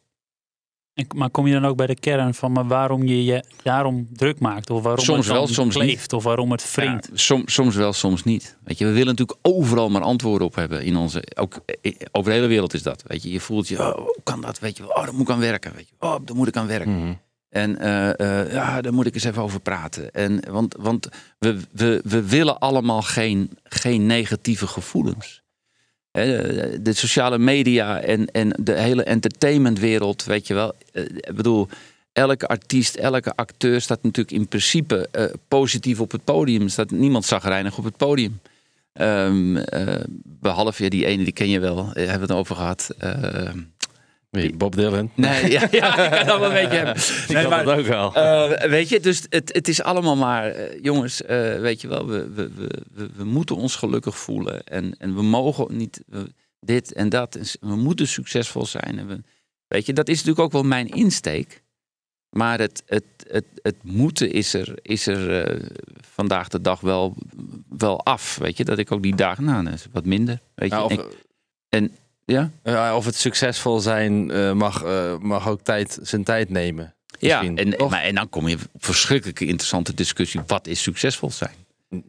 En, 0.94 1.06
maar 1.14 1.30
kom 1.30 1.46
je 1.46 1.52
dan 1.52 1.64
ook 1.64 1.76
bij 1.76 1.86
de 1.86 1.94
kern 1.94 2.34
van 2.34 2.52
maar 2.52 2.66
waarom 2.66 3.02
je 3.02 3.24
je 3.24 3.44
daarom 3.62 4.08
druk 4.12 4.38
maakt? 4.40 4.70
Of 4.70 4.82
waarom 4.82 5.04
soms 5.04 5.26
het 5.26 5.34
wel, 5.36 5.46
soms 5.46 5.74
kleeft? 5.74 6.00
Niet. 6.00 6.12
Of 6.12 6.22
waarom 6.22 6.50
het 6.50 6.74
wringt? 6.74 7.10
soms, 7.12 7.54
soms 7.54 7.74
wel, 7.74 7.92
soms 7.92 8.24
niet. 8.24 8.56
Weet 8.64 8.78
je, 8.78 8.84
we 8.84 8.92
willen 8.92 9.06
natuurlijk 9.06 9.38
overal 9.42 9.90
maar 9.90 10.02
antwoorden 10.02 10.46
op 10.46 10.54
hebben. 10.54 10.82
In 10.84 10.96
onze, 10.96 11.24
ook 11.34 11.60
over 12.12 12.30
de 12.30 12.36
hele 12.36 12.48
wereld 12.48 12.74
is 12.74 12.82
dat. 12.82 13.02
Weet 13.06 13.22
je, 13.22 13.30
je 13.30 13.40
voelt 13.40 13.68
je, 13.68 13.78
oh, 13.78 13.96
hoe 13.96 14.20
kan 14.22 14.40
dat? 14.40 14.58
Weet 14.58 14.76
je, 14.76 14.96
oh, 14.96 15.04
daar 15.04 15.14
moet 15.14 15.28
ik 15.28 15.34
aan 15.34 15.40
werken. 15.40 15.74
Weet 15.74 15.88
je, 15.88 15.94
oh, 15.98 16.16
daar 16.24 16.36
moet 16.36 16.48
ik 16.48 16.56
aan 16.56 16.66
werken. 16.66 16.98
Mhm. 16.98 17.12
En 17.54 17.76
uh, 17.80 18.10
uh, 18.16 18.52
ja, 18.52 18.80
daar 18.80 18.92
moet 18.92 19.06
ik 19.06 19.14
eens 19.14 19.24
even 19.24 19.42
over 19.42 19.60
praten. 19.60 20.10
En, 20.10 20.40
want 20.50 20.74
want 20.78 21.08
we, 21.38 21.60
we, 21.72 22.00
we 22.04 22.28
willen 22.28 22.58
allemaal 22.58 23.02
geen, 23.02 23.50
geen 23.64 24.06
negatieve 24.06 24.66
gevoelens. 24.66 25.42
De 26.12 26.92
sociale 26.92 27.38
media 27.38 28.00
en, 28.00 28.30
en 28.30 28.54
de 28.60 28.72
hele 28.80 29.02
entertainmentwereld, 29.02 30.24
weet 30.24 30.46
je 30.46 30.54
wel. 30.54 30.74
Eh, 30.92 31.02
ik 31.02 31.34
bedoel, 31.34 31.68
elke 32.12 32.46
artiest, 32.46 32.94
elke 32.94 33.34
acteur 33.34 33.80
staat 33.80 34.02
natuurlijk 34.02 34.36
in 34.36 34.48
principe 34.48 35.08
positief 35.48 36.00
op 36.00 36.12
het 36.12 36.24
podium. 36.24 36.68
Staat 36.68 36.90
niemand 36.90 37.24
zagrijnig 37.24 37.78
op 37.78 37.84
het 37.84 37.96
podium. 37.96 38.40
Um, 39.00 39.64
behalve 40.24 40.88
die 40.88 41.06
ene, 41.06 41.24
die 41.24 41.32
ken 41.32 41.48
je 41.48 41.60
wel, 41.60 41.86
hebben 41.86 42.04
we 42.04 42.20
het 42.20 42.32
over 42.32 42.56
gehad. 42.56 42.90
Bob 44.56 44.76
Dylan? 44.76 45.10
Nee, 45.14 45.50
ja, 45.50 45.68
ja 45.70 45.98
ik 45.98 46.10
kan 46.10 46.26
dat 46.26 46.38
wel 46.38 46.48
een 46.48 46.54
beetje 46.62 46.76
hebben. 46.76 47.02
Nee, 47.28 47.48
maar, 47.48 47.64
dat 47.64 47.78
ook 47.78 47.86
wel. 47.86 48.16
Uh, 48.16 48.70
weet 48.70 48.88
je, 48.88 49.00
dus 49.00 49.22
het, 49.28 49.54
het 49.54 49.68
is 49.68 49.82
allemaal 49.82 50.16
maar, 50.16 50.56
uh, 50.56 50.82
jongens, 50.82 51.22
uh, 51.22 51.28
weet 51.60 51.80
je 51.80 51.88
wel, 51.88 52.06
we, 52.06 52.30
we, 52.30 52.50
we, 52.92 53.10
we, 53.16 53.24
moeten 53.24 53.56
ons 53.56 53.76
gelukkig 53.76 54.18
voelen. 54.18 54.64
En, 54.64 54.94
en 54.98 55.14
we 55.14 55.22
mogen 55.22 55.76
niet 55.76 56.00
dit 56.60 56.92
en 56.92 57.08
dat. 57.08 57.58
We 57.60 57.76
moeten 57.76 58.08
succesvol 58.08 58.66
zijn. 58.66 58.98
En 58.98 59.06
we, 59.06 59.22
weet 59.66 59.86
je, 59.86 59.92
dat 59.92 60.08
is 60.08 60.16
natuurlijk 60.16 60.44
ook 60.44 60.52
wel 60.52 60.62
mijn 60.62 60.88
insteek. 60.88 61.62
Maar 62.30 62.58
het, 62.58 62.82
het, 62.86 63.04
het, 63.28 63.44
het 63.62 63.76
moeten 63.82 64.32
is 64.32 64.54
er, 64.54 64.78
is 64.82 65.06
er 65.06 65.60
vandaag 66.14 66.48
de 66.48 66.60
dag 66.60 66.80
wel, 66.80 67.16
wel 67.68 68.04
af. 68.04 68.36
Weet 68.36 68.56
je, 68.56 68.64
dat 68.64 68.78
ik 68.78 68.92
ook 68.92 69.02
die 69.02 69.16
dagen, 69.16 69.44
nou, 69.44 69.68
wat 69.92 70.04
minder. 70.04 70.40
Weet 70.54 70.70
je. 70.70 70.76
Nou, 70.76 70.94
of, 70.94 71.06
en, 71.68 71.92
ja? 72.24 72.50
of 72.96 73.04
het 73.04 73.14
succesvol 73.14 73.80
zijn 73.80 74.30
uh, 74.30 74.52
mag, 74.52 74.84
uh, 74.84 75.18
mag 75.18 75.48
ook 75.48 75.60
tijd, 75.60 75.98
zijn 76.02 76.24
tijd 76.24 76.50
nemen. 76.50 76.94
Ja, 77.18 77.42
en, 77.42 77.88
maar, 77.88 78.02
en 78.02 78.14
dan 78.14 78.28
kom 78.28 78.48
je 78.48 78.56
op 78.72 78.84
verschrikkelijke 78.84 79.46
interessante 79.46 79.94
discussie. 79.94 80.40
Wat 80.46 80.66
is 80.66 80.82
succesvol 80.82 81.30
zijn? 81.30 81.54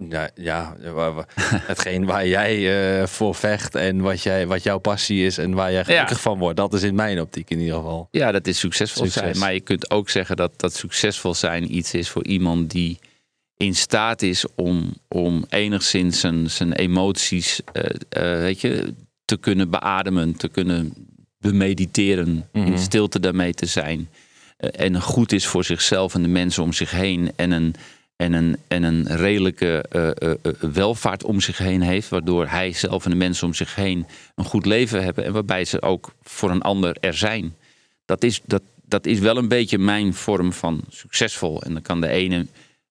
Ja, 0.10 0.30
ja 0.36 0.76
hetgeen 1.72 2.06
waar 2.06 2.28
jij 2.28 2.58
uh, 3.00 3.08
voor 3.08 3.36
vecht 3.36 3.76
en 3.76 4.02
wat, 4.02 4.24
jij, 4.24 4.48
wat 4.48 4.64
jouw 4.64 4.78
passie 4.78 5.26
is 5.26 5.38
en 5.38 5.54
waar 5.54 5.72
jij 5.72 5.86
gelukkig 5.86 6.22
van 6.22 6.38
wordt. 6.38 6.58
Dat 6.58 6.74
is 6.74 6.84
in 6.84 6.96
mijn 6.96 7.22
optiek 7.22 7.50
in 7.50 7.60
ieder 7.60 7.76
geval. 7.76 8.08
Ja, 8.12 8.32
dat 8.32 8.48
is 8.48 8.60
succesvol 8.60 9.06
zijn. 9.06 9.38
Maar 9.38 9.54
je 9.54 9.62
kunt 9.62 9.92
ook 9.92 10.10
zeggen 10.10 10.36
dat, 10.36 10.52
dat 10.56 10.74
succesvol 10.74 11.34
zijn 11.34 11.76
iets 11.76 11.94
is 11.94 12.10
voor 12.10 12.26
iemand 12.26 12.72
die 12.72 13.00
in 13.58 13.76
staat 13.76 14.22
is 14.22 14.46
om, 14.56 14.94
om 15.08 15.46
enigszins 15.50 16.20
zijn, 16.20 16.50
zijn 16.50 16.74
emoties 16.74 17.62
weet 18.10 18.62
je, 18.62 18.94
te 19.26 19.38
kunnen 19.38 19.70
beademen, 19.70 20.36
te 20.36 20.48
kunnen 20.48 20.94
bemediteren, 21.38 22.50
in 22.52 22.62
mhm. 22.62 22.78
stilte 22.78 23.20
daarmee 23.20 23.54
te 23.54 23.66
zijn. 23.66 24.10
Uh, 24.60 24.70
en 24.86 25.02
goed 25.02 25.32
is 25.32 25.46
voor 25.46 25.64
zichzelf 25.64 26.16
en 26.16 26.22
de 26.22 26.28
mensen 26.28 26.64
om 26.64 26.74
zich 26.74 26.92
heen. 26.92 27.32
En 27.36 27.52
een, 27.52 27.76
en 28.16 28.34
een, 28.34 28.58
en 28.68 28.84
een 28.84 29.08
redelijke 29.08 29.86
uh, 29.96 30.54
welvaart 30.72 31.24
om 31.24 31.42
zich 31.42 31.58
heen 31.58 31.82
heeft. 31.82 32.10
Waardoor 32.10 32.48
hij 32.48 32.72
zelf 32.72 33.04
en 33.06 33.12
de 33.12 33.18
mensen 33.18 33.48
om 33.48 33.54
zich 33.54 33.76
heen 33.76 34.06
een 34.36 34.46
goed 34.46 34.66
leven 34.66 35.04
hebben. 35.04 35.26
En 35.26 35.34
waarbij 35.34 35.66
ze 35.66 35.82
ook 35.82 36.14
voor 36.22 36.52
een 36.52 36.62
ander 36.62 36.98
er 37.00 37.14
zijn. 37.14 37.56
Dat 38.06 38.24
is, 38.24 38.42
dat, 38.46 38.62
dat 38.86 39.06
is 39.06 39.20
wel 39.20 39.38
een 39.38 39.48
beetje 39.48 39.78
mijn 39.78 40.14
vorm 40.14 40.54
van 40.54 40.82
succesvol. 40.90 41.62
En 41.62 41.74
dan 41.74 41.82
kan 41.82 42.02
de 42.02 42.08
ene 42.08 42.46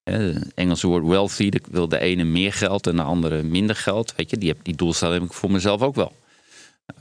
het 0.04 0.54
Engelse 0.54 0.86
woord 0.86 1.06
wealthy, 1.06 1.50
wil 1.70 1.88
de 1.88 1.98
ene 1.98 2.24
meer 2.24 2.52
geld 2.52 2.86
en 2.86 2.96
de 2.96 3.02
andere 3.02 3.42
minder 3.42 3.76
geld. 3.76 4.14
Weet 4.16 4.30
je, 4.30 4.38
die, 4.38 4.48
heb, 4.48 4.58
die 4.62 4.76
doelstelling 4.76 5.20
heb 5.20 5.28
ik 5.28 5.36
voor 5.36 5.50
mezelf 5.50 5.82
ook 5.82 5.94
wel. 5.94 6.12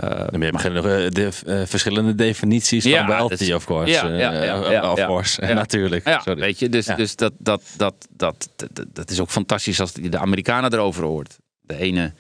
Uh, 0.04 0.10
dan 0.10 0.42
heb 0.42 0.60
je 0.60 0.70
uh, 0.70 1.10
de, 1.10 1.30
uh, 1.46 1.66
verschillende 1.66 2.16
definities 2.16 2.84
ja, 2.84 2.98
van 2.98 3.08
wealthy, 3.08 3.54
of 3.54 3.66
course. 3.66 3.92
Ja, 3.92 4.08
ja, 4.08 4.72
ja, 4.72 4.92
of 4.92 5.06
course, 5.06 5.42
natuurlijk. 5.54 6.08
Ja, 6.08 6.24
weet 6.24 6.60
je, 6.60 6.70
dus, 6.70 6.86
dus 6.86 7.16
dat, 7.16 7.34
dat, 7.38 7.64
dat, 7.78 8.08
dat, 8.10 8.50
dat, 8.94 9.10
is 9.10 9.20
ook 9.20 9.30
fantastisch 9.30 9.80
als 9.80 9.94
de 9.94 10.18
Amerikanen 10.18 10.74
erover 10.74 11.04
hoort. 11.04 11.38
De 11.62 11.78
ene, 11.78 12.14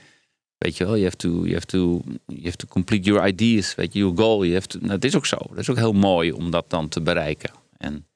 weet 0.57 0.77
je 0.77 0.83
wel, 0.83 0.93
you 0.93 1.03
have 1.03 1.15
to, 1.15 1.29
you 1.29 1.53
have 1.53 1.65
to, 1.65 2.01
you 2.25 2.43
have 2.43 2.55
to 2.55 2.67
complete 2.67 3.09
your 3.09 3.27
ideas, 3.27 3.75
weet 3.75 3.93
je, 3.93 3.99
your 3.99 4.17
goal. 4.17 4.59
To, 4.61 4.77
nou, 4.79 4.91
dat 4.91 5.03
is 5.03 5.15
ook 5.15 5.25
zo. 5.25 5.37
Dat 5.49 5.57
is 5.57 5.69
ook 5.69 5.77
heel 5.77 5.93
mooi 5.93 6.31
om 6.31 6.51
dat 6.51 6.69
dan 6.69 6.87
te 6.87 7.01
bereiken. 7.01 7.51
En, 7.77 8.07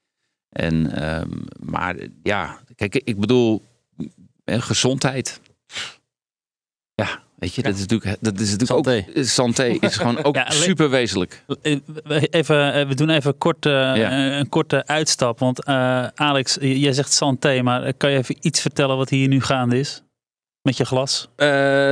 en 0.50 1.04
um, 1.20 1.46
maar 1.60 1.96
ja, 2.24 2.60
kijk, 2.76 2.96
ik 2.96 3.20
bedoel, 3.20 3.64
gezondheid. 4.46 5.42
Ja, 6.96 7.26
Weet 7.38 7.56
je, 7.56 7.62
dat 7.62 7.74
is 7.74 7.80
natuurlijk, 7.80 8.18
dat 8.20 8.40
is 8.40 8.52
natuurlijk 8.52 8.86
santé. 8.86 9.20
ook. 9.20 9.26
Santé 9.26 9.64
is 9.64 9.96
gewoon 10.02 10.24
ook 10.24 10.38
super 10.48 10.90
wezenlijk. 10.90 11.44
Even, 12.30 12.74
eh, 12.74 12.88
we 12.88 12.96
doen 12.96 13.10
even 13.10 13.38
kort, 13.38 13.66
uh, 13.66 14.38
een 14.38 14.50
korte 14.50 14.86
uitstap. 14.86 15.40
Want 15.40 15.68
uh, 15.68 16.08
Alex, 16.16 16.58
jij 16.60 16.94
zegt 16.94 17.12
santé, 17.12 17.62
maar 17.62 17.94
kan 17.94 18.12
je 18.12 18.18
even 18.18 18.36
iets 18.42 18.62
vertellen 18.62 18.98
wat 18.98 19.10
hier 19.10 19.28
nu 19.28 19.42
gaande 19.42 19.80
is? 19.80 20.04
Met 20.62 20.78
je 20.78 20.86
glas? 20.86 21.30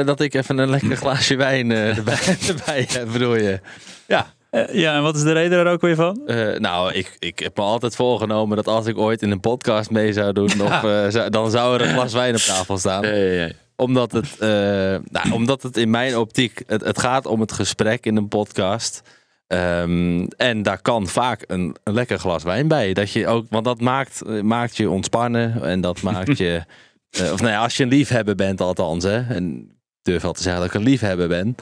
dat 0.06 0.20
ik 0.20 0.34
even 0.34 0.58
een 0.58 0.70
lekker 0.70 0.96
glaasje 0.96 1.36
wijn 1.36 1.72
erbij, 2.00 2.38
erbij 2.48 2.88
bedoel 3.12 3.36
je. 3.36 3.60
Ja. 4.08 4.34
ja, 4.72 4.96
en 4.96 5.02
wat 5.02 5.16
is 5.16 5.24
de 5.24 5.32
reden 5.32 5.64
daar 5.64 5.74
ook 5.74 5.82
weer 5.82 5.96
van? 5.96 6.22
nou, 6.58 6.94
ik, 6.94 7.16
ik 7.20 7.40
heb 7.40 7.58
me 7.58 7.64
altijd 7.64 7.96
voorgenomen 7.96 8.56
dat 8.56 8.68
als 8.68 8.86
ik 8.86 8.98
ooit 8.98 9.22
in 9.22 9.32
een 9.32 9.40
podcast 9.40 9.90
mee 9.90 10.14
zou 10.14 10.34
doen, 10.34 10.62
of, 10.68 10.80
dan 11.30 11.52
zou 11.52 11.76
er 11.76 11.82
een 11.82 11.94
glas 11.94 12.14
wijn 12.14 12.36
op 12.36 12.42
tafel 12.42 12.78
staan. 12.78 13.08
Ja, 13.08 13.14
ja, 13.14 13.46
ja 13.46 13.52
omdat 13.76 14.12
het, 14.12 14.38
uh, 14.40 14.48
nou, 15.12 15.32
omdat 15.32 15.64
het 15.64 15.78
in 15.78 15.90
mijn 15.90 16.18
optiek, 16.18 16.64
het, 16.68 16.84
het, 16.84 17.00
gaat 17.00 17.26
om 17.26 17.40
het 17.40 17.52
gesprek 17.52 18.06
in 18.06 18.16
een 18.16 18.28
podcast. 18.28 19.02
Um, 19.48 20.28
en 20.28 20.64
daar 20.64 20.82
kan 20.82 21.08
vaak 21.08 21.44
een, 21.48 21.76
een, 21.84 21.94
lekker 21.94 22.20
glas 22.20 22.44
wijn 22.44 22.68
bij. 22.68 22.94
Dat 22.94 23.12
je 23.12 23.28
ook, 23.28 23.46
want 23.50 23.66
dat 23.66 23.82
maakt, 23.82 24.42
maakt 24.42 24.78
je 24.78 24.90
ontspannen. 24.90 25.64
En 25.64 25.82
dat 25.82 26.02
maakt 26.02 26.38
je. 26.48 26.64
Uh, 27.20 27.32
of 27.32 27.40
nou 27.40 27.52
ja, 27.52 27.62
als 27.62 27.78
je 27.78 27.84
een 27.84 27.90
liefhebber 27.90 28.36
bent, 28.36 28.62
althans. 28.62 29.04
Hè, 29.04 29.22
en 29.22 29.58
ik 29.60 30.02
durf 30.02 30.22
wel 30.22 30.34
te 30.34 30.42
zeggen 30.42 30.62
dat 30.62 30.70
ik 30.70 30.80
een 30.80 30.88
liefhebber 30.88 31.28
ben. 31.28 31.56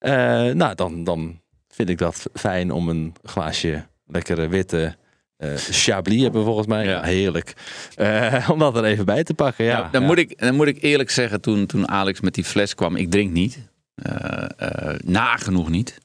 Uh, 0.00 0.10
nou, 0.54 0.74
dan, 0.74 1.04
dan 1.04 1.40
vind 1.68 1.88
ik 1.88 1.98
dat 1.98 2.26
fijn 2.34 2.70
om 2.70 2.88
een 2.88 3.14
glaasje 3.22 3.86
lekkere 4.06 4.48
witte 4.48 4.96
uh, 5.42 5.54
Chablis 5.56 6.22
hebben 6.22 6.40
we 6.40 6.46
volgens 6.46 6.66
mij. 6.66 6.84
Ja. 6.84 7.02
Heerlijk. 7.02 7.54
Uh, 7.96 8.48
om 8.50 8.58
dat 8.58 8.76
er 8.76 8.84
even 8.84 9.04
bij 9.04 9.24
te 9.24 9.34
pakken. 9.34 9.64
Ja. 9.64 9.88
dan, 9.92 10.02
Moet 10.02 10.18
ik, 10.18 10.38
dan 10.38 10.54
moet 10.54 10.66
ik 10.66 10.82
eerlijk 10.82 11.10
zeggen, 11.10 11.40
toen, 11.40 11.66
toen 11.66 11.88
Alex 11.88 12.20
met 12.20 12.34
die 12.34 12.44
fles 12.44 12.74
kwam, 12.74 12.96
ik 12.96 13.10
drink 13.10 13.32
niet. 13.32 13.58
Uh, 14.06 14.94
nagenoeg 15.04 15.68
niet. 15.68 15.98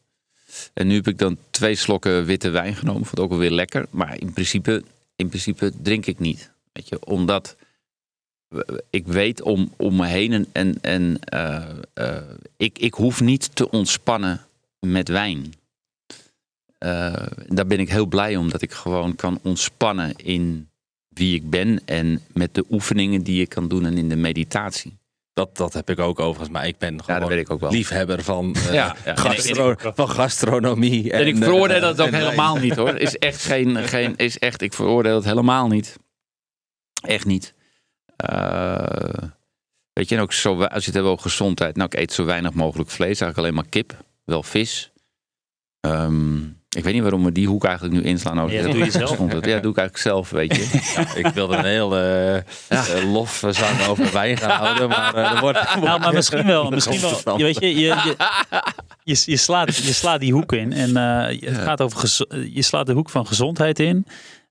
En 0.74 0.88
nu 0.88 0.96
heb 0.96 1.08
ik 1.08 1.18
dan 1.18 1.38
twee 1.50 1.76
slokken 1.76 2.26
witte 2.26 2.50
wijn 2.50 2.76
genomen. 2.76 3.06
Vond 3.06 3.20
ook 3.20 3.30
wel 3.30 3.40
weer 3.40 3.52
lekker. 3.52 3.86
Maar 3.90 4.20
in 4.20 4.34
principe, 4.34 4.84
in 5.16 5.28
principe 5.28 5.72
drink 5.82 6.06
ik 6.06 6.20
niet. 6.20 6.52
Weet 6.74 6.90
je, 6.90 7.06
omdat 7.06 7.56
ik 8.90 9.08
weet 9.08 9.42
om, 9.42 9.74
om 9.78 9.96
me 9.96 10.06
heen 10.06 10.48
en, 10.52 10.78
en 10.82 11.20
ik, 12.58 12.80
ik 12.80 12.94
hoef 12.94 13.22
niet 13.22 13.56
te 13.56 13.70
ontspannen 13.70 14.42
met 14.80 15.08
wijn. 15.08 15.54
Uh, 16.86 17.14
daar 17.48 17.68
ben 17.68 17.80
ik 17.80 17.90
heel 17.90 18.06
blij 18.06 18.36
om 18.36 18.50
dat 18.50 18.62
ik 18.62 18.72
gewoon 18.72 19.16
kan 19.16 19.40
ontspannen 19.44 20.16
in 20.16 20.70
wie 21.08 21.36
ik 21.36 21.50
ben 21.50 21.82
en 21.86 22.22
met 22.34 22.56
de 22.56 22.66
oefeningen 22.70 23.22
die 23.24 23.42
ik 23.42 23.50
kan 23.50 23.68
doen 23.68 23.86
en 23.86 23.98
in 23.98 24.10
de 24.10 24.16
meditatie. 24.16 24.98
Dat, 25.34 25.58
dat 25.58 25.74
heb 25.74 25.90
ik 25.90 26.00
ook 26.00 26.20
overigens, 26.20 26.50
maar 26.50 26.68
ik 26.68 26.78
ben 26.78 27.04
gewoon 27.04 27.20
dat 27.20 27.30
weet 27.30 27.40
ik 27.40 27.52
ook 27.52 27.60
wel. 27.60 27.72
liefhebber 27.72 28.24
van, 28.24 28.56
eh, 28.56 28.74
Ja, 28.74 28.96
ja. 29.06 29.16
gastro- 29.16 29.76
van 29.78 30.10
gastronomie. 30.10 31.12
En 31.12 31.28
ik 31.28 31.36
eh, 31.36 31.42
veroordeel 31.42 31.80
dat 31.80 32.02
ook 32.02 32.08
en 32.08 32.14
helemaal 32.14 32.56
niet 32.56 32.76
hoor. 32.76 32.96
Is 32.96 33.18
echt 33.18 33.44
geen, 33.44 33.76
geen 33.88 34.16
is 34.16 34.40
echt, 34.40 34.62
ik 34.62 34.74
veroordeel 34.74 35.16
het 35.16 35.26
helemaal 35.26 35.68
niet. 35.68 35.96
Echt 37.02 37.26
niet. 37.26 37.54
Eh, 38.16 39.24
weet 39.94 40.10
je, 40.10 40.16
en 40.16 40.22
ook 40.22 40.34
zo, 40.34 40.64
als 40.64 40.84
je 40.86 40.92
het 40.92 41.00
hebt 41.00 41.06
over 41.08 41.22
gezondheid. 41.30 41.76
Nou, 41.76 41.90
ik 41.92 42.00
eet 42.00 42.14
zo 42.14 42.26
weinig 42.26 42.54
mogelijk 42.54 42.90
vlees. 42.90 43.20
Eigenlijk 43.22 43.38
alleen 43.38 43.54
maar 43.54 43.68
kip. 43.70 44.04
Wel 44.24 44.44
vis. 44.44 44.92
Ehm, 45.80 46.40
ik 46.76 46.84
weet 46.84 46.94
niet 46.94 47.02
waarom 47.02 47.24
we 47.24 47.32
die 47.32 47.48
hoek 47.48 47.66
eigenlijk 47.66 47.96
nu 47.96 48.04
inslaan. 48.04 48.40
Over 48.40 48.56
Ja, 48.56 48.62
de 48.62 48.68
dat 48.68 48.76
doe 48.76 48.86
je 48.86 48.92
zelf. 48.92 49.18
Ja, 49.20 49.26
dat 49.28 49.42
doe 49.42 49.72
ik 49.72 49.78
eigenlijk 49.78 49.98
zelf, 49.98 50.30
weet 50.30 50.56
je. 50.56 50.66
Ja, 50.96 51.16
ik 51.16 51.28
wilde 51.28 51.56
een 51.56 51.66
heel 51.66 51.98
eh 51.98 52.36
eh, 52.36 53.12
lofzang 53.12 53.88
over 53.88 54.12
wijn 54.14 54.38
gaan 54.38 54.60
houden, 54.66 54.90
maar 54.90 55.16
eh, 55.16 55.32
er 55.32 55.40
wordt... 55.40 55.76
Nou, 55.82 56.00
maar 56.00 56.14
misschien 56.22 56.46
wel. 56.46 56.70
Misschien 56.70 57.00
wel. 57.24 57.38
Je, 57.38 57.44
weet 57.44 57.60
je, 57.60 57.76
je, 57.76 57.80
je, 57.80 58.16
je, 59.04 59.22
je 59.26 59.38
slaat, 59.38 59.76
je 59.76 59.94
slaat 59.94 60.20
die 60.20 60.34
hoek 60.34 60.54
in. 60.54 60.74
En 60.74 60.98
eh, 60.98 61.42
het 61.50 61.58
gaat 61.58 61.82
over 61.82 62.26
je 62.54 62.62
slaat 62.62 62.86
de 62.86 62.94
hoek 62.94 63.10
van 63.10 63.28
gezondheid 63.28 63.80
in. 63.80 64.06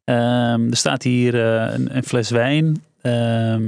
Ehm, 0.04 0.70
er 0.70 0.76
staat 0.76 1.02
hier 1.02 1.34
eh, 1.34 1.74
een, 1.74 1.96
een 1.96 2.04
fles 2.04 2.30
wijn. 2.30 2.84
Ehm 3.02 3.62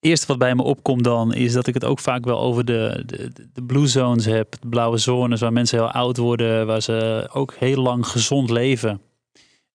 eerste 0.00 0.26
wat 0.26 0.38
bij 0.38 0.54
me 0.54 0.62
opkomt 0.62 1.04
dan 1.04 1.34
is 1.34 1.52
dat 1.52 1.66
ik 1.66 1.74
het 1.74 1.84
ook 1.84 1.98
vaak 1.98 2.24
wel 2.24 2.40
over 2.40 2.64
de, 2.64 3.02
de, 3.06 3.30
de 3.52 3.62
blue 3.62 3.86
zones 3.86 4.24
heb. 4.24 4.56
De 4.60 4.68
blauwe 4.68 4.98
zones 4.98 5.40
waar 5.40 5.52
mensen 5.52 5.78
heel 5.78 5.90
oud 5.90 6.16
worden. 6.16 6.66
Waar 6.66 6.82
ze 6.82 7.28
ook 7.32 7.54
heel 7.58 7.82
lang 7.82 8.06
gezond 8.06 8.50
leven. 8.50 9.00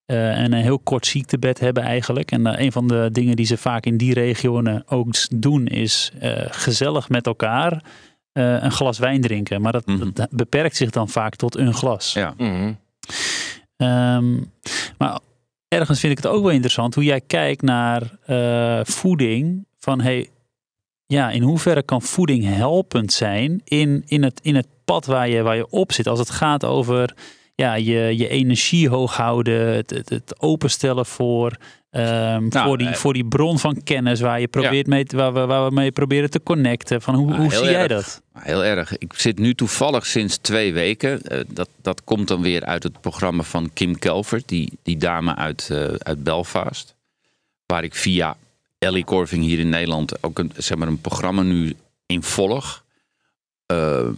Eh, 0.06 0.38
en 0.38 0.52
een 0.52 0.62
heel 0.62 0.78
kort 0.78 1.06
ziektebed 1.06 1.60
hebben 1.60 1.82
eigenlijk. 1.82 2.30
En 2.30 2.46
eh, 2.46 2.64
een 2.64 2.72
van 2.72 2.88
de 2.88 3.08
dingen 3.12 3.36
die 3.36 3.46
ze 3.46 3.56
vaak 3.56 3.86
in 3.86 3.96
die 3.96 4.14
regionen 4.14 4.82
ook 4.86 5.14
doen 5.36 5.66
is 5.66 6.12
eh, 6.20 6.32
gezellig 6.48 7.08
met 7.08 7.26
elkaar 7.26 7.82
eh, 8.32 8.62
een 8.62 8.72
glas 8.72 8.98
wijn 8.98 9.20
drinken. 9.20 9.60
Maar 9.62 9.72
dat, 9.72 9.86
Mhm. 9.86 10.10
dat 10.12 10.28
beperkt 10.30 10.76
zich 10.76 10.90
dan 10.90 11.08
vaak 11.08 11.36
tot 11.36 11.56
een 11.56 11.74
glas. 11.74 12.12
Ja. 12.12 12.34
Mhm. 12.36 12.72
Ehm, 13.76 14.34
maar 14.98 15.18
ergens 15.68 16.00
vind 16.00 16.18
ik 16.18 16.24
het 16.24 16.32
ook 16.32 16.42
wel 16.42 16.50
interessant 16.52 16.94
hoe 16.94 17.04
jij 17.04 17.20
kijkt 17.20 17.62
naar 17.62 18.02
eh, 18.26 18.80
voeding. 18.84 19.66
Van 19.84 20.00
hey, 20.00 20.28
ja, 21.06 21.30
in 21.30 21.42
hoeverre 21.42 21.82
kan 21.82 22.02
voeding 22.02 22.44
helpend 22.44 23.12
zijn 23.12 23.60
in, 23.64 24.02
in, 24.06 24.22
het, 24.22 24.40
in 24.42 24.54
het 24.54 24.66
pad 24.84 25.06
waar 25.06 25.28
je, 25.28 25.42
waar 25.42 25.56
je 25.56 25.70
op 25.70 25.92
zit? 25.92 26.06
Als 26.06 26.18
het 26.18 26.30
gaat 26.30 26.64
over 26.64 27.14
ja, 27.54 27.74
je, 27.74 28.16
je 28.16 28.28
energie 28.28 28.88
hoog 28.88 29.16
houden, 29.16 29.74
het, 29.74 29.90
het, 29.90 30.08
het 30.08 30.40
openstellen 30.40 31.06
voor, 31.06 31.56
ehm, 31.90 32.48
Nou, 32.48 32.66
voor, 32.68 32.78
die, 32.78 32.88
eh, 32.88 32.94
voor 32.94 33.12
die 33.12 33.24
bron 33.24 33.58
van 33.58 33.82
kennis 33.82 34.20
waar, 34.20 34.40
je 34.40 34.48
probeert 34.48 34.86
mee, 34.86 35.04
waar, 35.08 35.32
we, 35.32 35.46
waar 35.46 35.68
we 35.68 35.74
mee 35.74 35.92
proberen 35.92 36.30
te 36.30 36.42
connecten. 36.42 37.02
Van 37.02 37.14
hoe, 37.14 37.32
Ah, 37.32 37.38
hoe 37.38 37.52
zie 37.52 37.64
jij 37.70 37.88
dat? 37.88 38.22
Heel 38.32 38.64
erg. 38.64 38.98
Ik 38.98 39.12
zit 39.16 39.38
nu 39.38 39.54
toevallig 39.54 40.06
sinds 40.06 40.36
twee 40.36 40.72
weken. 40.72 41.22
eh, 41.22 41.40
dat, 41.48 41.68
dat 41.82 42.04
komt 42.04 42.28
dan 42.28 42.42
weer 42.42 42.64
uit 42.64 42.82
het 42.82 43.00
programma 43.00 43.42
van 43.42 43.70
Kim 43.72 43.98
Kelvert, 43.98 44.48
die, 44.48 44.72
die 44.82 44.96
dame 44.96 45.34
uit, 45.34 45.68
eh, 45.70 45.94
uit 45.98 46.22
Belfast. 46.22 46.94
Waar 47.66 47.84
ik 47.84 47.94
via 47.94 48.36
Ellie 48.84 49.04
Corving 49.04 49.42
hier 49.42 49.58
in 49.58 49.68
Nederland 49.68 50.22
ook 50.22 50.38
een, 50.38 50.52
zeg 50.56 50.78
maar 50.78 50.88
een 50.88 51.00
programma 51.00 51.42
nu 51.42 51.74
in 52.06 52.22
volg. 52.22 52.82
eh, 53.66 54.08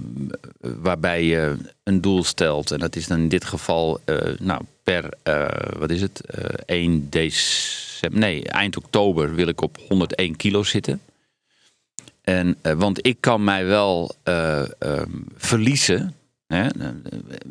waarbij 0.61 1.25
je 1.25 1.57
een 1.83 2.01
doel 2.01 2.25
stelt. 2.25 2.71
En 2.71 2.79
dat 2.79 2.97
is 2.97 3.07
dan 3.07 3.19
in 3.19 3.29
dit 3.29 3.45
geval 3.45 4.01
eh, 4.05 4.39
nou, 4.39 4.62
per, 4.83 5.09
eh, 5.23 5.79
wat 5.79 5.91
is 5.91 6.01
het, 6.01 6.21
eh 6.21 6.45
1 6.67 7.11
december, 7.11 8.21
nee, 8.21 8.45
eind 8.45 8.77
oktober 8.77 9.35
wil 9.35 9.49
ik 9.49 9.61
op 9.61 9.79
101 9.89 10.37
kilo 10.37 10.62
zitten. 10.62 11.01
En, 12.23 12.57
want 12.62 13.07
ik 13.07 13.17
kan 13.21 13.45
mij 13.45 13.67
wel 13.67 14.14
verliezen. 15.37 16.14
Hè? 16.47 16.62
Eh, 16.62 16.88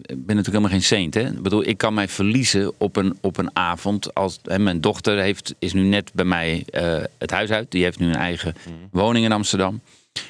Ik 0.01 0.25
ben 0.25 0.35
natuurlijk 0.35 0.45
helemaal 0.45 0.69
geen 0.69 0.83
saint. 0.83 1.13
Hè? 1.13 1.21
Ik 1.21 1.41
bedoel, 1.41 1.67
ik 1.67 1.77
kan 1.77 1.93
mij 1.93 2.07
verliezen 2.07 2.73
op 2.77 2.95
een, 2.95 3.17
op 3.21 3.37
een 3.37 3.55
avond. 3.55 4.13
Als, 4.13 4.39
hè, 4.43 4.59
mijn 4.59 4.81
dochter 4.81 5.19
heeft, 5.19 5.55
is 5.59 5.73
nu 5.73 5.81
net 5.81 6.11
bij 6.13 6.25
mij 6.25 6.63
eh, 6.69 7.03
het 7.17 7.31
huis 7.31 7.49
uit. 7.49 7.71
Die 7.71 7.83
heeft 7.83 7.99
nu 7.99 8.07
een 8.07 8.15
eigen 8.15 8.53
woning 8.91 9.25
in 9.25 9.31
Amsterdam. 9.31 9.81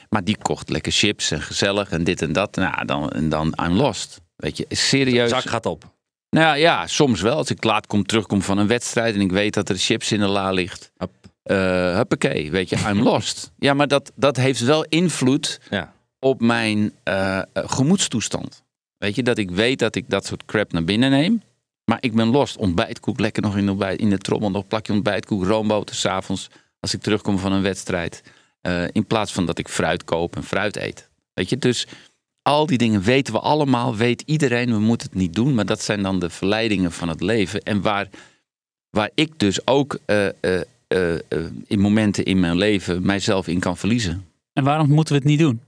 Maar 0.10 0.24
die 0.24 0.38
kocht 0.42 0.70
lekker 0.70 0.92
chips 0.92 1.32
en 1.32 1.42
gezellig 1.42 1.90
en 1.90 2.04
dit 2.04 2.22
en 2.22 2.34
dat. 2.34 2.56
Nou, 2.56 2.86
dan, 2.86 3.10
en 3.10 3.30
dan 3.30 3.54
I'm 3.64 3.74
lost. 3.74 4.22
Weet 4.36 4.58
je, 4.58 4.66
serieus. 4.70 5.30
Zak 5.30 5.50
gaat 5.50 5.66
op. 5.66 5.94
Nou 6.30 6.46
ja, 6.46 6.54
ja, 6.54 6.88
soms 6.88 7.22
wel. 7.22 7.36
Als 7.36 7.50
ik 7.50 7.64
laat 7.64 7.88
kom, 7.88 8.06
terugkom 8.06 8.42
van 8.42 8.58
een 8.58 8.68
wedstrijd 8.68 9.16
en 9.16 9.22
ik 9.22 9.32
weet 9.32 9.54
dat 9.54 9.70
er 9.70 9.78
chips 9.78 10.12
in 10.12 10.20
de 10.20 10.28
la 10.28 10.52
ligt. 10.52 10.92
Hup. 10.98 11.12
Eh 11.44 11.96
huppakee, 11.96 12.52
weet 12.52 12.70
je, 12.70 12.76
I'm 12.90 13.02
lost. 13.02 13.52
Ja, 13.58 13.74
maar 13.74 13.88
dat, 13.88 14.12
dat 14.16 14.38
heeft 14.38 14.60
wel 14.60 14.84
invloed 14.90 15.60
Ja. 15.70 15.94
Op 16.26 16.42
mijn 16.42 16.92
eh, 17.04 17.38
eh, 17.38 17.46
gemoedstoestand. 17.54 18.64
Weet 18.98 19.16
je, 19.16 19.24
dat 19.24 19.38
ik 19.38 19.52
weet 19.52 19.80
dat 19.80 19.96
ik 19.96 20.10
dat 20.10 20.26
soort 20.26 20.46
crap 20.46 20.72
naar 20.72 20.84
binnen 20.84 21.10
neem. 21.10 21.42
Maar 21.84 21.98
ik 22.00 22.14
ben 22.14 22.28
lost. 22.28 22.58
Ontbijtkoek, 22.58 23.20
lekker 23.20 23.42
nog 23.42 23.58
in 23.58 23.66
de, 23.66 23.96
in 23.96 24.10
de 24.10 24.18
trommel, 24.18 24.52
nog 24.52 24.68
plakje 24.68 24.94
ontbijtkoek, 24.94 25.44
roomboter 25.44 25.96
s'avonds. 25.96 26.50
Als 26.80 26.94
ik 26.94 27.02
terugkom 27.02 27.38
van 27.38 27.52
een 27.52 27.62
wedstrijd. 27.62 28.24
Eh, 28.62 28.84
in 28.92 29.06
plaats 29.06 29.34
van 29.34 29.46
dat 29.46 29.58
ik 29.58 29.68
fruit 29.68 30.04
koop 30.04 30.36
en 30.36 30.44
fruit 30.44 30.76
eet. 30.76 31.10
Weet 31.34 31.50
je, 31.50 31.58
dus 31.58 31.88
al 32.42 32.66
die 32.66 32.78
dingen 32.78 33.02
weten 33.02 33.34
we 33.34 33.40
allemaal, 33.40 33.96
weet 33.96 34.24
iedereen, 34.26 34.72
we 34.72 34.80
moeten 34.80 35.10
het 35.10 35.18
niet 35.18 35.34
doen. 35.34 35.54
Maar 35.54 35.66
dat 35.66 35.82
zijn 35.82 36.04
dan 36.04 36.20
de 36.20 36.30
verleidingen 36.30 36.92
van 36.92 37.10
het 37.10 37.22
leven. 37.22 37.62
En 37.62 37.82
waar, 37.82 38.08
waar 38.90 39.10
ik 39.14 39.40
dus 39.40 39.68
ook 39.68 40.00
in 41.68 41.80
momenten 41.80 42.26
in 42.26 42.40
mijn 42.40 42.58
leven 42.58 43.06
mijzelf 43.06 43.48
in 43.48 43.60
kan 43.60 43.78
verliezen. 43.78 44.26
En 44.54 44.64
waarom 44.64 44.90
moeten 44.90 45.14
we 45.14 45.20
het 45.20 45.30
niet 45.30 45.40
doen? 45.40 45.62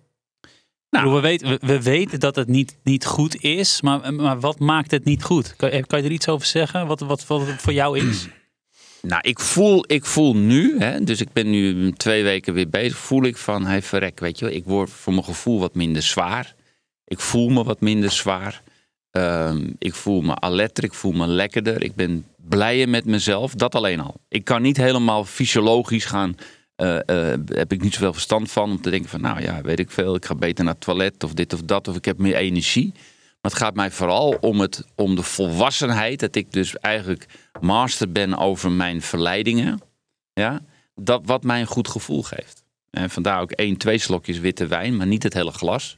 Nou. 0.89 1.13
We, 1.13 1.19
weten, 1.19 1.49
we, 1.49 1.59
we 1.61 1.81
weten 1.81 2.19
dat 2.19 2.35
het 2.35 2.47
niet, 2.47 2.77
niet 2.83 3.05
goed 3.05 3.41
is, 3.41 3.81
maar, 3.81 4.13
maar 4.13 4.39
wat 4.39 4.59
maakt 4.59 4.91
het 4.91 5.03
niet 5.03 5.23
goed? 5.23 5.55
Kan, 5.55 5.69
kan 5.88 5.99
je 5.99 6.05
er 6.05 6.11
iets 6.11 6.27
over 6.27 6.47
zeggen? 6.47 6.88
Wat, 6.88 6.99
wat, 6.99 7.27
wat 7.27 7.47
het 7.47 7.61
voor 7.61 7.73
jou 7.73 7.99
is? 7.99 8.27
Nou, 9.01 9.21
ik 9.21 9.39
voel, 9.39 9.83
ik 9.88 10.05
voel 10.05 10.35
nu, 10.35 10.79
hè, 10.79 11.03
dus 11.03 11.21
ik 11.21 11.33
ben 11.33 11.49
nu 11.49 11.91
twee 11.91 12.23
weken 12.23 12.53
weer 12.53 12.69
bezig, 12.69 12.97
voel 12.97 13.23
ik 13.23 13.38
van, 13.38 13.65
hey 13.65 13.81
verrek, 13.81 14.19
weet 14.19 14.39
je 14.39 14.45
wel, 14.45 14.53
ik 14.53 14.63
word 14.65 14.89
voor 14.89 15.13
mijn 15.13 15.25
gevoel 15.25 15.59
wat 15.59 15.75
minder 15.75 16.01
zwaar. 16.01 16.55
Ik 17.05 17.19
voel 17.19 17.49
me 17.49 17.63
wat 17.63 17.81
minder 17.81 18.11
zwaar. 18.11 18.61
Ehm, 19.11 19.71
ik 19.77 19.93
voel 19.93 20.21
me 20.21 20.35
alerter, 20.39 20.83
ik 20.83 20.93
voel 20.93 21.11
me 21.11 21.27
lekkerder. 21.27 21.83
Ik 21.83 21.95
ben 21.95 22.25
blijer 22.38 22.89
met 22.89 23.05
mezelf, 23.05 23.53
dat 23.53 23.75
alleen 23.75 23.99
al. 23.99 24.15
Ik 24.29 24.43
kan 24.43 24.61
niet 24.61 24.77
helemaal 24.77 25.25
fysiologisch 25.25 26.05
gaan, 26.05 26.35
eh, 26.78 27.32
eh, 27.32 27.39
heb 27.45 27.71
ik 27.71 27.82
niet 27.82 27.93
zoveel 27.93 28.13
verstand 28.13 28.51
van, 28.51 28.71
om 28.71 28.82
te 28.82 28.89
denken 28.89 29.09
van, 29.09 29.21
nou 29.21 29.41
ja, 29.41 29.61
weet 29.61 29.80
ik 29.80 29.91
veel, 29.91 30.15
ik 30.15 30.25
ga 30.25 30.36
beter 30.36 30.63
naar 30.63 30.73
het 30.73 30.84
toilet 30.84 31.23
of 31.23 31.34
dit 31.34 31.53
of 31.53 31.61
dat, 31.61 31.88
of 31.88 31.95
ik 31.95 32.05
heb 32.05 32.17
meer 32.17 32.36
energie. 32.36 32.91
Maar 33.41 33.51
het 33.51 33.61
gaat 33.61 33.75
mij 33.75 33.91
vooral 33.91 34.38
om, 34.41 34.59
het, 34.59 34.86
om 34.95 35.15
de 35.15 35.23
volwassenheid. 35.23 36.19
Dat 36.19 36.36
ik 36.36 36.51
dus 36.53 36.78
eigenlijk 36.78 37.25
master 37.61 38.11
ben 38.11 38.38
over 38.38 38.71
mijn 38.71 39.01
verleidingen. 39.01 39.82
Ja? 40.34 40.61
Dat 40.95 41.21
wat 41.25 41.43
mij 41.43 41.59
een 41.59 41.67
goed 41.67 41.88
gevoel 41.88 42.23
geeft. 42.23 42.63
En 42.89 43.09
vandaar 43.09 43.41
ook 43.41 43.51
één, 43.51 43.78
twee 43.78 43.97
slokjes 43.97 44.39
witte 44.39 44.67
wijn, 44.67 44.97
maar 44.97 45.07
niet 45.07 45.23
het 45.23 45.34
hele 45.34 45.51
glas. 45.51 45.97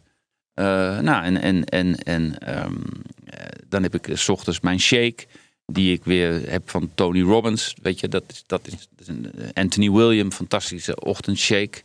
Eh, 0.53 0.99
nou, 0.99 1.23
en, 1.23 1.41
en, 1.41 1.65
en, 1.65 1.95
en 1.95 2.38
ehm, 2.39 2.75
eh, 3.25 3.45
dan 3.67 3.84
heb 3.84 3.95
ik 3.95 4.07
eh, 4.07 4.15
's 4.15 4.30
ochtends 4.30 4.59
mijn 4.59 4.80
shake. 4.80 5.25
Die 5.72 5.93
ik 5.93 6.03
weer 6.03 6.49
heb 6.49 6.70
van 6.70 6.91
Tony 6.95 7.22
Robbins. 7.22 7.76
Weet 7.82 7.99
je, 7.99 8.07
dat 8.07 8.24
is, 8.28 8.43
dat 8.47 8.67
is, 8.67 8.74
dat 8.74 8.99
is 8.99 9.07
een 9.07 9.32
eh, 9.34 9.47
Anthony 9.53 9.91
William, 9.91 10.32
fantastische 10.32 10.99
ochtendshake. 10.99 11.82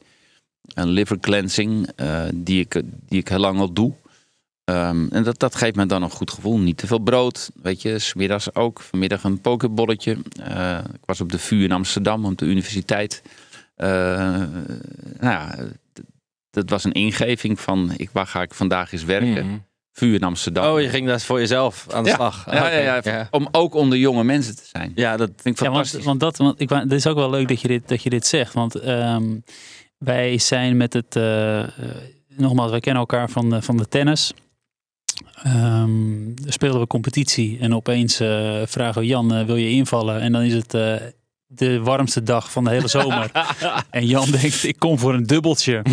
Een 0.74 0.88
liver 0.88 1.20
cleansing, 1.20 1.90
eh, 1.96 2.24
die, 2.34 2.60
ik, 2.60 2.82
die 3.08 3.20
ik 3.20 3.28
heel 3.28 3.38
lang 3.38 3.58
al 3.58 3.72
doe. 3.72 3.92
Ehm, 4.64 5.06
en 5.10 5.22
dat, 5.22 5.38
dat 5.38 5.54
geeft 5.54 5.76
me 5.76 5.86
dan 5.86 6.02
een 6.02 6.10
goed 6.10 6.30
gevoel. 6.30 6.58
Niet 6.58 6.76
te 6.76 6.86
veel 6.86 6.98
brood, 6.98 7.50
weet 7.62 7.82
je. 7.82 7.98
Smiddags 7.98 8.54
ook. 8.54 8.80
Vanmiddag 8.80 9.24
een 9.24 9.40
pokerbolletje. 9.40 10.16
Eh, 10.42 10.78
ik 10.78 11.04
was 11.04 11.20
op 11.20 11.32
de 11.32 11.38
VU 11.38 11.62
in 11.62 11.72
Amsterdam 11.72 12.24
op 12.24 12.38
de 12.38 12.46
universiteit. 12.46 13.22
Nou 13.76 14.50
ja, 15.20 15.68
dat 16.50 16.70
was 16.70 16.84
een 16.84 16.92
ingeving 16.92 17.60
van 17.60 17.92
ik, 17.96 18.10
waar 18.12 18.26
ga 18.26 18.42
ik 18.42 18.54
vandaag 18.54 18.92
eens 18.92 19.04
werken. 19.04 19.46
Mhm. 19.46 19.56
VU 19.96 20.14
in 20.14 20.22
Amsterdam. 20.22 20.74
Oh, 20.74 20.80
je 20.80 20.88
ging 20.88 21.06
daar 21.06 21.20
voor 21.20 21.38
jezelf 21.38 21.86
aan 21.90 22.02
de 22.02 22.08
Ja. 22.08 22.14
slag. 22.14 22.46
Ja, 22.50 22.68
ja, 22.70 23.00
ja. 23.04 23.28
Om 23.30 23.48
ook 23.52 23.74
onder 23.74 23.98
jonge 23.98 24.24
mensen 24.24 24.56
te 24.56 24.62
zijn. 24.72 24.92
Ja, 24.94 25.16
dat 25.16 25.30
vind 25.36 25.56
ik 25.58 25.62
Ja, 25.64 25.70
want, 25.70 25.74
fantastisch. 25.76 26.04
want, 26.04 26.20
dat, 26.20 26.36
want 26.36 26.60
ik, 26.60 26.68
het 26.70 26.92
is 26.92 27.06
ook 27.06 27.16
wel 27.16 27.30
leuk 27.30 27.48
dat 27.48 27.60
je 27.60 27.68
dit, 27.68 27.88
dat 27.88 28.02
je 28.02 28.10
dit 28.10 28.26
zegt. 28.26 28.52
Want 28.52 28.74
ehm, 28.74 29.24
wij 29.98 30.38
zijn 30.38 30.76
met 30.76 30.92
het. 30.92 31.16
eh, 31.16 31.60
eh, 31.62 31.68
nogmaals, 32.36 32.70
wij 32.70 32.80
kennen 32.80 33.00
elkaar 33.00 33.30
van, 33.30 33.50
de- 33.50 33.62
van 33.62 33.76
de 33.76 33.88
tennis. 33.88 34.32
Ehm 35.42 36.34
dan 36.34 36.52
spelen 36.52 36.80
we 36.80 36.86
competitie 36.86 37.58
en 37.60 37.74
opeens 37.74 38.20
eh, 38.20 38.62
vragen 38.66 39.00
we 39.00 39.06
Jan, 39.06 39.46
wil 39.46 39.56
je 39.56 39.70
invallen? 39.70 40.20
En 40.20 40.32
dan 40.32 40.42
is 40.42 40.52
het 40.54 40.74
eh, 40.74 40.94
de 41.46 41.80
warmste 41.80 42.22
dag 42.22 42.50
van 42.50 42.64
de 42.64 42.70
hele 42.70 42.88
zomer. 42.88 43.30
en 43.90 44.06
Jan 44.06 44.30
denkt, 44.30 44.64
ik 44.64 44.78
kom 44.78 44.98
voor 44.98 45.14
een 45.14 45.26
dubbeltje. 45.26 45.82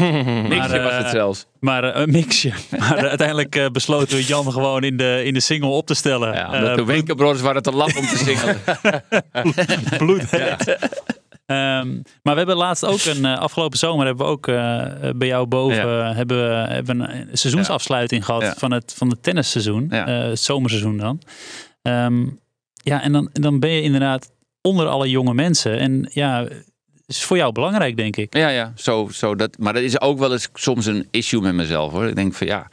Maar, 0.49 0.70
was 0.70 0.91
eh, 0.91 0.97
het 0.97 1.10
zelfs. 1.10 1.45
Maar 1.60 1.84
eh, 1.84 2.02
een 2.02 2.12
mixje. 2.12 2.52
Maar 2.80 2.97
eh, 2.97 3.04
uiteindelijk 3.04 3.70
besloten 3.72 4.18
we 4.18 4.24
Jan 4.24 4.52
gewoon 4.52 4.84
in 4.84 4.97
de, 4.97 5.22
in 5.26 5.34
de 5.34 5.39
single 5.39 5.70
op 5.70 5.88
te 5.88 5.93
stellen. 5.93 6.34
Ja, 6.34 6.76
de 6.76 6.86
Wenkenbrothers 6.86 7.41
waren 7.41 7.64
te 7.64 7.72
lap 7.72 7.95
om 7.95 8.06
te 8.06 8.18
zingen. 8.18 8.62
bloedheet. 9.97 10.78
Ehm, 11.45 11.89
maar 12.22 12.34
we 12.34 12.38
hebben 12.38 12.56
laatst 12.56 12.86
ook 12.86 13.06
een 13.06 13.26
afgelopen 13.26 13.78
zomer 13.78 14.06
hebben 14.06 14.26
we 14.26 14.32
ook 14.32 14.45
bij 15.18 15.28
jou 15.28 15.45
boven 15.45 16.16
hebben 16.16 16.38
we, 16.38 16.74
hebben 16.74 16.99
een 16.99 17.38
seizoensafsluiting 17.38 18.26
gehad 18.26 18.54
van 18.58 18.72
het 18.72 18.93
van 18.97 19.10
het 19.10 19.24
tennisseizoen, 19.24 19.91
het 19.91 20.39
zomerseizoen 20.39 20.97
dan. 20.97 21.22
Ehm, 21.82 22.26
ja, 22.74 23.02
en 23.02 23.12
dan, 23.12 23.30
dan 23.34 23.60
ben 23.60 23.70
je 23.70 23.82
inderdaad 23.82 24.32
onder 24.62 24.88
alle 24.88 25.09
jonge 25.09 25.34
mensen. 25.34 25.80
En 25.80 26.09
ja, 26.14 26.47
is 27.05 27.24
voor 27.24 27.38
jou 27.38 27.51
belangrijk, 27.51 27.97
denk 27.97 28.16
ik. 28.16 28.36
Ja, 28.36 28.49
ja, 28.49 28.74
zo, 28.76 29.09
zo 29.12 29.36
dat, 29.36 29.57
maar 29.57 29.74
dat 29.74 29.84
is 29.84 30.01
ook 30.01 30.20
wel 30.20 30.32
eens 30.32 30.49
soms 30.53 30.86
een 30.86 31.07
issue 31.12 31.41
met 31.41 31.53
mezelf 31.53 31.91
hoor. 31.91 32.07
Ik 32.07 32.16
denk 32.16 32.34
van 32.34 32.47
ja, 32.47 32.68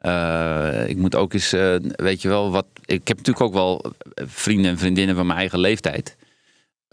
uh, 0.00 0.88
ik 0.88 0.96
moet 0.96 1.14
ook 1.14 1.32
eens, 1.32 1.54
uh, 1.54 1.74
weet 1.80 2.22
je 2.22 2.28
wel, 2.28 2.50
wat. 2.50 2.66
Ik 2.84 3.08
heb 3.08 3.16
natuurlijk 3.16 3.46
ook 3.46 3.52
wel 3.52 3.92
vrienden 4.14 4.70
en 4.70 4.78
vriendinnen 4.78 5.16
van 5.16 5.26
mijn 5.26 5.38
eigen 5.38 5.58
leeftijd. 5.58 6.16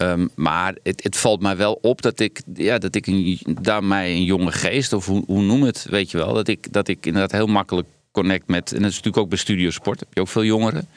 Um, 0.02 0.30
maar 0.34 0.74
het, 0.82 1.02
het, 1.02 1.16
valt 1.16 1.40
mij 1.40 1.56
wel 1.56 1.78
op 1.82 2.02
dat 2.02 2.20
ik, 2.20 2.40
ja, 2.54 2.78
dat 2.78 2.94
ik 2.94 3.06
een, 3.06 3.38
daarmee 3.60 4.14
een 4.14 4.24
jonge 4.24 4.52
geest, 4.52 4.92
of 4.92 5.06
hoe, 5.06 5.24
hoe 5.26 5.42
noem 5.42 5.62
het, 5.62 5.86
weet 5.90 6.10
je 6.10 6.16
wel, 6.16 6.34
dat 6.34 6.48
ik, 6.48 6.72
dat 6.72 6.88
ik 6.88 7.06
inderdaad 7.06 7.32
heel 7.32 7.46
makkelijk 7.46 7.88
connect 8.12 8.48
met. 8.48 8.72
En 8.72 8.78
dat 8.78 8.90
is 8.90 8.96
natuurlijk 8.96 9.16
ook 9.16 9.28
bij 9.28 9.38
Studiosport, 9.38 10.00
heb 10.00 10.08
je 10.12 10.20
ook 10.20 10.28
veel 10.28 10.44
jongeren. 10.44 10.88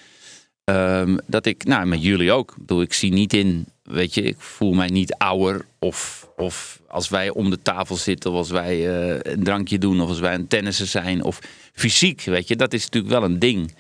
Um, 0.64 1.20
dat 1.28 1.46
ik, 1.46 1.64
nou, 1.64 1.86
met 1.86 2.04
jullie 2.04 2.32
ook. 2.32 2.52
Ik 2.52 2.58
bedoel, 2.58 2.82
ik 2.82 2.94
zie 2.94 3.14
niet 3.14 3.34
in 3.34 3.68
weet 3.92 4.14
je, 4.14 4.22
ik 4.22 4.36
voel 4.38 4.74
mij 4.74 4.88
niet 4.88 5.14
ouder. 5.14 5.66
Of, 5.80 6.28
of 6.38 6.82
als 6.88 7.10
wij 7.10 7.30
om 7.30 7.50
de 7.50 7.62
tafel 7.62 7.96
zitten, 7.96 8.32
of 8.32 8.38
als 8.38 8.50
wij 8.50 8.78
uh, 8.78 9.20
een 9.22 9.44
drankje 9.44 9.78
doen, 9.78 10.02
of 10.02 10.10
als 10.10 10.20
wij 10.20 10.34
een 10.34 10.48
tennissen 10.48 10.88
zijn. 10.88 11.24
Of 11.24 11.40
fysiek, 11.74 12.22
weet 12.22 12.48
je, 12.48 12.56
dat 12.56 12.74
is 12.74 12.84
natuurlijk 12.84 13.14
wel 13.14 13.24
een 13.24 13.40
ding. 13.40 13.76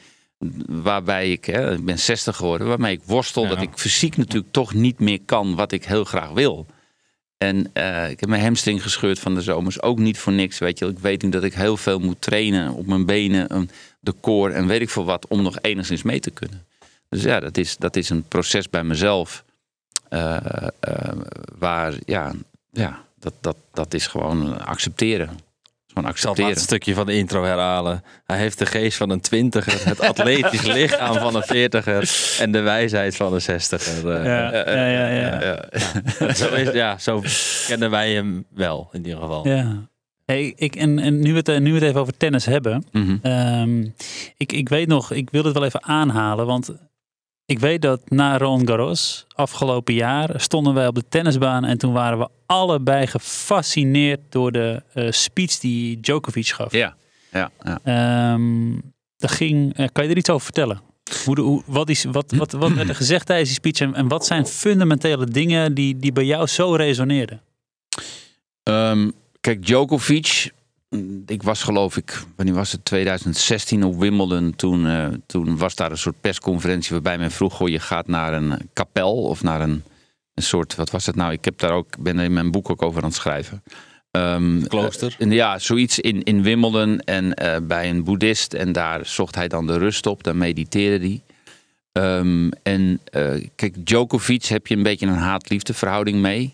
Waarbij 0.68 1.32
ik, 1.32 1.46
hè, 1.46 1.74
ik 1.74 1.86
ben 1.86 2.00
60 2.00 2.36
geworden, 2.36 2.68
waarmee 2.68 2.96
ik 2.96 3.04
worstel 3.06 3.48
dat 3.48 3.62
ik 3.62 3.70
fysiek 3.76 4.18
natuurlijk 4.18 4.52
toch 4.52 4.74
niet 4.74 5.00
meer 5.00 5.20
kan 5.26 5.56
wat 5.56 5.72
ik 5.72 5.86
heel 5.86 6.04
graag 6.04 6.30
wil. 6.30 6.66
En 7.38 7.72
uh, 7.74 8.10
ik 8.10 8.20
heb 8.20 8.30
mijn 8.30 8.42
hamstring 8.42 8.82
gescheurd 8.82 9.20
van 9.20 9.36
de 9.36 9.42
zomers. 9.42 9.82
Ook 9.82 10.00
niet 10.00 10.18
voor 10.18 10.34
niks, 10.34 10.58
weet 10.58 10.80
je. 10.80 10.86
Ik 10.88 11.00
weet 11.00 11.22
nu 11.22 11.30
dat 11.30 11.44
ik 11.44 11.54
heel 11.54 11.78
veel 11.78 12.00
moet 12.00 12.22
trainen 12.22 12.74
op 12.74 12.86
mijn 12.86 13.06
benen, 13.06 13.70
de 14.00 14.14
core 14.22 14.54
en 14.54 14.68
weet 14.68 14.82
ik 14.82 14.90
veel 14.90 15.06
wat, 15.06 15.28
om 15.28 15.42
nog 15.42 15.62
enigszins 15.62 16.04
mee 16.04 16.20
te 16.20 16.32
kunnen. 16.32 16.66
Dus 17.12 17.24
ja, 17.24 17.40
dat 17.40 17.58
is, 17.58 17.78
dat 17.78 17.96
is 17.96 18.10
een 18.10 18.24
proces 18.24 18.70
bij 18.70 18.84
mezelf. 18.84 19.44
Uh, 20.10 20.38
waar, 21.58 21.94
ja, 22.06 22.32
ja 22.72 23.06
dat, 23.20 23.34
dat, 23.42 23.56
dat 23.74 23.94
is 23.94 24.08
gewoon 24.08 24.66
accepteren. 24.66 25.30
Gewoon 25.88 26.10
accepteren. 26.10 26.50
Ik 26.50 26.56
zal 26.56 26.64
stukje 26.64 26.94
van 26.94 27.06
de 27.06 27.14
intro 27.14 27.44
herhalen. 27.44 28.04
Hij 28.26 28.38
heeft 28.38 28.60
de 28.60 28.66
geest 28.66 28.98
van 28.98 29.10
een 29.10 29.22
twintiger, 29.22 29.86
het 29.86 30.00
atletisch 30.00 30.66
lichaam 30.78 31.14
van 31.14 31.36
een 31.36 31.44
veertiger 31.44 32.36
en 32.40 32.52
de 32.52 32.60
wijsheid 32.60 33.16
van 33.16 33.34
een 33.34 33.42
zestiger. 33.42 34.18
Uh, 34.18 34.26
ja, 34.26 34.54
ja, 34.54 34.88
ja, 34.88 35.08
ja, 35.08 35.42
ja. 36.20 36.34
Zo, 36.34 36.54
is, 36.54 36.72
ja, 36.72 36.98
zo 36.98 37.24
kennen 37.68 37.90
wij 37.90 38.14
hem 38.14 38.46
wel 38.50 38.90
in 38.92 39.06
ieder 39.06 39.22
geval. 39.22 39.48
Ja. 39.48 39.90
Hey, 40.26 40.54
ik, 40.56 40.76
en, 40.76 41.00
en 41.00 41.20
nu, 41.20 41.34
we 41.34 41.52
het, 41.52 41.60
nu 41.62 41.70
we 41.74 41.80
het 41.80 41.88
even 41.88 42.02
over 42.02 42.18
tennis 42.18 42.46
hebben. 42.46 42.86
Mm 42.92 43.20
-hmm. 43.22 43.94
ik, 44.38 44.52
ik 44.52 44.70
weet 44.70 44.88
nog, 44.88 45.12
ik 45.12 45.30
wil 45.30 45.44
het 45.44 45.54
wel 45.54 45.66
even 45.66 45.84
aanhalen. 45.84 46.46
Want 46.46 46.72
ik 47.52 47.60
weet 47.60 47.82
dat 47.82 48.10
na 48.10 48.38
Roland 48.38 48.70
Garros 48.70 49.26
afgelopen 49.34 49.94
jaar 49.94 50.42
stonden 50.42 50.74
wij 50.74 50.88
op 50.88 50.96
de 50.96 51.04
tennisbaan 51.10 51.66
en 51.66 51.78
toen 51.78 51.94
waren 51.94 52.20
we 52.20 52.28
allebei 52.46 53.08
gefascineerd 53.08 54.20
door 54.30 54.52
de 54.52 54.84
uh, 54.96 55.12
speech 55.12 55.60
die 55.60 56.00
Djokovic 56.00 56.48
gaf. 56.48 56.72
Ja, 56.72 56.96
ja. 57.32 57.52
ja. 57.84 58.34
Um, 58.34 58.82
ging, 59.18 59.80
uh, 59.80 59.88
kan 59.92 60.04
je 60.04 60.10
er 60.10 60.18
iets 60.18 60.30
over 60.30 60.44
vertellen? 60.44 60.82
Hoe, 61.26 61.36
de, 61.36 61.42
hoe 61.42 61.64
wat, 61.66 61.90
is, 61.90 62.04
wat, 62.04 62.32
wat, 62.32 62.52
wat 62.52 62.72
werd 62.72 62.90
er 62.90 62.96
gezegd 62.96 63.26
tijdens 63.26 63.50
die 63.50 63.58
speech 63.58 63.90
en, 63.90 63.96
en 63.96 64.08
wat 64.08 64.26
zijn 64.26 64.46
fundamentele 64.46 65.26
dingen 65.26 65.74
die, 65.74 65.98
die 65.98 66.12
bij 66.12 66.26
jou 66.26 66.48
zo 66.48 66.74
resoneerden? 66.74 67.42
Um, 68.64 69.14
kijk, 69.42 69.66
Djokovic 69.66 70.52
ik 71.26 71.44
was 71.44 71.64
geloof 71.64 71.98
ik, 71.98 72.24
wanneer 72.36 72.56
was 72.56 72.72
het, 72.72 72.86
2016 72.86 73.84
op 73.84 74.00
Wimbledon. 74.00 74.56
Toen, 74.56 74.86
uh, 74.86 75.08
toen 75.26 75.58
was 75.58 75.76
daar 75.76 75.92
een 75.92 75.98
soort 75.98 76.22
persconferentie 76.22 76.92
waarbij 76.92 77.18
men 77.18 77.32
vroeg... 77.32 77.54
Goh, 77.54 77.70
je 77.70 77.80
gaat 77.80 78.08
naar 78.08 78.34
een 78.34 78.70
kapel 78.74 79.24
of 79.24 79.44
naar 79.44 79.62
een, 79.62 79.84
een 80.34 80.44
soort, 80.44 80.76
wat 80.76 80.90
was 80.90 81.06
het 81.06 81.16
nou? 81.16 81.32
Ik 81.32 81.46
heb 81.46 81.60
daar 81.60 81.72
ook, 81.72 81.88
ben 82.00 82.18
er 82.18 82.24
in 82.24 82.34
mijn 82.34 82.52
boek 82.52 82.70
ook 82.70 82.82
over 82.82 83.02
aan 83.02 83.08
het 83.08 83.18
schrijven. 83.18 83.64
Um, 84.12 84.68
Klooster? 84.68 85.16
Uh, 85.20 85.32
ja, 85.32 85.60
zoiets 85.60 86.00
in, 86.00 86.24
in 86.24 86.44
Wimbledon 86.44 87.00
en 87.00 87.44
uh, 87.44 87.56
bij 87.64 87.90
een 87.90 88.04
boeddhist. 88.04 88.54
En 88.54 88.72
daar 88.72 89.06
zocht 89.06 89.36
hij 89.36 89.48
dan 89.48 89.68
de 89.68 89.78
rust 89.78 90.06
op, 90.06 90.24
daar 90.24 90.36
mediteerde 90.36 91.06
hij. 91.06 91.22
Um, 92.18 92.52
en 92.64 93.00
kijk, 93.56 93.86
Djokovic 93.86 94.46
heb 94.46 94.68
je 94.68 94.76
een 94.76 94.84
beetje 94.84 95.08
een 95.08 95.14
haat-liefde 95.14 95.74
verhouding 95.74 96.22
mee. 96.22 96.54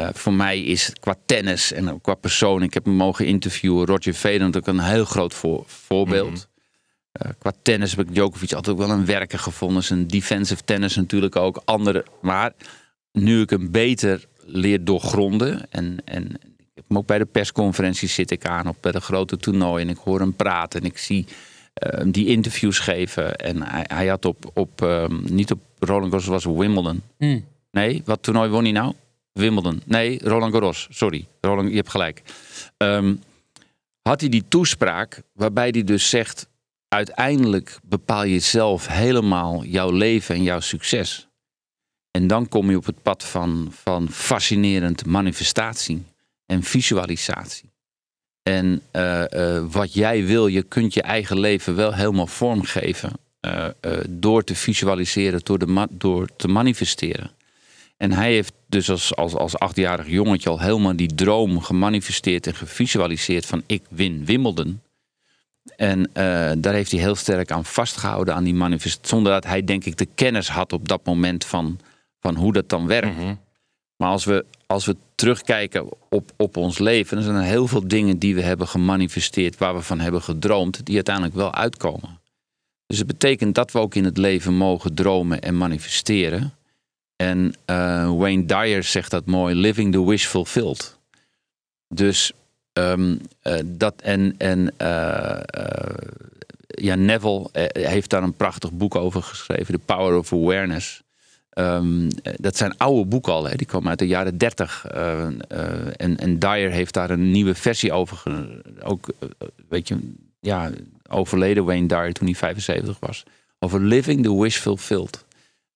Uh, 0.00 0.08
voor 0.12 0.32
mij 0.32 0.60
is 0.60 0.92
qua 1.00 1.14
tennis 1.26 1.72
en 1.72 2.00
qua 2.00 2.14
persoon, 2.14 2.62
ik 2.62 2.74
heb 2.74 2.84
hem 2.84 2.94
mogen 2.94 3.26
interviewen, 3.26 3.86
Roger 3.86 4.12
Federer 4.12 4.46
natuurlijk 4.46 4.78
een 4.78 4.84
heel 4.84 5.04
groot 5.04 5.34
voor, 5.34 5.64
voorbeeld. 5.66 6.30
Mm 6.30 6.52
uh, 7.22 7.30
qua 7.38 7.52
tennis 7.62 7.90
heb 7.96 8.06
ik 8.06 8.14
Djokovic 8.14 8.52
altijd 8.52 8.76
ook 8.76 8.86
wel 8.86 8.96
een 8.96 9.06
werker 9.06 9.38
gevonden. 9.38 9.82
Zijn 9.82 10.06
defensive 10.06 10.64
tennis 10.64 10.96
natuurlijk 10.96 11.36
ook. 11.36 11.62
Andere, 11.64 12.04
maar 12.20 12.52
nu 13.12 13.40
ik 13.40 13.50
hem 13.50 13.70
beter 13.70 14.24
leer 14.46 14.84
doorgronden 14.84 15.70
en, 15.70 15.96
en 16.04 16.24
ik 16.24 16.70
heb 16.74 16.84
hem 16.88 16.98
ook 16.98 17.06
bij 17.06 17.18
de 17.18 17.24
persconferenties 17.24 18.14
zit 18.14 18.30
ik 18.30 18.46
aan 18.46 18.68
op 18.68 18.76
bij 18.80 18.92
de 18.92 19.00
grote 19.00 19.36
toernooien 19.36 19.88
en 19.88 19.94
ik 19.94 20.00
hoor 20.00 20.20
hem 20.20 20.34
praten 20.34 20.80
en 20.80 20.86
ik 20.86 20.98
zie 20.98 21.26
uh, 21.86 22.04
die 22.06 22.26
interviews 22.26 22.78
geven. 22.78 23.36
En 23.36 23.62
hij, 23.62 23.84
hij 23.86 24.06
had 24.06 24.24
op, 24.24 24.50
op 24.54 24.80
um, 24.80 25.24
niet 25.28 25.50
op 25.50 25.60
Roland 25.78 26.10
Garros, 26.10 26.26
was 26.26 26.44
Wimbledon. 26.44 27.02
Mm. 27.18 27.44
Nee, 27.70 28.02
wat 28.04 28.22
toernooi 28.22 28.50
won 28.50 28.62
hij 28.62 28.72
nou? 28.72 28.94
Wimbledon. 29.34 29.82
Nee, 29.84 30.18
Roland 30.22 30.52
Garros. 30.52 30.86
Sorry, 30.90 31.26
Roland, 31.40 31.68
je 31.68 31.76
hebt 31.76 31.90
gelijk. 31.90 32.22
Um, 32.76 33.22
had 34.02 34.20
hij 34.20 34.28
die 34.28 34.44
toespraak 34.48 35.22
waarbij 35.32 35.68
hij 35.68 35.84
dus 35.84 36.08
zegt... 36.08 36.48
uiteindelijk 36.88 37.78
bepaal 37.82 38.24
je 38.24 38.38
zelf 38.38 38.86
helemaal 38.86 39.64
jouw 39.64 39.90
leven 39.90 40.34
en 40.34 40.42
jouw 40.42 40.60
succes. 40.60 41.28
En 42.10 42.26
dan 42.26 42.48
kom 42.48 42.70
je 42.70 42.76
op 42.76 42.86
het 42.86 43.02
pad 43.02 43.24
van, 43.24 43.68
van 43.70 44.08
fascinerend 44.08 45.06
manifestatie 45.06 46.02
en 46.46 46.62
visualisatie. 46.62 47.70
En 48.42 48.82
uh, 48.92 49.24
uh, 49.30 49.64
wat 49.70 49.94
jij 49.94 50.24
wil, 50.24 50.46
je 50.46 50.62
kunt 50.62 50.94
je 50.94 51.02
eigen 51.02 51.38
leven 51.38 51.74
wel 51.74 51.94
helemaal 51.94 52.26
vormgeven... 52.26 53.12
Uh, 53.46 53.68
door 54.08 54.44
te 54.44 54.54
visualiseren, 54.54 55.40
door, 55.42 55.58
de 55.58 55.86
door 55.90 56.28
te 56.36 56.48
manifesteren. 56.48 57.30
En 58.04 58.12
hij 58.12 58.32
heeft 58.32 58.52
dus 58.66 58.90
als, 58.90 59.16
als, 59.16 59.34
als 59.34 59.58
achtjarig 59.58 60.08
jongetje 60.08 60.50
al 60.50 60.60
helemaal 60.60 60.96
die 60.96 61.14
droom 61.14 61.60
gemanifesteerd 61.60 62.46
en 62.46 62.54
gevisualiseerd 62.54 63.46
van 63.46 63.62
ik 63.66 63.82
win 63.88 64.24
Wimbledon. 64.24 64.80
En 65.76 65.98
uh, 65.98 66.04
daar 66.58 66.72
heeft 66.74 66.90
hij 66.90 67.00
heel 67.00 67.14
sterk 67.14 67.50
aan 67.50 67.64
vastgehouden, 67.64 68.34
aan 68.34 68.44
die 68.44 68.54
manifestatie. 68.54 69.08
Zonder 69.08 69.32
dat 69.32 69.44
hij, 69.44 69.64
denk 69.64 69.84
ik, 69.84 69.96
de 69.96 70.08
kennis 70.14 70.48
had 70.48 70.72
op 70.72 70.88
dat 70.88 71.06
moment 71.06 71.44
van, 71.44 71.78
van 72.20 72.34
hoe 72.34 72.52
dat 72.52 72.68
dan 72.68 72.86
werkt. 72.86 73.16
Mm 73.16 73.22
-hmm. 73.22 73.38
Maar 73.96 74.08
als 74.08 74.24
we, 74.24 74.44
als 74.66 74.86
we 74.86 74.96
terugkijken 75.14 75.88
op, 76.08 76.32
op 76.36 76.56
ons 76.56 76.78
leven, 76.78 77.16
dan 77.16 77.24
zijn 77.24 77.36
er 77.36 77.42
heel 77.42 77.66
veel 77.66 77.88
dingen 77.88 78.18
die 78.18 78.34
we 78.34 78.42
hebben 78.42 78.68
gemanifesteerd, 78.68 79.58
waar 79.58 79.74
we 79.74 79.82
van 79.82 80.00
hebben 80.00 80.22
gedroomd, 80.22 80.86
die 80.86 80.94
uiteindelijk 80.94 81.34
wel 81.34 81.54
uitkomen. 81.54 82.20
Dus 82.86 82.98
het 82.98 83.06
betekent 83.06 83.54
dat 83.54 83.72
we 83.72 83.78
ook 83.78 83.94
in 83.94 84.04
het 84.04 84.18
leven 84.18 84.54
mogen 84.54 84.94
dromen 84.94 85.40
en 85.40 85.56
manifesteren. 85.56 86.52
En 87.16 87.54
uh, 87.70 88.12
Wayne 88.16 88.44
Dyer 88.44 88.82
zegt 88.82 89.10
dat 89.10 89.26
mooi: 89.26 89.54
living 89.54 89.92
the 89.92 90.04
wish 90.04 90.26
fulfilled. 90.26 90.98
Dus 91.88 92.32
um, 92.72 93.20
uh, 93.42 93.54
dat 93.64 93.94
en, 94.02 94.34
en 94.38 94.74
uh, 94.82 95.40
ja, 96.66 96.94
Neville 96.94 97.48
heeft 97.72 98.10
daar 98.10 98.22
een 98.22 98.36
prachtig 98.36 98.72
boek 98.72 98.94
over 98.94 99.22
geschreven, 99.22 99.74
The 99.74 99.80
Power 99.84 100.18
of 100.18 100.32
Awareness. 100.32 101.02
Um, 101.58 102.08
dat 102.22 102.56
zijn 102.56 102.76
oude 102.76 103.04
boeken 103.04 103.32
al, 103.32 103.44
hè? 103.44 103.56
die 103.56 103.66
komen 103.66 103.88
uit 103.88 103.98
de 103.98 104.06
jaren 104.06 104.38
30. 104.38 104.84
en, 104.86 106.16
en 106.16 106.38
Dyer 106.38 106.70
heeft 106.70 106.94
daar 106.94 107.10
een 107.10 107.30
nieuwe 107.30 107.54
versie 107.54 107.92
over. 107.92 108.22
Ook, 108.82 109.06
weet 109.68 109.88
je, 109.88 109.96
ja, 110.40 110.70
overleden 111.08 111.64
Wayne 111.64 111.86
Dyer 111.86 112.12
toen 112.12 112.26
hij 112.26 112.36
75 112.36 112.98
was. 113.00 113.22
Over 113.58 113.80
living 113.80 114.22
the 114.22 114.40
wish 114.40 114.58
fulfilled. 114.58 115.24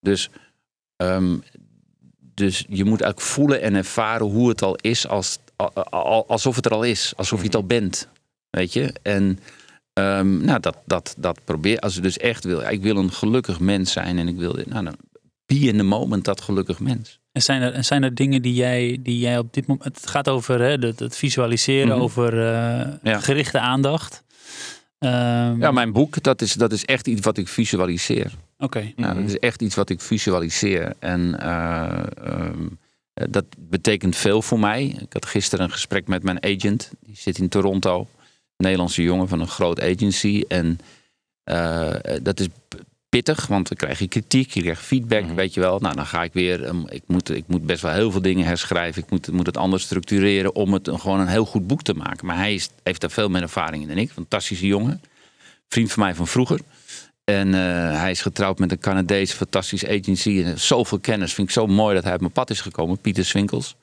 Dus 0.01 0.31
Um, 1.03 1.43
dus 2.35 2.65
je 2.69 2.85
moet 2.85 3.05
ook 3.05 3.21
voelen 3.21 3.63
en 3.63 3.75
ervaren 3.75 4.27
hoe 4.27 4.49
het 4.49 4.63
al 4.63 4.77
is, 4.77 5.09
als, 5.09 5.39
alsof 6.27 6.57
het 6.57 6.67
er 6.67 6.73
al 6.73 6.83
is, 6.83 7.13
alsof 7.17 7.39
je 7.39 7.47
het 7.47 7.55
al 7.55 7.65
bent. 7.65 8.09
Weet 8.51 8.73
je? 8.73 8.95
En 9.03 9.39
um, 9.93 10.45
nou, 10.45 10.61
dat, 10.61 10.77
dat, 10.87 11.15
dat 11.19 11.41
probeer. 11.45 11.79
Als 11.79 11.95
je 11.95 12.01
dus 12.01 12.17
echt 12.17 12.45
wil, 12.45 12.61
ik 12.61 12.83
wil 12.83 12.97
een 12.97 13.13
gelukkig 13.13 13.61
mens 13.61 13.93
zijn 13.93 14.19
en 14.19 14.29
ik 14.29 14.37
wil, 14.37 14.59
nou, 14.67 14.85
dan 14.85 14.97
be 15.47 15.59
in 15.59 15.77
the 15.77 15.83
moment 15.83 16.25
dat 16.25 16.41
gelukkig 16.41 16.81
mens. 16.81 17.21
En 17.33 17.43
zijn 17.43 17.63
er, 17.63 17.85
zijn 17.85 18.03
er 18.03 18.15
dingen 18.15 18.43
die 18.43 18.55
jij, 18.55 18.99
die 19.01 19.19
jij 19.19 19.39
op 19.39 19.53
dit 19.53 19.67
moment. 19.67 19.85
Het 19.85 20.07
gaat 20.07 20.29
over 20.29 20.61
hè, 20.61 20.71
het, 20.71 20.99
het 20.99 21.17
visualiseren, 21.17 21.87
mm 21.87 21.93
-hmm. 21.93 22.03
over 22.03 22.35
uh, 22.35 22.41
ja. 23.03 23.21
gerichte 23.21 23.59
aandacht. 23.59 24.23
Um, 24.99 25.11
ja, 25.61 25.71
mijn 25.71 25.93
boek, 25.93 26.23
dat 26.23 26.43
is, 26.43 26.53
dat 26.53 26.73
is 26.73 26.85
echt 26.85 27.07
iets 27.07 27.21
wat 27.21 27.39
ik 27.39 27.49
visualiseer. 27.49 28.33
Oké. 28.59 28.79
Okay. 28.79 28.93
Ja, 28.97 29.15
dat 29.15 29.25
is 29.25 29.39
echt 29.39 29.63
iets 29.63 29.75
wat 29.75 29.91
ik 29.91 30.01
visualiseer. 30.01 30.95
En 30.99 31.37
uh, 31.43 32.03
um, 32.27 32.79
dat 33.13 33.45
betekent 33.59 34.17
veel 34.17 34.43
voor 34.43 34.59
mij. 34.59 34.85
Ik 34.85 35.13
had 35.13 35.27
gisteren 35.27 35.65
een 35.65 35.73
gesprek 35.73 36.07
met 36.07 36.23
mijn 36.23 36.43
agent. 36.45 36.91
Die 37.01 37.17
zit 37.17 37.39
in 37.39 37.49
Toronto. 37.49 38.09
Nederlandse 38.57 39.03
jongen 39.03 39.29
van 39.29 39.41
een 39.41 39.49
groot 39.49 39.81
agency. 39.81 40.45
En 40.49 40.79
dat 42.23 42.41
is 42.41 42.49
pittig, 43.09 43.47
want 43.47 43.69
dan 43.69 43.77
krijg 43.77 43.99
je 43.99 44.09
kritiek, 44.09 44.51
je 44.51 44.63
krijgt 44.63 44.83
feedback, 44.83 45.25
mhm. 45.25 45.35
weet 45.35 45.55
je 45.55 45.61
wel. 45.61 45.79
Nou, 45.79 45.95
dan 45.95 46.07
ga 46.07 46.23
ik 46.23 46.33
weer, 46.33 46.69
um, 46.69 46.85
ik, 46.89 47.03
moet, 47.07 47.31
ik 47.31 47.45
moet 47.47 47.67
best 47.67 47.83
wel 47.83 47.93
heel 47.93 48.11
veel 48.11 48.23
dingen 48.23 48.47
herschrijven. 48.47 49.03
Ik 49.03 49.11
moet, 49.11 49.33
moet 49.33 49.47
het 49.47 49.57
anders 49.57 49.83
structureren 49.83 50.55
om 50.55 50.73
het 50.73 50.89
gewoon 50.93 51.21
een 51.21 51.27
heel 51.27 51.45
goed 51.45 51.67
boek 51.67 51.83
te 51.83 51.95
maken. 51.95 52.27
Maar 52.27 52.37
hij 52.37 52.55
is, 52.55 52.69
heeft 52.83 53.01
daar 53.01 53.11
veel 53.11 53.29
meer 53.29 53.43
ervaring 53.43 53.83
in 53.83 53.89
dan 53.89 53.99
ik. 53.99 54.11
Fantastische 54.11 54.67
jongen. 54.67 55.01
Vriend 55.69 55.93
van 55.93 56.03
mij 56.03 56.15
van 56.15 56.27
vroeger. 56.27 56.61
En 57.29 57.49
uh, 57.49 57.55
hij 58.01 58.11
is 58.11 58.23
getrouwd 58.23 58.59
met 58.59 58.73
een 58.73 58.79
Canadese 58.79 59.37
fantastische 59.37 59.89
agency. 59.89 60.43
En 60.45 60.61
zoveel 60.61 60.99
kennis. 60.99 61.35
Vind 61.35 61.49
ik 61.49 61.55
zo 61.55 61.67
mooi 61.67 61.95
dat 61.95 62.05
hij 62.05 62.15
op 62.15 62.21
mijn 62.21 62.33
pad 62.33 62.51
is 62.51 62.61
gekomen. 62.61 62.99
Pieter 62.99 63.25
Swinkels. 63.25 63.77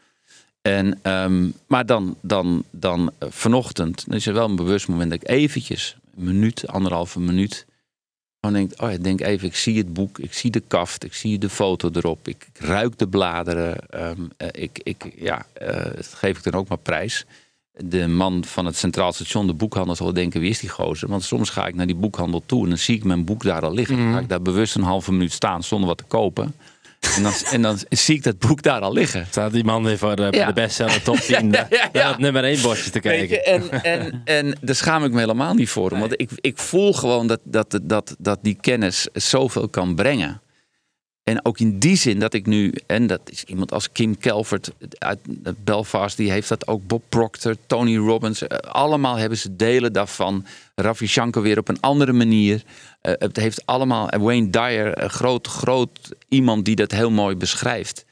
En, 0.62 1.00
um, 1.04 1.54
maar 1.68 1.86
dan, 1.86 2.16
dan, 2.22 2.64
dan 2.72 3.12
uh, 3.24 3.30
vanochtend 3.32 4.06
dan 4.08 4.16
is 4.16 4.28
er 4.28 4.34
wel 4.34 4.50
een 4.50 4.56
bewust 4.56 4.88
moment 4.88 5.12
dat 5.12 5.22
ik 5.22 5.30
eventjes, 5.30 5.98
een 6.18 6.24
minuut, 6.24 6.68
anderhalve 6.68 7.20
minuut 7.20 7.66
gewoon 8.46 8.56
denkt, 8.56 8.82
oh 8.82 8.92
ja, 8.92 8.98
denk 8.98 9.22
even, 9.22 9.48
ik 9.48 9.56
zie 9.56 9.78
het 9.78 9.94
boek, 9.94 10.20
ik 10.20 10.34
zie 10.34 10.52
de 10.52 10.64
kaft, 10.68 11.04
ik 11.04 11.14
zie 11.14 11.38
de 11.38 11.50
foto 11.50 11.90
erop, 11.94 12.28
ik, 12.28 12.48
ruik 12.54 12.98
de 12.98 13.08
bladeren. 13.08 13.90
Ehm, 13.90 14.22
eh, 14.38 14.48
ik, 14.52 14.80
ik, 14.84 15.14
ja, 15.16 15.46
dat 15.96 16.14
geef 16.14 16.38
ik 16.38 16.44
dan 16.44 16.54
ook 16.54 16.68
maar 16.68 16.78
prijs. 16.78 17.26
De 17.78 18.08
man 18.08 18.44
van 18.46 18.66
het 18.66 18.78
Centraal 18.78 19.14
Station, 19.14 19.48
de 19.48 19.54
boekhandel, 19.54 19.96
zal 19.96 20.14
denken, 20.14 20.40
wie 20.40 20.50
is 20.50 20.60
die 20.60 20.70
gozer? 20.70 21.10
Want 21.10 21.24
soms 21.24 21.50
ga 21.50 21.68
ik 21.68 21.76
naar 21.76 21.86
die 21.86 21.96
boekhandel 21.96 22.44
toe 22.46 22.64
en 22.64 22.70
dan 22.70 22.78
zie 22.78 22.96
ik 22.96 23.04
mijn 23.04 23.26
boek 23.26 23.44
daar 23.44 23.62
al 23.62 23.74
liggen. 23.74 23.96
Dan 23.98 24.06
ga 24.06 24.14
ik 24.14 24.20
mhm. 24.20 24.28
daar 24.28 24.42
bewust 24.42 24.76
een 24.76 24.84
halve 24.84 25.12
minuut 25.12 25.32
staan 25.32 25.64
zonder 25.64 25.88
wat 25.88 25.98
te 25.98 26.04
kopen. 26.04 26.56
En 27.16 27.24
dan, 27.24 27.34
en 27.52 27.62
dan 27.62 27.78
zie 27.90 28.16
ik 28.16 28.24
dat 28.24 28.40
boek 28.40 28.62
daar 28.62 28.82
al 28.82 28.94
liggen. 28.94 29.26
Staat 29.30 29.52
die 29.52 29.64
man 29.64 29.84
weer 29.84 29.98
voor 29.98 30.16
de, 30.16 30.30
de 30.30 30.52
bestseller 30.54 31.02
top 31.02 31.18
10 31.28 31.52
ja, 31.52 31.68
ja, 31.94 32.10
het 32.10 32.18
nummer 32.18 32.44
1 32.44 32.62
bordje 32.62 32.90
te 32.90 33.00
kijken. 33.00 33.46
en, 33.46 33.84
en, 33.84 34.22
en 34.26 34.58
daar 34.62 34.76
schaam 34.76 35.04
ik 35.04 35.12
me 35.12 35.20
helemaal 35.20 35.54
niet 35.54 35.70
voor. 35.70 36.00
Want 36.00 36.22
ik, 36.22 36.30
ik 36.36 36.58
voel 36.58 36.94
gewoon 36.94 37.28
dat, 37.28 37.40
dat, 37.44 37.80
dat, 37.84 38.16
dat 38.20 38.40
die 38.42 38.58
kennis 38.62 39.08
zoveel 39.14 39.70
kan 39.70 39.96
brengen. 39.96 40.42
En 41.26 41.46
ook 41.46 41.60
in 41.60 41.80
die 41.80 41.96
zin 41.96 42.20
dat 42.20 42.34
ik 42.34 42.46
nu, 42.46 42.74
en 42.86 43.08
dat 43.08 43.22
is 43.26 43.44
iemand 43.44 43.72
als 43.72 43.92
Kim 43.92 44.18
Kelvert 44.18 44.72
uit 44.98 45.20
Belfast, 45.64 46.18
die 46.18 46.32
heeft 46.32 46.50
dat 46.50 46.68
ook. 46.68 46.88
Bob 46.88 47.04
Proctor, 47.10 47.56
Tony 47.66 47.98
Robbins, 47.98 48.48
eh, 48.48 48.58
allemaal 48.58 49.16
hebben 49.16 49.38
ze 49.38 49.56
delen 49.56 49.94
daarvan. 49.94 50.46
Ravi 50.76 51.08
Shankar 51.08 51.42
weer 51.42 51.58
op 51.58 51.68
een 51.68 51.80
andere 51.80 52.14
manier. 52.14 52.64
Uh, 53.02 53.14
het 53.18 53.36
heeft 53.36 53.66
allemaal, 53.66 54.10
Wayne 54.10 54.50
Dyer, 54.50 55.04
een 55.04 55.10
groot, 55.10 55.48
groot 55.48 56.16
iemand 56.30 56.66
die 56.66 56.76
dat 56.76 56.92
heel 56.92 57.12
mooi 57.12 57.36
beschrijft. 57.36 58.06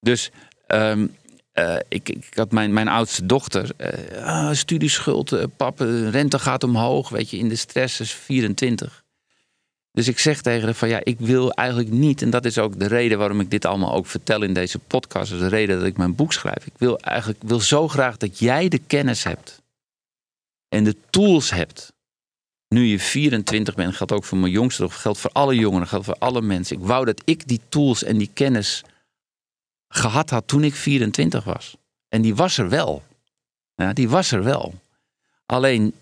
Dus 0.00 0.30
um, 0.68 1.16
uh, 1.54 1.76
ik, 1.88 2.08
ik, 2.08 2.32
had 2.34 2.52
mijn, 2.52 2.72
mijn 2.72 2.88
oudste 2.88 3.26
dochter, 3.26 3.70
uh, 3.78 4.52
studieschuld, 4.52 5.56
papa, 5.56 5.84
rente 6.10 6.38
gaat 6.38 6.64
omhoog, 6.64 7.08
weet 7.08 7.30
je, 7.30 7.36
in 7.36 7.48
de 7.48 7.56
stress 7.56 8.00
is 8.00 8.12
24. 8.12 9.03
Dus 9.94 10.08
ik 10.08 10.18
zeg 10.18 10.40
tegen 10.40 10.64
haar 10.64 10.74
van 10.74 10.88
ja, 10.88 11.00
ik 11.04 11.18
wil 11.18 11.52
eigenlijk 11.52 11.90
niet, 11.90 12.22
en 12.22 12.30
dat 12.30 12.44
is 12.44 12.58
ook 12.58 12.78
de 12.78 12.86
reden 12.86 13.18
waarom 13.18 13.40
ik 13.40 13.50
dit 13.50 13.64
allemaal 13.64 13.92
ook 13.92 14.06
vertel 14.06 14.42
in 14.42 14.54
deze 14.54 14.78
podcast, 14.78 15.32
is 15.32 15.38
de 15.38 15.48
reden 15.48 15.78
dat 15.78 15.86
ik 15.86 15.96
mijn 15.96 16.14
boek 16.14 16.32
schrijf. 16.32 16.66
Ik 16.66 16.72
wil 16.78 16.98
eigenlijk 16.98 17.42
wil 17.42 17.60
zo 17.60 17.88
graag 17.88 18.16
dat 18.16 18.38
jij 18.38 18.68
de 18.68 18.78
kennis 18.78 19.24
hebt 19.24 19.62
en 20.68 20.84
de 20.84 20.96
tools 21.10 21.50
hebt. 21.50 21.92
Nu 22.68 22.84
je 22.84 22.98
24 22.98 23.74
bent, 23.74 23.96
geldt 23.96 24.12
ook 24.12 24.24
voor 24.24 24.38
mijn 24.38 24.52
jongste, 24.52 24.88
geldt 24.88 25.18
voor 25.18 25.30
alle 25.32 25.54
jongeren, 25.54 25.86
geldt 25.86 26.04
voor 26.04 26.18
alle 26.18 26.42
mensen. 26.42 26.76
Ik 26.76 26.82
wou 26.82 27.04
dat 27.04 27.22
ik 27.24 27.48
die 27.48 27.60
tools 27.68 28.04
en 28.04 28.18
die 28.18 28.30
kennis 28.34 28.82
gehad 29.88 30.30
had 30.30 30.48
toen 30.48 30.64
ik 30.64 30.74
24 30.74 31.44
was. 31.44 31.76
En 32.08 32.22
die 32.22 32.34
was 32.34 32.58
er 32.58 32.68
wel. 32.68 33.02
Ja, 33.74 33.92
die 33.92 34.08
was 34.08 34.30
er 34.30 34.44
wel. 34.44 34.74
Alleen 35.46 35.94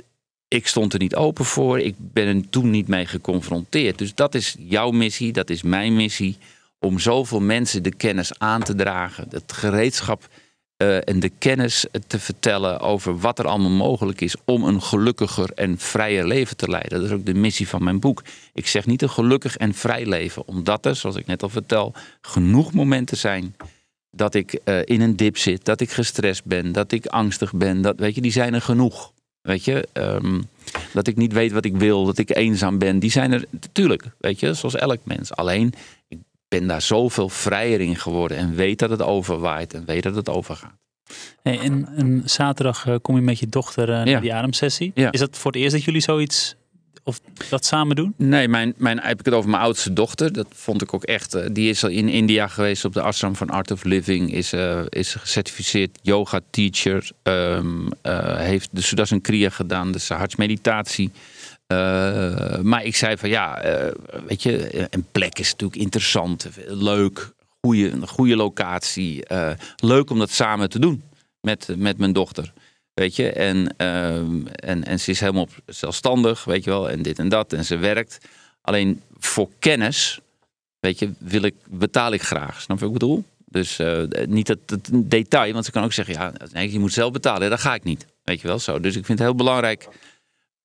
ik 0.52 0.66
stond 0.66 0.92
er 0.92 0.98
niet 0.98 1.14
open 1.14 1.44
voor. 1.44 1.80
Ik 1.80 1.94
ben 1.98 2.26
er 2.26 2.48
toen 2.50 2.70
niet 2.70 2.88
mee 2.88 3.06
geconfronteerd. 3.06 3.98
Dus 3.98 4.14
dat 4.14 4.34
is 4.34 4.56
jouw 4.58 4.90
missie, 4.90 5.32
dat 5.32 5.50
is 5.50 5.62
mijn 5.62 5.94
missie. 5.96 6.36
Om 6.78 6.98
zoveel 6.98 7.40
mensen 7.40 7.82
de 7.82 7.94
kennis 7.94 8.38
aan 8.38 8.62
te 8.62 8.74
dragen. 8.74 9.26
Het 9.30 9.52
gereedschap 9.52 10.28
uh, 10.82 11.08
en 11.08 11.20
de 11.20 11.28
kennis 11.38 11.86
te 12.06 12.18
vertellen 12.18 12.80
over 12.80 13.18
wat 13.18 13.38
er 13.38 13.46
allemaal 13.46 13.70
mogelijk 13.70 14.20
is 14.20 14.34
om 14.44 14.64
een 14.64 14.82
gelukkiger 14.82 15.50
en 15.54 15.78
vrijer 15.78 16.26
leven 16.26 16.56
te 16.56 16.68
leiden. 16.68 17.00
Dat 17.00 17.08
is 17.08 17.14
ook 17.14 17.26
de 17.26 17.34
missie 17.34 17.68
van 17.68 17.84
mijn 17.84 18.00
boek. 18.00 18.22
Ik 18.52 18.66
zeg 18.66 18.86
niet 18.86 19.02
een 19.02 19.10
gelukkig 19.10 19.56
en 19.56 19.74
vrij 19.74 20.06
leven, 20.06 20.46
omdat 20.46 20.86
er, 20.86 20.96
zoals 20.96 21.16
ik 21.16 21.26
net 21.26 21.42
al 21.42 21.48
vertel, 21.48 21.94
genoeg 22.20 22.72
momenten 22.72 23.16
zijn 23.16 23.56
dat 24.10 24.34
ik 24.34 24.60
uh, 24.64 24.80
in 24.84 25.00
een 25.00 25.16
dip 25.16 25.36
zit, 25.36 25.64
dat 25.64 25.80
ik 25.80 25.90
gestrest 25.90 26.44
ben, 26.44 26.72
dat 26.72 26.92
ik 26.92 27.06
angstig 27.06 27.52
ben. 27.54 27.82
Dat, 27.82 27.98
weet 27.98 28.14
je, 28.14 28.20
die 28.20 28.32
zijn 28.32 28.54
er 28.54 28.62
genoeg. 28.62 29.12
Weet 29.42 29.64
je, 29.64 29.88
um, 29.92 30.48
dat 30.92 31.06
ik 31.06 31.16
niet 31.16 31.32
weet 31.32 31.52
wat 31.52 31.64
ik 31.64 31.76
wil, 31.76 32.04
dat 32.04 32.18
ik 32.18 32.36
eenzaam 32.36 32.78
ben. 32.78 32.98
Die 32.98 33.10
zijn 33.10 33.32
er 33.32 33.44
natuurlijk, 33.50 34.04
weet 34.18 34.40
je, 34.40 34.54
zoals 34.54 34.74
elk 34.74 35.00
mens. 35.04 35.32
Alleen, 35.32 35.72
ik 36.08 36.18
ben 36.48 36.66
daar 36.66 36.82
zoveel 36.82 37.28
vrijer 37.28 37.80
in 37.80 37.96
geworden 37.96 38.36
en 38.36 38.54
weet 38.54 38.78
dat 38.78 38.90
het 38.90 39.02
overwaait 39.02 39.74
en 39.74 39.84
weet 39.84 40.02
dat 40.02 40.14
het 40.14 40.28
overgaat. 40.28 40.80
Hey, 41.42 41.58
en, 41.58 41.88
en 41.96 42.22
zaterdag 42.24 42.86
uh, 42.86 42.94
kom 43.02 43.16
je 43.16 43.22
met 43.22 43.38
je 43.38 43.48
dochter 43.48 43.88
uh, 43.88 44.02
naar 44.02 44.20
die 44.20 44.34
ademsessie. 44.34 44.92
Ja. 44.94 45.12
Is 45.12 45.20
dat 45.20 45.38
voor 45.38 45.52
het 45.52 45.60
eerst 45.60 45.72
dat 45.72 45.84
jullie 45.84 46.00
zoiets 46.00 46.56
of 47.04 47.20
dat 47.48 47.64
samen 47.64 47.96
doen? 47.96 48.14
Nee, 48.16 48.48
mijn, 48.48 48.74
mijn, 48.76 49.00
heb 49.00 49.18
ik 49.18 49.24
het 49.24 49.34
over 49.34 49.50
mijn 49.50 49.62
oudste 49.62 49.92
dochter. 49.92 50.32
Dat 50.32 50.46
vond 50.50 50.82
ik 50.82 50.94
ook 50.94 51.04
echt. 51.04 51.34
Uh, 51.34 51.46
die 51.52 51.68
is 51.68 51.84
al 51.84 51.90
in 51.90 52.08
India 52.08 52.48
geweest 52.48 52.84
op 52.84 52.92
de 52.92 53.00
ashram 53.00 53.36
van 53.36 53.50
Art 53.50 53.70
of 53.70 53.84
Living. 53.84 54.32
Is, 54.32 54.52
uh, 54.52 54.80
is 54.88 55.14
gecertificeerd 55.14 55.98
yoga 56.02 56.40
teacher. 56.50 57.10
Um, 57.22 57.88
uh, 58.02 58.36
heeft 58.36 58.68
de 58.72 58.80
Sudasan 58.80 59.20
Kriya 59.20 59.48
gedaan, 59.48 59.92
dus 59.92 60.08
hartsmeditatie. 60.08 61.10
maar 62.62 62.84
ik 62.84 62.96
zei 62.96 63.16
van 63.16 63.28
ja, 63.28 63.62
weet 64.26 64.42
je, 64.42 64.86
een 64.90 65.06
plek 65.12 65.38
is 65.38 65.50
natuurlijk 65.50 65.80
interessant, 65.80 66.48
leuk, 66.66 67.32
goede, 67.60 67.90
een 67.90 68.08
goede 68.08 68.36
locatie. 68.36 69.22
leuk 69.76 70.10
om 70.10 70.18
dat 70.18 70.30
samen 70.30 70.68
te 70.70 70.78
doen 70.78 71.02
met, 71.40 71.68
met 71.76 71.98
mijn 71.98 72.12
dochter. 72.12 72.52
Weet 72.94 73.16
je, 73.16 73.32
en, 73.32 73.74
ehm, 73.76 74.46
en, 74.46 74.84
en 74.84 75.00
ze 75.00 75.10
is 75.10 75.20
helemaal 75.20 75.48
zelfstandig, 75.66 76.44
weet 76.44 76.64
je 76.64 76.70
wel, 76.70 76.90
en 76.90 77.02
dit 77.02 77.18
en 77.18 77.28
dat. 77.28 77.52
En 77.52 77.64
ze 77.64 77.76
werkt. 77.76 78.18
Alleen 78.60 79.02
voor 79.18 79.48
kennis, 79.58 80.20
weet 80.80 80.98
je, 80.98 81.12
wil 81.18 81.42
ik, 81.42 81.54
betaal 81.68 82.12
ik 82.12 82.22
graag. 82.22 82.60
Snap 82.60 82.78
je 82.78 82.84
wat 82.84 82.94
ik 82.94 83.00
bedoel? 83.00 83.24
Dus 83.46 83.78
uh, 83.78 84.02
niet 84.26 84.48
het, 84.48 84.58
het, 84.66 84.88
detail, 84.92 85.52
want 85.52 85.64
ze 85.64 85.70
kan 85.70 85.84
ook 85.84 85.92
zeggen, 85.92 86.14
ja, 86.14 86.32
nee, 86.52 86.72
je 86.72 86.78
moet 86.78 86.92
zelf 86.92 87.12
betalen. 87.12 87.50
Dat 87.50 87.60
ga 87.60 87.74
ik 87.74 87.84
niet, 87.84 88.06
weet 88.22 88.40
je 88.40 88.48
wel 88.48 88.58
zo. 88.58 88.80
Dus 88.80 88.96
ik 88.96 89.04
vind 89.04 89.18
het 89.18 89.28
heel 89.28 89.36
belangrijk 89.36 89.88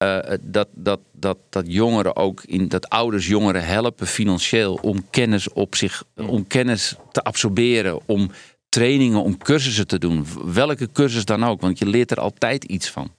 uh, 0.04 0.20
dat, 0.42 0.68
dat, 0.72 1.00
dat, 1.14 1.38
dat 1.50 1.66
jongeren 1.68 2.16
ook, 2.16 2.44
in, 2.44 2.68
dat 2.68 2.90
ouders 2.90 3.28
jongeren 3.28 3.66
helpen 3.66 4.08
financieel 4.08 4.80
om 4.82 5.10
kennis 5.10 5.50
op 5.54 5.76
zich, 5.76 6.04
om 6.16 6.48
kennis 6.48 6.96
te 7.12 7.24
absorberen, 7.24 8.00
om 8.06 8.32
trainingen 8.70 9.24
om 9.24 9.38
cursussen 9.38 9.88
te 9.88 9.98
doen. 9.98 10.26
Welke 10.46 10.92
cursus 10.92 11.26
dan 11.26 11.46
ook, 11.46 11.62
want 11.62 11.80
je 11.80 11.86
leert 11.86 12.12
er 12.12 12.20
altijd 12.20 12.64
iets 12.64 12.90
van. 12.90 13.12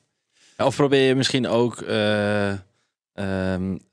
Of 0.56 0.76
probeer 0.76 1.06
je 1.06 1.14
misschien 1.14 1.46
ook 1.46 1.80
uh, 1.80 2.52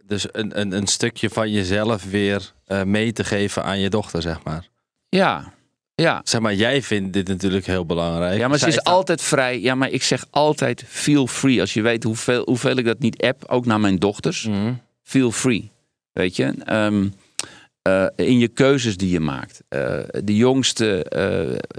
dus 0.05 0.27
een, 0.31 0.59
een, 0.59 0.71
een, 0.71 0.87
stukje 0.87 1.29
van 1.29 1.51
jezelf 1.51 2.03
weer 2.03 2.51
uh, 2.67 2.83
mee 2.83 3.11
te 3.11 3.23
geven 3.23 3.63
aan 3.63 3.79
je 3.79 3.89
dochter, 3.89 4.21
zeg 4.21 4.43
maar. 4.43 4.67
Ja, 5.09 5.53
ja. 5.95 6.21
Zeg 6.23 6.41
maar, 6.41 6.53
jij 6.53 6.81
vindt 6.81 7.13
dit 7.13 7.27
natuurlijk 7.27 7.65
heel 7.65 7.85
belangrijk. 7.85 8.39
Ja, 8.39 8.47
maar 8.47 8.57
ze 8.57 8.67
is 8.67 8.83
altijd 8.83 9.21
vrij. 9.21 9.61
Ja, 9.61 9.75
maar 9.75 9.89
ik 9.89 10.03
zeg 10.03 10.25
altijd 10.29 10.83
feel 10.87 11.27
free. 11.27 11.59
Als 11.59 11.73
je 11.73 11.81
weet 11.81 12.03
hoeveel, 12.03 12.43
hoeveel 12.45 12.75
ik 12.75 12.85
dat 12.85 12.99
niet 12.99 13.21
app, 13.21 13.45
ook 13.47 13.65
naar 13.65 13.79
mijn 13.79 13.99
dochters. 13.99 14.47
Mm 14.47 14.83
Feel 15.03 15.31
free. 15.31 15.71
Weet 16.11 16.35
je? 16.35 16.53
Um, 16.69 17.13
uh, 17.87 18.05
in 18.15 18.39
je 18.39 18.47
keuzes 18.47 18.97
die 18.97 19.09
je 19.09 19.19
maakt. 19.19 19.63
Uh, 19.69 19.99
de 20.23 20.35
jongste 20.35 21.05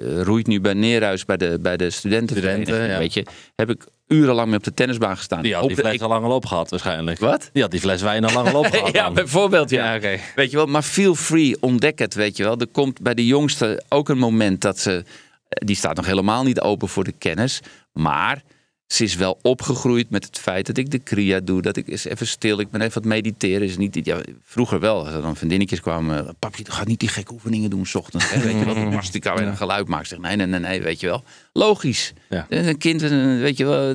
uh, 0.00 0.22
roeit 0.22 0.46
nu 0.46 0.60
bij 0.60 0.74
Neerhuis 0.74 1.24
bij 1.24 1.36
de, 1.36 1.58
bij 1.60 1.76
de 1.76 1.90
studentenvereniging. 1.90 2.66
Studenten, 2.66 2.94
ja. 2.94 2.98
Weet 2.98 3.14
je, 3.14 3.26
heb 3.56 3.70
ik 3.70 3.86
urenlang 4.06 4.48
mee 4.48 4.58
op 4.58 4.64
de 4.64 4.74
tennisbaan 4.74 5.16
gestaan. 5.16 5.42
Die 5.42 5.54
had 5.54 5.68
die 5.68 5.76
fles 5.76 6.00
al 6.00 6.08
lang 6.08 6.24
al 6.24 6.34
opgehad 6.34 6.70
waarschijnlijk. 6.70 7.18
Wat? 7.18 7.50
Die 7.52 7.62
had 7.62 7.70
die 7.70 7.80
fles 7.80 8.02
wijn 8.02 8.24
al 8.24 8.32
lang 8.32 8.48
al 8.48 8.60
opgehad. 8.60 8.92
ja, 9.00 9.10
bijvoorbeeld 9.10 9.70
ja. 9.70 9.92
ja 9.92 9.96
okay. 9.96 10.20
Weet 10.34 10.50
je 10.50 10.56
wel, 10.56 10.66
maar 10.66 10.82
feel 10.82 11.14
free, 11.14 11.56
ontdek 11.60 11.98
het, 11.98 12.14
weet 12.14 12.36
je 12.36 12.42
wel. 12.42 12.58
Er 12.58 12.66
komt 12.66 13.00
bij 13.00 13.14
de 13.14 13.26
jongste 13.26 13.82
ook 13.88 14.08
een 14.08 14.18
moment 14.18 14.60
dat 14.60 14.78
ze... 14.78 15.04
Die 15.48 15.76
staat 15.76 15.96
nog 15.96 16.06
helemaal 16.06 16.44
niet 16.44 16.60
open 16.60 16.88
voor 16.88 17.04
de 17.04 17.14
kennis. 17.18 17.60
Maar 17.92 18.42
ze 18.86 19.04
is 19.04 19.14
wel 19.14 19.38
opgegroeid 19.42 20.10
met 20.10 20.24
het 20.24 20.38
feit 20.38 20.66
dat 20.66 20.76
ik 20.76 20.90
de 20.90 20.98
kriya 20.98 21.40
doe. 21.40 21.62
Dat 21.62 21.76
ik 21.76 21.88
eens 21.88 22.04
even 22.04 22.26
stil, 22.26 22.60
ik 22.60 22.70
ben 22.70 22.80
even 22.80 22.94
wat 22.94 23.04
mediteren. 23.04 23.66
Is 23.66 23.76
niet, 23.76 24.04
ja, 24.04 24.20
vroeger 24.42 24.80
wel, 24.80 25.04
als 25.04 25.14
er 25.14 25.22
dan 25.22 25.36
vriendinnetjes 25.36 25.80
kwamen. 25.80 26.36
Papje, 26.38 26.64
gaat 26.64 26.86
niet 26.86 27.00
die 27.00 27.08
gekke 27.08 27.32
oefeningen 27.32 27.70
doen 27.70 27.86
s 27.86 27.94
ochtends. 27.94 28.30
Hè? 28.30 28.40
Weet 28.40 28.58
je 28.58 28.64
wat, 28.64 28.76
mastica 28.76 29.34
weer 29.34 29.46
een 29.46 29.56
geluid 29.56 29.88
maakt. 29.88 30.08
Zeg, 30.08 30.18
nee, 30.18 30.36
nee, 30.36 30.46
nee, 30.46 30.60
nee, 30.60 30.82
weet 30.82 31.00
je 31.00 31.06
wel. 31.06 31.24
Logisch. 31.52 32.12
Ja. 32.28 32.46
Een 32.48 32.78
kind, 32.78 33.00
weet 33.00 33.56
je 33.56 33.64
wel, 33.64 33.94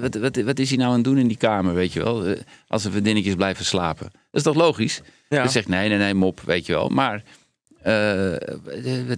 wat, 0.00 0.14
wat, 0.14 0.36
wat 0.36 0.58
is 0.58 0.68
hij 0.68 0.78
nou 0.78 0.90
aan 0.90 0.96
het 0.96 1.04
doen 1.04 1.18
in 1.18 1.28
die 1.28 1.36
kamer, 1.36 1.74
weet 1.74 1.92
je 1.92 2.02
wel. 2.02 2.36
Als 2.68 2.82
de 2.82 2.90
vriendinnetjes 2.90 3.34
blijven 3.34 3.64
slapen. 3.64 4.10
Dat 4.12 4.20
is 4.30 4.42
toch 4.42 4.54
logisch? 4.54 5.00
Ja. 5.28 5.48
Zegt 5.48 5.68
nee, 5.68 5.88
nee, 5.88 5.98
nee, 5.98 6.14
mop, 6.14 6.40
weet 6.40 6.66
je 6.66 6.72
wel. 6.72 6.88
Maar 6.88 7.22
uh, 7.86 8.36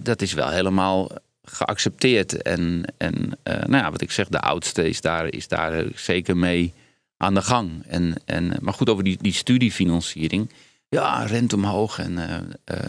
dat 0.01 0.21
is 0.21 0.33
wel 0.33 0.49
helemaal 0.49 1.11
geaccepteerd. 1.45 2.41
En, 2.41 2.83
en 2.97 3.37
nou 3.43 3.77
ja, 3.77 3.91
wat 3.91 4.01
ik 4.01 4.11
zeg, 4.11 4.27
de 4.27 4.39
oudste 4.39 4.87
is 4.87 5.01
daar, 5.01 5.33
is 5.33 5.47
daar 5.47 5.85
zeker 5.95 6.37
mee 6.37 6.73
aan 7.17 7.33
de 7.33 7.41
gang. 7.41 7.83
En, 7.87 8.15
en, 8.25 8.53
maar 8.61 8.73
goed, 8.73 8.89
over 8.89 9.03
die, 9.03 9.17
die 9.21 9.33
studiefinanciering. 9.33 10.49
Ja, 10.89 11.23
rent 11.25 11.53
omhoog. 11.53 11.99
En 11.99 12.13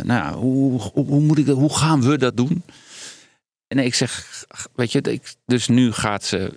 nou 0.03 0.07
ja, 0.07 0.33
hoe, 0.33 0.81
hoe, 0.81 1.21
moet 1.21 1.39
ik 1.39 1.47
dat, 1.47 1.57
hoe 1.57 1.77
gaan 1.77 2.03
we 2.03 2.19
dat 2.19 2.37
doen? 2.37 2.63
En 3.69 3.79
ik 3.79 3.95
zeg, 3.95 4.45
weet 4.75 4.93
je, 4.93 5.01
ik, 5.01 5.35
dus 5.47 5.69
nu 5.69 5.93
gaat 5.93 6.25
ze 6.25 6.53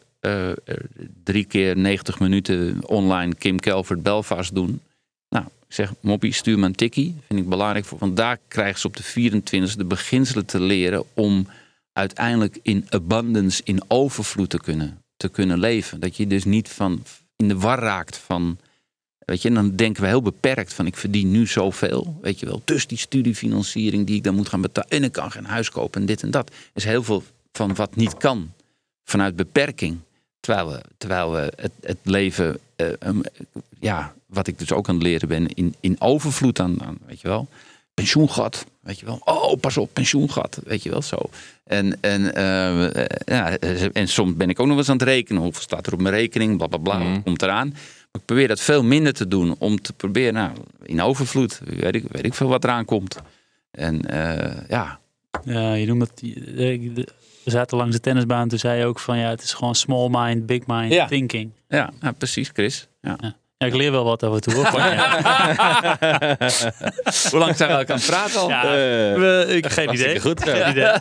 drie 1.23 1.45
keer 1.45 1.77
90 1.77 2.19
minuten 2.19 2.87
online 2.87 3.35
Kim 3.35 3.59
Kelvert 3.59 4.03
Belfast 4.03 4.55
doen. 4.55 4.81
Nou, 5.29 5.45
ik 5.45 5.73
zeg, 5.73 5.93
Moppie, 6.01 6.33
stuur 6.33 6.59
me 6.59 6.65
een 6.65 6.75
tikkie. 6.75 7.15
Vind 7.27 7.39
ik 7.39 7.49
belangrijk, 7.49 7.85
voor, 7.85 7.97
want 7.97 8.17
daar 8.17 8.37
krijgen 8.47 8.79
ze 8.79 8.87
op 8.87 8.97
de 8.97 9.03
24e 9.03 9.75
de 9.77 9.85
beginselen 9.85 10.45
te 10.45 10.61
leren 10.61 11.03
om 11.13 11.47
uiteindelijk 11.93 12.59
in 12.61 12.85
abundance, 12.89 13.61
in 13.63 13.81
overvloed 13.87 14.49
te 14.49 14.59
kunnen, 14.59 15.03
te 15.17 15.29
kunnen 15.29 15.59
leven. 15.59 15.99
Dat 15.99 16.17
je 16.17 16.27
dus 16.27 16.43
niet 16.43 16.69
van 16.69 17.03
in 17.35 17.47
de 17.47 17.57
war 17.57 17.79
raakt 17.79 18.17
van. 18.17 18.57
Weet 19.17 19.41
je, 19.41 19.47
en 19.47 19.53
dan 19.53 19.75
denken 19.75 20.01
we 20.01 20.07
heel 20.07 20.21
beperkt 20.21 20.73
van 20.73 20.85
ik 20.85 20.97
verdien 20.97 21.31
nu 21.31 21.47
zoveel. 21.47 22.19
Weet 22.21 22.39
je 22.39 22.45
wel, 22.45 22.61
dus 22.65 22.87
die 22.87 22.97
studiefinanciering 22.97 24.07
die 24.07 24.15
ik 24.15 24.23
dan 24.23 24.35
moet 24.35 24.49
gaan 24.49 24.61
betalen. 24.61 24.89
En 24.89 25.03
ik 25.03 25.11
kan 25.11 25.31
geen 25.31 25.45
huis 25.45 25.69
kopen 25.69 26.01
en 26.01 26.07
dit 26.07 26.23
en 26.23 26.31
dat. 26.31 26.51
is 26.73 26.83
heel 26.83 27.03
veel 27.03 27.23
van 27.51 27.75
wat 27.75 27.95
niet 27.95 28.17
kan 28.17 28.51
vanuit 29.03 29.35
beperking. 29.35 29.99
Terwijl 30.39 30.69
we, 30.69 30.81
terwijl 30.97 31.31
we 31.31 31.53
het, 31.55 31.71
het 31.81 31.97
leven, 32.03 32.59
uh, 32.77 32.87
ja, 33.79 34.13
wat 34.25 34.47
ik 34.47 34.59
dus 34.59 34.71
ook 34.71 34.89
aan 34.89 34.95
het 34.95 35.03
leren 35.03 35.27
ben, 35.27 35.47
in, 35.47 35.75
in 35.79 35.95
overvloed 36.01 36.59
aan, 36.59 36.81
aan, 36.81 36.97
weet 37.05 37.21
je 37.21 37.27
wel. 37.27 37.47
Pensioengat, 37.99 38.65
weet 38.81 38.99
je 38.99 39.05
wel. 39.05 39.21
Oh, 39.23 39.59
pas 39.59 39.77
op, 39.77 39.89
pensioengat, 39.93 40.59
weet 40.63 40.83
je 40.83 40.89
wel, 40.89 41.01
zo. 41.01 41.17
En, 41.63 41.97
en, 42.01 42.21
uh, 42.21 43.05
ja, 43.25 43.57
en 43.93 44.07
soms 44.07 44.35
ben 44.35 44.49
ik 44.49 44.59
ook 44.59 44.67
nog 44.67 44.77
eens 44.77 44.89
aan 44.89 44.97
het 44.97 45.07
rekenen. 45.07 45.41
Hoeveel 45.41 45.61
staat 45.61 45.87
er 45.87 45.93
op 45.93 46.01
mijn 46.01 46.15
rekening, 46.15 46.57
bla 46.57 46.67
bla 46.67 46.77
bla, 46.77 46.97
mm. 46.97 47.23
komt 47.23 47.41
eraan. 47.41 47.69
Maar 47.69 48.21
ik 48.21 48.25
probeer 48.25 48.47
dat 48.47 48.59
veel 48.59 48.83
minder 48.83 49.13
te 49.13 49.27
doen 49.27 49.55
om 49.57 49.81
te 49.81 49.93
proberen, 49.93 50.33
nou, 50.33 50.51
in 50.83 51.01
overvloed, 51.01 51.59
weet 51.63 51.95
ik, 51.95 52.03
weet 52.11 52.25
ik 52.25 52.33
veel 52.33 52.47
wat 52.47 52.63
eraan 52.63 52.85
komt. 52.85 53.17
En 53.71 54.01
ja. 54.67 54.99
Ja, 55.43 55.73
je 55.73 55.85
noemt 55.85 56.01
het, 56.01 56.21
we 57.43 57.51
zaten 57.51 57.77
langs 57.77 57.95
de 57.95 58.01
tennisbaan, 58.01 58.47
toen 58.47 58.59
zei 58.59 58.79
je 58.79 58.85
ook 58.85 58.99
van 58.99 59.17
ja, 59.17 59.29
het 59.29 59.41
is 59.41 59.53
gewoon 59.53 59.75
small 59.75 60.07
mind, 60.11 60.45
big 60.45 60.67
mind 60.67 61.07
thinking. 61.07 61.51
Ja, 61.67 61.91
ja, 62.01 62.11
precies, 62.11 62.49
Chris. 62.53 62.87
Ja. 63.01 63.17
ja. 63.21 63.35
Ik 63.67 63.75
leer 63.75 63.91
wel 63.91 64.03
wat 64.03 64.23
over 64.23 64.41
toe. 64.41 64.53
Hoor, 64.53 64.65
Hoe 67.31 67.39
lang 67.39 67.55
zijn 67.55 67.69
we 67.69 67.77
ook 67.77 67.89
aan 67.89 67.97
het 67.97 68.05
praten 68.05 68.39
al? 68.39 68.49
Ja, 68.49 68.63
uh, 68.63 68.69
we, 68.69 69.45
ik, 69.49 69.65
geen 69.65 69.93
idee. 69.93 70.19
Goed, 70.19 70.43
geen 70.43 70.69
idee. 70.69 70.83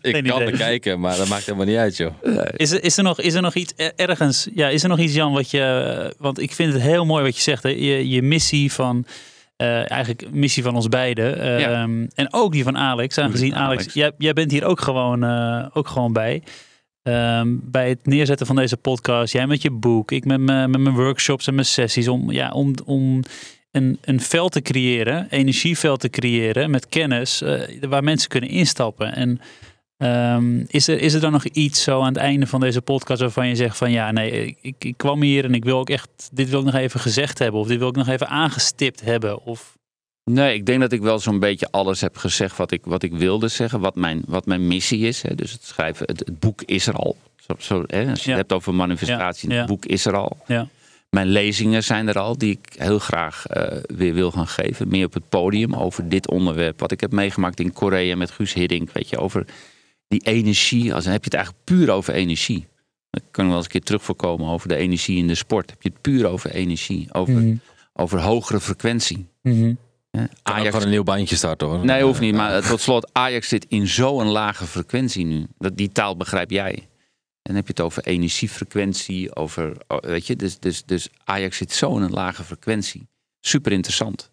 ik 0.00 0.02
geen 0.14 0.24
kan 0.24 0.36
idee. 0.36 0.50
bekijken, 0.50 1.00
maar 1.00 1.16
dat 1.16 1.28
maakt 1.28 1.44
helemaal 1.44 1.66
niet 1.66 1.76
uit, 1.76 1.96
joh. 1.96 2.12
Is 2.56 2.70
er, 2.70 2.84
is 2.84 2.96
er, 2.96 3.02
nog, 3.02 3.20
is 3.20 3.34
er 3.34 3.42
nog 3.42 3.54
iets 3.54 3.74
ergens? 3.96 4.48
Ja, 4.54 4.68
is 4.68 4.82
er 4.82 4.88
nog 4.88 4.98
iets, 4.98 5.14
Jan, 5.14 5.32
wat 5.32 5.50
je. 5.50 6.14
Want 6.18 6.40
ik 6.40 6.52
vind 6.52 6.72
het 6.72 6.82
heel 6.82 7.04
mooi 7.04 7.24
wat 7.24 7.36
je 7.36 7.42
zegt. 7.42 7.62
Hè? 7.62 7.68
Je, 7.68 8.08
je 8.08 8.22
missie 8.22 8.72
van 8.72 9.06
uh, 9.56 9.90
eigenlijk 9.90 10.30
missie 10.30 10.62
van 10.62 10.74
ons 10.74 10.88
beiden. 10.88 11.58
Ehm, 11.58 12.06
en 12.14 12.32
ook 12.32 12.52
die 12.52 12.64
van 12.64 12.78
Alex. 12.78 13.18
Aangezien 13.18 13.54
Alex, 13.54 13.92
Jij, 13.92 14.12
jij, 14.18 14.32
bent 14.32 14.50
hier 14.50 14.64
ook 14.64 14.80
gewoon, 14.80 15.24
uh, 15.24 15.66
ook 15.72 15.88
gewoon 15.88 16.12
bij. 16.12 16.42
Um, 17.02 17.60
bij 17.64 17.88
het 17.88 18.06
neerzetten 18.06 18.46
van 18.46 18.56
deze 18.56 18.76
podcast. 18.76 19.32
Jij 19.32 19.46
met 19.46 19.62
je 19.62 19.70
boek. 19.70 20.10
Ik 20.10 20.24
met, 20.24 20.40
met 20.40 20.68
mijn 20.68 20.94
workshops 20.94 21.46
en 21.46 21.54
mijn 21.54 21.66
sessies. 21.66 22.08
Om, 22.08 22.30
ja, 22.30 22.50
om, 22.50 22.74
om 22.84 23.22
een, 23.70 23.98
een 24.00 24.20
veld 24.20 24.52
te 24.52 24.62
creëren. 24.62 25.26
Energieveld 25.30 26.00
te 26.00 26.10
creëren. 26.10 26.70
Met 26.70 26.88
kennis. 26.88 27.42
Uh, 27.42 27.60
waar 27.80 28.04
mensen 28.04 28.28
kunnen 28.28 28.50
instappen. 28.50 29.14
En 29.14 29.40
Um, 30.02 30.64
is, 30.66 30.88
er, 30.88 31.00
is 31.00 31.14
er 31.14 31.20
dan 31.20 31.32
nog 31.32 31.44
iets 31.44 31.82
zo 31.82 32.00
aan 32.00 32.06
het 32.06 32.16
einde 32.16 32.46
van 32.46 32.60
deze 32.60 32.82
podcast 32.82 33.20
waarvan 33.20 33.48
je 33.48 33.54
zegt 33.54 33.76
van 33.76 33.90
ja, 33.90 34.10
nee, 34.10 34.56
ik, 34.60 34.74
ik 34.78 34.96
kwam 34.96 35.22
hier 35.22 35.44
en 35.44 35.54
ik 35.54 35.64
wil 35.64 35.78
ook 35.78 35.90
echt, 35.90 36.08
dit 36.32 36.50
wil 36.50 36.58
ik 36.58 36.64
nog 36.64 36.74
even 36.74 37.00
gezegd 37.00 37.38
hebben 37.38 37.60
of 37.60 37.66
dit 37.66 37.78
wil 37.78 37.88
ik 37.88 37.96
nog 37.96 38.08
even 38.08 38.28
aangestipt 38.28 39.00
hebben? 39.00 39.44
Of... 39.44 39.78
Nee, 40.24 40.54
ik 40.54 40.66
denk 40.66 40.80
dat 40.80 40.92
ik 40.92 41.00
wel 41.00 41.18
zo'n 41.18 41.38
beetje 41.38 41.68
alles 41.70 42.00
heb 42.00 42.16
gezegd 42.16 42.56
wat 42.56 42.70
ik, 42.70 42.84
wat 42.84 43.02
ik 43.02 43.12
wilde 43.12 43.48
zeggen, 43.48 43.80
wat 43.80 43.94
mijn, 43.94 44.22
wat 44.26 44.46
mijn 44.46 44.66
missie 44.66 45.06
is. 45.06 45.22
Hè. 45.22 45.34
Dus 45.34 45.52
het 45.52 45.64
schrijven, 45.64 46.06
het, 46.06 46.18
het 46.18 46.38
boek 46.38 46.62
is 46.62 46.86
er 46.86 46.94
al. 46.94 47.16
Zo, 47.36 47.54
zo, 47.58 47.84
hè. 47.86 48.10
Als 48.10 48.24
je 48.24 48.30
het 48.30 48.38
hebt 48.38 48.52
over 48.52 48.74
manifestatie, 48.74 49.52
het 49.52 49.66
boek 49.66 49.86
is 49.86 50.06
er 50.06 50.16
al. 50.16 50.36
Ja. 50.46 50.68
Mijn 51.10 51.28
lezingen 51.28 51.84
zijn 51.84 52.08
er 52.08 52.18
al, 52.18 52.38
die 52.38 52.50
ik 52.50 52.74
heel 52.76 52.98
graag 52.98 53.44
uh, 53.56 53.64
weer 53.86 54.14
wil 54.14 54.30
gaan 54.30 54.46
geven. 54.46 54.88
Meer 54.88 55.06
op 55.06 55.14
het 55.14 55.28
podium 55.28 55.74
over 55.74 56.08
dit 56.08 56.28
onderwerp. 56.28 56.80
Wat 56.80 56.92
ik 56.92 57.00
heb 57.00 57.12
meegemaakt 57.12 57.60
in 57.60 57.72
Korea 57.72 58.16
met 58.16 58.30
Guus 58.30 58.52
Hiddink. 58.52 58.92
Weet 58.92 59.08
je, 59.08 59.18
over 59.18 59.46
die 60.08 60.22
energie, 60.22 60.94
als, 60.94 61.04
dan 61.04 61.12
heb 61.12 61.24
je 61.24 61.30
het 61.30 61.38
eigenlijk 61.38 61.64
puur 61.64 61.90
over 61.90 62.14
energie. 62.14 62.66
Dan 63.10 63.22
kunnen 63.30 63.30
we 63.32 63.48
wel 63.48 63.56
eens 63.56 63.64
een 63.64 63.70
keer 63.70 63.82
terug 63.82 64.02
voorkomen 64.02 64.48
over 64.48 64.68
de 64.68 64.76
energie 64.76 65.18
in 65.18 65.26
de 65.26 65.34
sport. 65.34 65.70
Heb 65.70 65.82
je 65.82 65.88
het 65.88 66.00
puur 66.00 66.26
over 66.26 66.50
energie, 66.50 67.08
over, 67.12 67.34
mhm. 67.34 67.56
over 67.92 68.20
hogere 68.20 68.60
frequentie. 68.60 69.26
Mm 69.42 69.78
ja, 69.78 69.89
Ajax 70.42 70.68
gewoon 70.68 70.82
een 70.82 70.90
nieuw 70.90 71.02
bandje 71.02 71.36
starten 71.36 71.68
hoor. 71.68 71.84
Nee, 71.84 72.02
hoeft 72.02 72.20
niet. 72.20 72.34
Maar 72.34 72.62
tot 72.68 72.80
slot, 72.80 73.10
Ajax 73.12 73.48
zit 73.48 73.66
in 73.68 73.88
zo'n 73.88 74.26
lage 74.26 74.66
frequentie 74.66 75.24
nu. 75.24 75.46
Dat, 75.58 75.76
die 75.76 75.92
taal 75.92 76.16
begrijp 76.16 76.50
jij. 76.50 76.74
En 76.74 76.86
dan 77.42 77.54
heb 77.54 77.64
je 77.64 77.72
het 77.72 77.80
over 77.80 78.04
energiefrequentie, 78.04 79.36
over, 79.36 79.76
oh, 79.88 79.98
weet 79.98 80.26
je, 80.26 80.36
dus, 80.36 80.58
dus, 80.58 80.84
dus 80.84 81.08
Ajax 81.24 81.56
zit 81.56 81.72
zo 81.72 81.96
in 81.96 82.02
een 82.02 82.10
lage 82.10 82.44
frequentie. 82.44 83.08
Super 83.40 83.72
interessant 83.72 84.30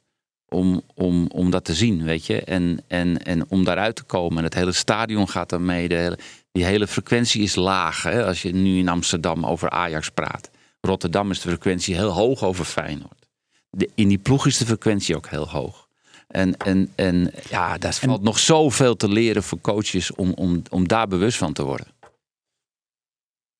om, 0.47 0.81
om, 0.93 1.27
om 1.27 1.49
dat 1.49 1.65
te 1.65 1.73
zien, 1.73 2.03
weet 2.03 2.25
je. 2.25 2.41
En, 2.41 2.83
en, 2.87 3.23
en 3.23 3.49
om 3.49 3.63
daaruit 3.63 3.95
te 3.95 4.03
komen. 4.03 4.37
En 4.37 4.43
het 4.43 4.53
hele 4.53 4.71
stadion 4.71 5.29
gaat 5.29 5.49
daarmee. 5.49 5.87
De 5.87 5.95
hele, 5.95 6.17
die 6.51 6.65
hele 6.65 6.87
frequentie 6.87 7.41
is 7.41 7.55
laag. 7.55 8.03
Hè? 8.03 8.25
Als 8.25 8.41
je 8.41 8.53
nu 8.53 8.77
in 8.77 8.89
Amsterdam 8.89 9.45
over 9.45 9.69
Ajax 9.69 10.09
praat. 10.09 10.49
Rotterdam 10.81 11.31
is 11.31 11.41
de 11.41 11.49
frequentie 11.49 11.95
heel 11.95 12.09
hoog 12.09 12.43
over 12.43 12.65
Feyenoord. 12.65 13.26
De, 13.69 13.89
in 13.95 14.07
die 14.07 14.17
ploeg 14.17 14.45
is 14.45 14.57
de 14.57 14.65
frequentie 14.65 15.15
ook 15.15 15.27
heel 15.27 15.49
hoog. 15.49 15.87
En, 16.27 16.57
en, 16.57 16.91
en 16.95 17.33
ja, 17.49 17.77
daar 17.77 17.93
valt 17.93 18.21
nog 18.21 18.39
zoveel 18.39 18.95
te 18.95 19.09
leren 19.09 19.43
voor 19.43 19.61
coaches 19.61 20.13
om, 20.13 20.33
om, 20.33 20.61
om 20.69 20.87
daar 20.87 21.07
bewust 21.07 21.37
van 21.37 21.53
te 21.53 21.63
worden. 21.63 21.87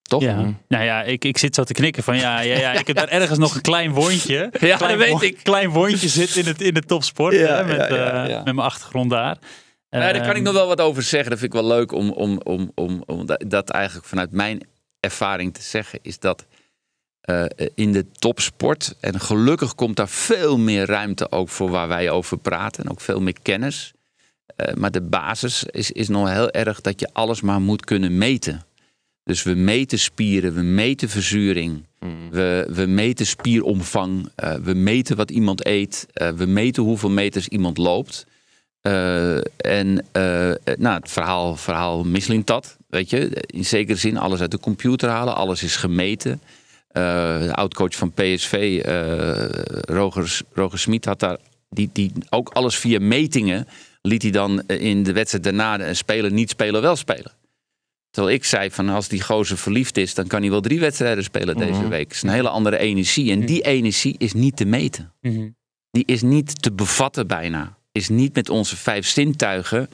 Toch? 0.02 0.22
Ja. 0.22 0.40
Mhm. 0.40 0.52
Nou 0.68 0.84
ja, 0.84 1.04
ik, 1.04 1.26
ik 1.26 1.38
zit 1.38 1.56
zo 1.56 1.64
te 1.64 1.74
knikken 1.74 2.04
van 2.04 2.18
ja, 2.18 2.40
ja, 2.40 2.58
ja 2.58 2.72
ik 2.72 2.88
heb 2.88 2.96
daar 2.96 3.08
ergens 3.08 3.40
nog 3.40 3.56
een 3.56 3.62
klein 3.62 3.92
wondje. 3.92 4.52
Ja, 4.60 4.78
klein, 4.78 4.98
weet 4.98 5.22
ik. 5.22 5.40
Klein 5.44 5.70
wondje 5.70 6.08
zit 6.08 6.36
in, 6.36 6.46
het, 6.46 6.62
in 6.62 6.74
de 6.74 6.82
topsport 6.82 7.36
hè, 7.36 7.66
met, 7.66 7.92
uh, 7.92 8.24
met 8.24 8.44
mijn 8.44 8.60
achtergrond 8.60 9.10
daar. 9.10 9.38
Ja, 9.90 10.00
daar 10.00 10.12
kan 10.14 10.30
ik 10.30 10.36
ehm, 10.36 10.44
nog 10.44 10.54
wel 10.54 10.68
wat 10.68 10.82
over 10.82 11.04
zeggen. 11.04 11.30
Dat 11.30 11.40
vind 11.40 11.54
ik 11.54 11.60
wel 11.60 11.70
leuk 11.70 11.92
om, 11.92 12.12
om, 12.12 12.42
om, 12.44 12.72
om, 12.76 13.04
om 13.06 13.26
dat 13.38 13.70
eigenlijk 13.70 14.08
vanuit 14.08 14.32
mijn 14.32 14.68
ervaring 15.00 15.54
te 15.54 15.62
zeggen. 15.62 16.00
Is 16.02 16.20
dat 16.20 16.46
uh, 17.30 17.46
in 17.76 17.92
de 17.92 18.12
topsport, 18.12 18.96
en 19.00 19.20
gelukkig 19.20 19.76
komt 19.76 19.96
daar 19.96 20.10
veel 20.10 20.58
meer 20.58 20.86
ruimte 20.86 21.32
ook 21.32 21.50
voor 21.50 21.70
waar 21.70 21.88
wij 21.88 22.10
over 22.10 22.38
praten. 22.38 22.84
En 22.84 22.92
ook 22.92 23.02
veel 23.02 23.22
meer 23.22 23.36
kennis. 23.42 23.94
Uh, 24.58 24.74
maar 24.74 24.92
de 24.92 25.02
basis 25.02 25.64
is, 25.64 25.92
is 25.92 26.08
nog 26.08 26.30
heel 26.30 26.52
erg 26.52 26.82
dat 26.82 27.00
je 27.00 27.10
alles 27.14 27.42
maar 27.42 27.62
moet 27.62 27.86
kunnen 27.86 28.18
meten. 28.18 28.66
Dus 29.24 29.44
we 29.44 29.54
meten 29.54 30.00
spieren, 30.00 30.54
we 30.54 30.62
meten 30.62 31.10
verzuring, 31.10 31.86
mm. 32.00 32.30
we, 32.32 32.68
we 32.70 32.86
meten 32.86 33.26
spieromvang, 33.26 34.30
uh, 34.44 34.54
we 34.54 34.74
meten 34.74 35.16
wat 35.16 35.32
iemand 35.32 35.66
eet, 35.66 36.08
uh, 36.14 36.30
we 36.30 36.46
meten 36.46 36.84
hoeveel 36.84 37.10
meters 37.10 37.48
iemand 37.48 37.78
loopt. 37.78 38.26
Uh, 38.82 39.38
en 39.58 40.06
nou, 40.78 41.00
het 41.00 41.12
verhaal, 41.12 41.56
verhaal 41.56 42.06
dat, 42.44 42.78
weet 42.90 43.10
je. 43.10 43.30
In 43.46 43.66
zekere 43.66 43.98
zin 43.98 44.18
alles 44.18 44.42
uit 44.42 44.52
de 44.52 44.60
computer 44.60 45.10
halen, 45.10 45.36
alles 45.36 45.64
is 45.64 45.76
gemeten. 45.76 46.42
De 47.40 47.54
oudcoach 47.54 47.96
van 47.96 48.12
PSV, 48.12 48.82
Roger, 49.82 50.40
Roger 50.54 50.80
Smit, 50.80 51.06
had 51.06 51.20
daar 51.20 51.38
die, 51.70 51.90
die 51.94 52.12
ook 52.30 52.50
alles 52.50 52.76
via 52.76 53.00
metingen 53.00 53.68
liet 54.02 54.22
hij 54.22 54.32
dan 54.32 54.62
in 54.62 55.04
de 55.04 55.14
wedstrijd 55.14 55.44
daarna 55.44 55.94
spelen, 55.94 56.34
niet 56.34 56.50
spelen, 56.50 56.82
wel 56.82 56.96
spelen. 56.96 57.32
Terwijl 58.10 58.36
ik 58.36 58.44
zei 58.44 58.72
van 58.72 58.90
als 58.90 59.08
die 59.08 59.22
gozer 59.22 59.58
verliefd 59.58 59.98
is, 59.98 60.14
dan 60.14 60.28
kan 60.28 60.42
hij 60.42 60.50
wel 60.50 60.62
drie 60.62 60.80
wedstrijden 60.80 61.24
spelen 61.24 61.58
deze 61.58 61.80
mhm. 61.80 61.90
week. 61.90 62.08
Het 62.08 62.16
is 62.16 62.22
een 62.22 62.30
hele 62.30 62.50
andere 62.50 62.78
energie. 62.78 63.32
En 63.32 63.46
die 63.46 63.62
energie 63.62 64.16
is 64.18 64.34
niet 64.34 64.58
te 64.58 64.66
meten. 64.66 65.14
Mhm. 65.22 65.50
Die 65.92 66.04
is 66.06 66.22
niet 66.22 66.62
te 66.62 66.72
bevatten 66.72 67.28
bijna. 67.28 67.78
Is 67.92 68.10
niet 68.10 68.36
met 68.36 68.50
onze 68.50 68.76
vijf 68.76 69.08
zintuigen. 69.08 69.90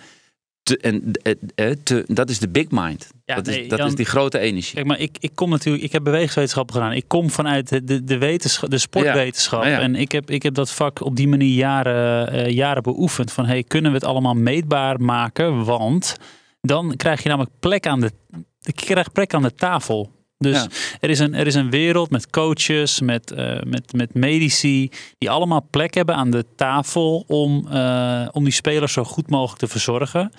Te, 0.64 0.78
en, 0.78 1.12
eh, 1.22 1.34
eh, 1.56 1.78
te, 1.84 2.04
dat 2.08 2.30
is 2.30 2.39
de 2.39 2.49
big 2.49 2.66
mind. 2.70 3.10
Ja, 3.26 3.36
dat, 3.36 3.48
is, 3.48 3.68
dat 3.68 3.80
is 3.80 3.96
die 3.96 4.06
grote 4.06 4.40
energie. 4.40 4.74
Kijk, 4.74 4.86
maar 4.86 5.00
ik, 5.00 5.18
ik 5.20 5.32
kom 5.36 5.50
natuurlijk, 5.50 5.84
ik 5.84 5.92
heb 5.92 6.04
bewegingswetenschappen 6.04 6.76
gedaan. 6.76 6.92
Ik 6.92 7.08
kom 7.08 7.30
vanuit 7.30 7.88
de, 7.88 8.04
de, 8.04 8.18
wetenschap, 8.18 8.70
de 8.70 8.78
sportwetenschap. 8.78 9.64
En 9.64 9.96
ik 9.96 10.12
heb, 10.12 10.30
ik 10.30 10.44
heb 10.44 10.54
dat 10.54 10.72
vak 10.72 11.02
op 11.02 11.16
die 11.16 11.28
manier 11.28 11.56
jaren, 11.56 12.36
uh, 12.36 12.50
jaren 12.50 12.84
beoefend. 12.84 13.32
Van 13.32 13.46
hey, 13.46 13.64
kunnen 13.64 13.92
we 13.92 13.98
het 13.98 14.06
allemaal 14.06 14.34
meetbaar 14.34 15.02
maken? 15.02 15.64
Want 15.64 16.16
dan 16.62 16.96
krijg 16.96 17.24
je 17.24 17.30
namelijk 17.30 17.54
plek 17.60 17.88
aan 17.88 18.00
de, 18.00 18.12
je 18.60 18.74
krijgt 18.74 19.12
plek 19.12 19.34
aan 19.34 19.42
de 19.42 19.56
tafel. 19.56 20.12
Dus 20.38 20.68
er, 21.00 21.10
is 21.10 21.20
een, 21.20 21.34
er 21.34 21.48
is 21.48 21.56
een 21.56 21.70
wereld 21.70 22.10
met 22.10 22.30
coaches, 22.30 23.02
met, 23.02 23.34
uh, 23.38 23.62
met, 23.62 23.94
met 23.94 24.14
medici, 24.14 24.90
die 25.18 25.30
allemaal 25.30 25.68
plek 25.70 25.94
hebben 25.94 26.16
aan 26.16 26.32
de 26.32 26.46
tafel 26.56 27.24
om, 27.28 27.68
uh, 27.72 28.28
om 28.32 28.44
die 28.44 28.54
spelers 28.54 28.94
zo 28.94 29.04
goed 29.04 29.30
mogelijk 29.30 29.60
te 29.60 29.68
verzorgen. 29.68 30.32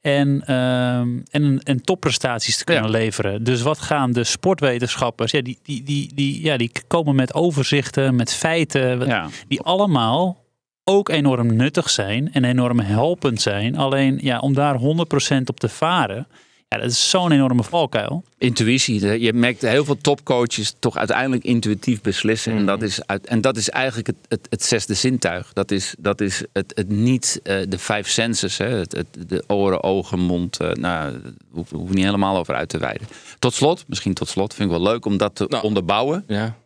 En, 0.00 0.42
ehm, 0.46 1.18
en, 1.30 1.60
en 1.62 1.82
topprestaties 1.82 2.56
te 2.56 2.64
kunnen 2.64 2.90
leveren. 2.90 3.44
Dus 3.44 3.62
wat 3.62 3.78
gaan 3.78 4.12
de 4.12 4.24
sportwetenschappers? 4.24 5.30
Ja, 5.30 5.42
die, 5.42 5.58
die, 5.62 5.82
die, 5.82 6.14
die, 6.14 6.42
ja, 6.42 6.56
die 6.56 6.70
komen 6.86 7.14
met 7.14 7.34
overzichten, 7.34 8.14
met 8.14 8.32
feiten. 8.32 9.30
Die 9.48 9.60
allemaal 9.60 10.44
ook 10.84 11.08
enorm 11.08 11.56
nuttig 11.56 11.90
zijn 11.90 12.32
en 12.32 12.44
enorm 12.44 12.78
helpend 12.78 13.40
zijn. 13.40 13.76
Alleen 13.76 14.18
ja, 14.22 14.38
om 14.38 14.54
daar 14.54 14.78
100% 14.78 14.82
op 15.44 15.60
te 15.60 15.68
varen, 15.68 16.26
ja, 16.74 16.78
dat 16.78 16.90
is 16.90 17.10
zo'n 17.10 17.32
enorme 17.32 17.62
valkuil. 17.62 18.24
Intuïtie. 18.38 19.20
Je 19.20 19.32
merkt 19.32 19.62
heel 19.62 19.84
veel 19.84 19.96
topcoaches 19.96 20.74
toch 20.78 20.96
uiteindelijk 20.96 21.44
intuïtief 21.44 22.00
beslissen. 22.00 22.52
En, 22.52 22.66
dat 22.66 22.76
mhm. 22.76 22.86
is 22.86 23.06
uit, 23.06 23.26
en 23.26 23.40
dat 23.40 23.56
is 23.56 23.70
eigenlijk 23.70 24.06
het, 24.06 24.16
het, 24.28 24.46
het 24.50 24.64
zesde 24.64 24.94
zintuig. 24.94 25.52
Dat 25.52 25.70
is, 25.70 25.94
dat 25.98 26.20
is 26.20 26.44
het, 26.52 26.72
het 26.74 26.88
niet 26.88 27.40
uh, 27.44 27.62
de 27.68 27.78
vijf 27.78 28.08
senses. 28.08 28.58
Hè? 28.58 28.68
Het, 28.68 28.92
het, 28.92 29.28
de 29.28 29.44
oren, 29.46 29.82
ogen, 29.82 30.18
mond. 30.18 30.60
Uh, 30.62 30.72
nou, 30.72 31.20
hoef, 31.50 31.70
hoef 31.70 31.90
niet 31.92 32.04
helemaal 32.04 32.36
over 32.36 32.54
uit 32.54 32.68
te 32.68 32.78
wijden. 32.78 33.08
Tot 33.38 33.54
slot, 33.54 33.84
misschien 33.86 34.14
tot 34.14 34.28
slot, 34.28 34.54
vind 34.54 34.70
ik 34.70 34.76
wel 34.76 34.92
leuk 34.92 35.04
om 35.04 35.16
dat 35.16 35.34
te 35.34 35.46
nou, 35.48 35.64
onderbouwen. 35.64 36.24
Ja. 36.26 36.56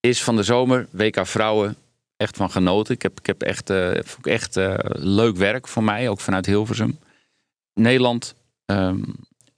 Is 0.00 0.22
van 0.22 0.36
de 0.36 0.42
zomer 0.42 0.88
WK 0.90 1.26
Vrouwen 1.26 1.76
echt 2.16 2.36
van 2.36 2.50
genoten. 2.50 2.94
Ik 2.94 3.02
heb, 3.02 3.18
ik 3.18 3.26
heb 3.26 3.42
echt, 3.42 3.70
uh, 3.70 3.96
echt 4.22 4.56
leuk 4.92 5.36
werk 5.36 5.68
voor 5.68 5.84
mij, 5.84 6.08
ook 6.08 6.20
vanuit 6.20 6.46
Hilversum. 6.46 6.98
Nederland 7.74 8.34
Um, 8.66 9.14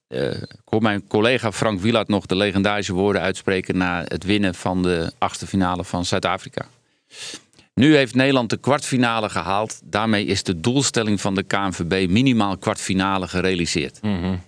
ik 0.09 0.63
hoor 0.65 0.83
mijn 0.83 1.07
collega 1.07 1.53
Frank 1.53 1.81
Wielaert 1.81 2.09
nog 2.09 2.27
de 2.27 2.37
legendarische 2.37 2.93
woorden 2.93 3.23
uitspreken 3.23 3.77
na 3.77 4.05
het 4.05 4.25
winnen 4.25 4.55
van 4.55 4.83
de 4.83 5.13
achtste 5.19 5.47
finale 5.47 5.85
van 5.85 6.05
Zuid-Afrika. 6.05 6.67
Nu 7.75 7.97
heeft 7.97 8.15
Nederland 8.15 8.51
de 8.51 8.57
kwartfinale 8.57 9.29
gehaald. 9.29 9.81
Daarmee 9.85 10.25
is 10.25 10.43
de 10.43 10.61
doelstelling 10.61 11.21
van 11.21 11.35
de 11.35 11.43
KNVB 11.43 12.11
minimaal 12.11 12.59
kwartfinale 12.59 13.29
gerealiseerd. 13.29 14.03
Mm 14.03 14.41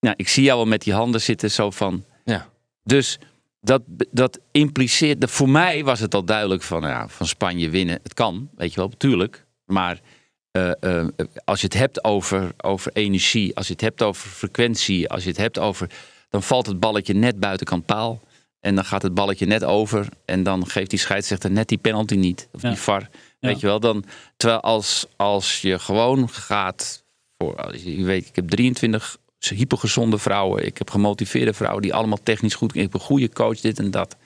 nou, 0.00 0.14
ik 0.16 0.28
zie 0.28 0.42
jou 0.42 0.56
wel 0.56 0.66
met 0.66 0.82
die 0.82 0.92
handen 0.92 1.20
zitten, 1.20 1.50
zo 1.50 1.70
van. 1.70 2.04
Ja. 2.24 2.48
Dus 2.82 3.18
dat, 3.60 3.82
dat 4.10 4.38
impliceert. 4.50 5.30
Voor 5.30 5.48
mij 5.48 5.84
was 5.84 6.00
het 6.00 6.14
al 6.14 6.24
duidelijk 6.24 6.62
van, 6.62 6.82
ja, 6.82 7.08
van 7.08 7.26
Spanje 7.26 7.70
winnen. 7.70 8.00
Het 8.02 8.14
kan, 8.14 8.50
weet 8.56 8.70
je 8.70 8.80
wel, 8.80 8.88
natuurlijk. 8.88 9.46
Maar 9.64 10.00
eh, 10.58 11.00
eh, 11.00 11.06
als 11.44 11.60
je 11.60 11.66
het 11.66 11.74
hebt 11.74 12.04
over, 12.04 12.52
over 12.56 12.92
energie, 12.92 13.56
als 13.56 13.66
je 13.66 13.72
het 13.72 13.82
hebt 13.82 14.02
over 14.02 14.30
frequentie, 14.30 15.08
als 15.08 15.22
je 15.22 15.28
het 15.28 15.38
hebt 15.38 15.58
over. 15.58 15.90
dan 16.30 16.42
valt 16.42 16.66
het 16.66 16.80
balletje 16.80 17.14
net 17.14 17.40
buitenkant 17.40 17.86
paal. 17.86 18.20
En 18.60 18.74
dan 18.74 18.84
gaat 18.84 19.02
het 19.02 19.14
balletje 19.14 19.46
net 19.46 19.64
over. 19.64 20.08
En 20.24 20.42
dan 20.42 20.66
geeft 20.66 20.90
die 20.90 20.98
scheidsrechter 20.98 21.50
net 21.50 21.68
die 21.68 21.78
penalty 21.78 22.14
niet. 22.14 22.48
Of 22.52 22.60
die 22.60 22.76
VAR. 22.76 23.08
Weet 23.40 23.60
je 23.60 23.66
wel. 23.66 23.80
Dan, 23.80 24.04
terwijl 24.36 24.60
als, 24.60 25.06
als 25.16 25.60
je 25.60 25.78
gewoon 25.78 26.28
gaat. 26.28 27.04
Voor, 27.36 27.76
je 27.76 28.04
weet, 28.04 28.26
ik 28.26 28.36
heb 28.36 28.48
23 28.48 29.18
hypergezonde 29.38 30.18
vrouwen. 30.18 30.66
Ik 30.66 30.78
heb 30.78 30.90
gemotiveerde 30.90 31.52
vrouwen 31.52 31.82
die 31.82 31.94
allemaal 31.94 32.22
technisch 32.22 32.54
goed. 32.54 32.74
Ik 32.74 32.80
heb 32.80 32.94
een 32.94 33.00
goede 33.00 33.28
coach, 33.28 33.60
dit 33.60 33.78
en 33.78 33.90
dat. 33.90 34.16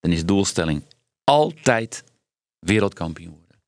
Dan 0.00 0.10
is 0.10 0.18
de 0.18 0.24
doelstelling 0.24 0.82
altijd 1.24 2.04
wereldkampioen 2.58 3.36
worden. 3.38 3.60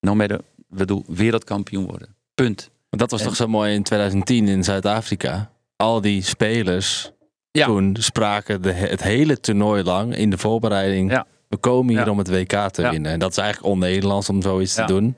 No 0.00 0.14
matter 0.14 0.40
bedoel, 0.70 1.04
wereldkampioen 1.08 1.86
worden. 1.86 2.14
Punt. 2.34 2.70
Dat 2.90 3.10
was 3.10 3.22
toch 3.22 3.36
zo 3.36 3.46
mooi 3.46 3.74
in 3.74 3.82
2010 3.82 4.48
in 4.48 4.64
Zuid-Afrika. 4.64 5.50
Al 5.76 6.00
die 6.00 6.22
spelers 6.22 7.12
toen 7.52 7.96
spraken 8.00 8.62
de, 8.62 8.72
het 8.72 9.02
hele 9.02 9.40
toernooi 9.40 9.82
lang 9.82 10.16
in 10.16 10.30
de 10.30 10.38
voorbereiding. 10.38 11.24
We 11.48 11.56
komen 11.56 11.96
hier 11.96 12.10
om 12.10 12.18
het 12.18 12.28
WK 12.28 12.68
te 12.68 12.90
winnen. 12.90 13.12
En 13.12 13.18
dat 13.18 13.30
is 13.30 13.36
eigenlijk 13.36 13.72
on-Nederlands 13.72 14.28
om 14.28 14.42
zoiets 14.42 14.74
te 14.74 14.84
doen. 14.84 15.16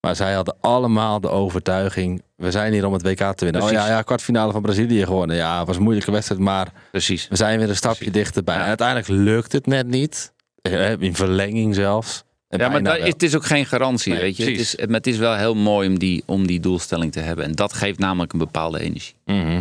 Maar 0.00 0.16
zij 0.16 0.32
hadden 0.32 0.56
allemaal 0.60 1.20
de 1.20 1.28
overtuiging. 1.28 2.22
We 2.36 2.50
zijn 2.50 2.72
hier 2.72 2.86
om 2.86 2.92
het 2.92 3.02
WK 3.02 3.32
te 3.32 3.44
winnen. 3.44 3.62
Oh 3.62 3.70
ja, 3.70 3.86
ja, 3.86 4.02
kwartfinale 4.02 4.52
van 4.52 4.62
Brazilië 4.62 5.04
gewonnen. 5.04 5.36
Ja, 5.36 5.58
het 5.58 5.66
was 5.66 5.76
een 5.76 5.82
moeilijke 5.82 6.10
wedstrijd, 6.10 6.40
maar 6.40 6.72
Precies. 6.90 7.28
we 7.28 7.36
zijn 7.36 7.58
weer 7.58 7.68
een 7.68 7.76
stapje 7.76 8.10
dichterbij. 8.10 8.54
En 8.54 8.62
uiteindelijk 8.62 9.08
lukt 9.08 9.52
het 9.52 9.66
net 9.66 9.86
niet. 9.86 10.32
Eh, 10.62 10.90
in 10.90 11.14
verlenging 11.14 11.74
zelfs 11.74 12.24
ja, 12.58 12.68
maar 12.68 12.82
dat, 12.82 12.98
het 12.98 13.22
is 13.22 13.36
ook 13.36 13.44
geen 13.44 13.66
garantie, 13.66 14.14
weet 14.14 14.36
je. 14.36 14.44
Het 14.44 14.58
is, 14.58 14.76
het 14.78 15.06
is 15.06 15.16
wel 15.16 15.34
heel 15.34 15.54
mooi 15.54 15.88
om 15.88 15.98
die, 15.98 16.22
om 16.26 16.46
die 16.46 16.60
doelstelling 16.60 17.12
te 17.12 17.20
hebben. 17.20 17.44
En 17.44 17.52
dat 17.52 17.72
geeft 17.72 17.98
namelijk 17.98 18.32
een 18.32 18.38
bepaalde 18.38 18.80
energie. 18.80 19.14
Mhm. 19.24 19.60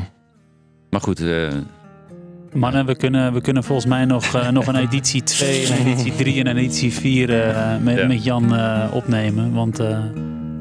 Maar 0.89 1.01
goed... 1.01 1.21
Uh, 1.21 1.47
Mannen, 2.53 2.85
we 2.85 2.95
kunnen, 2.95 3.33
we 3.33 3.41
kunnen 3.41 3.63
volgens 3.63 3.87
mij 3.87 4.05
nog, 4.05 4.35
uh, 4.35 4.49
nog 4.49 4.67
een 4.67 4.75
editie 4.87 5.23
2, 5.23 5.67
een 5.67 5.77
editie 5.77 6.15
3 6.15 6.39
en 6.39 6.47
een 6.47 6.57
editie 6.57 6.93
4 6.93 7.29
uh, 7.29 7.77
met, 7.77 7.97
ja. 7.97 8.07
met 8.07 8.23
Jan 8.23 8.53
opnemen. 8.91 9.53
Want 9.53 9.79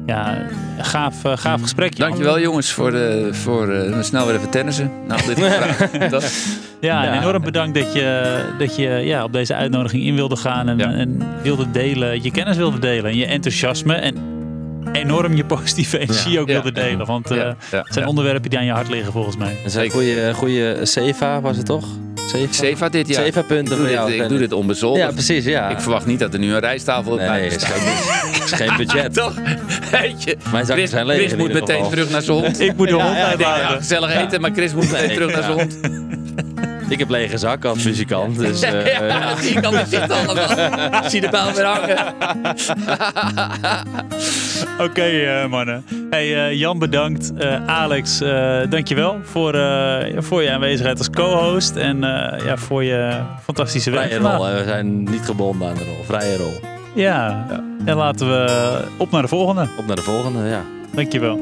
ja, 0.09 0.45
gaaf, 0.77 1.25
uh, 1.25 1.37
gaaf 1.37 1.61
gesprek. 1.61 1.97
Dankjewel 1.97 2.39
jongens 2.39 2.71
voor, 2.71 2.91
de, 2.91 3.29
voor 3.31 3.69
uh, 3.69 4.01
snel 4.01 4.25
weer 4.25 4.35
even 4.35 4.49
tennissen. 4.49 4.91
Nou, 5.07 5.21
dit 5.25 5.37
dat, 6.11 6.33
ja, 6.79 7.05
en 7.05 7.21
enorm 7.21 7.41
bedankt 7.41 7.79
dat 7.79 7.93
je, 7.93 8.39
dat 8.57 8.75
je 8.75 8.87
ja, 8.87 9.23
op 9.23 9.33
deze 9.33 9.55
uitnodiging 9.55 10.03
in 10.03 10.15
wilde 10.15 10.35
gaan 10.35 10.69
en, 10.69 10.79
en 10.79 11.23
wilde 11.41 11.71
delen, 11.71 12.23
je 12.23 12.31
kennis 12.31 12.57
wilde 12.57 12.79
delen 12.79 13.11
en 13.11 13.17
je 13.17 13.25
enthousiasme 13.25 13.93
en 13.93 14.15
enorm 14.91 15.35
je 15.35 15.45
positieve 15.45 15.99
energie 15.99 16.39
ook 16.39 16.47
wilde 16.47 16.71
delen. 16.71 17.05
Want 17.05 17.31
uh, 17.31 17.51
het 17.69 17.93
zijn 17.93 18.07
onderwerpen 18.07 18.49
die 18.49 18.59
aan 18.59 18.65
je 18.65 18.71
hart 18.71 18.89
liggen 18.89 19.11
volgens 19.11 19.37
mij. 19.37 19.57
Zijn 19.65 19.89
goede, 19.89 20.33
goede 20.33 20.79
Seva 20.85 21.41
was 21.41 21.57
het 21.57 21.65
toch? 21.65 21.87
Seva? 22.49 22.89
dit 22.89 23.07
jaar. 23.07 23.23
Seva 23.23 23.41
punten 23.41 23.77
voor 23.77 23.89
jou. 23.89 24.11
ik 24.11 24.29
doe 24.29 24.37
dit 24.37 24.51
onbezoldigd. 24.51 25.05
Ja, 25.05 25.11
precies. 25.11 25.45
Ja. 25.45 25.69
Ik 25.69 25.79
verwacht 25.79 26.05
niet 26.05 26.19
dat 26.19 26.33
er 26.33 26.39
nu 26.39 26.53
een 26.53 26.59
rijsttafel 26.59 27.11
op 27.11 27.19
nee, 27.19 27.45
is. 27.45 27.63
Geen, 27.63 28.43
is 28.43 28.51
geen 28.51 28.77
budget. 28.77 29.13
Toch? 29.23 29.33
Weet 29.91 30.23
je. 30.23 30.37
Mijn 30.51 30.65
Chris, 30.65 30.89
zijn 30.89 31.07
Chris 31.07 31.35
moet 31.35 31.53
meteen 31.53 31.89
terug 31.89 32.09
naar 32.09 32.21
zijn 32.21 32.37
hond. 32.37 32.59
ik 32.69 32.75
moet 32.75 32.87
de 32.87 32.93
hond 32.93 33.17
uitlaten. 33.17 33.77
gezellig 33.77 34.15
eten, 34.15 34.41
maar 34.41 34.51
Chris 34.51 34.73
moet 34.73 34.91
meteen 34.91 35.09
terug 35.09 35.31
naar 35.31 35.43
zijn 35.43 35.53
hond. 35.53 35.79
Ik 36.89 36.99
heb 36.99 37.09
lege 37.09 37.37
zak 37.37 37.65
als 37.65 37.83
muzikant. 37.83 38.37
Dus, 38.37 38.63
uh, 38.63 38.85
ja, 38.93 39.05
ja. 39.05 39.35
zie 39.35 39.59
kan 39.59 39.75
het 39.75 39.89
zitten 39.89 40.27
allemaal. 40.27 41.09
zie 41.09 41.21
de 41.21 41.29
bel 41.29 41.53
weer 41.53 41.65
hangen. 41.65 41.97
Oké, 44.73 44.83
okay, 44.83 45.43
uh, 45.43 45.49
mannen. 45.49 45.85
Hey, 46.09 46.51
uh, 46.51 46.59
Jan 46.59 46.79
bedankt. 46.79 47.31
Alex, 47.65 48.19
dankjewel 48.69 49.17
voor, 49.23 49.57
voor 50.17 50.43
je 50.43 50.51
aanwezigheid 50.51 50.97
als 50.97 51.09
co-host. 51.09 51.75
En 51.75 51.99
ja, 52.45 52.57
voor 52.57 52.83
je 52.83 53.21
fantastische 53.43 53.91
werk. 53.91 54.11
Vrije 54.11 54.35
rol. 54.37 54.45
We 54.45 54.63
zijn 54.65 55.03
niet 55.03 55.21
gebonden 55.25 55.67
aan 55.69 55.75
de 55.75 55.83
rol. 55.83 56.03
Vrije 56.05 56.37
rol. 56.37 56.59
Ja. 56.93 57.45
ja. 57.49 57.63
En 57.85 57.95
laten 57.95 58.29
we 58.29 58.81
op 58.97 59.11
naar 59.11 59.21
de 59.21 59.27
volgende. 59.27 59.67
Op 59.77 59.85
naar 59.87 59.95
de 59.95 60.01
volgende, 60.01 60.47
ja. 60.47 60.61
Dankjewel. 60.93 61.39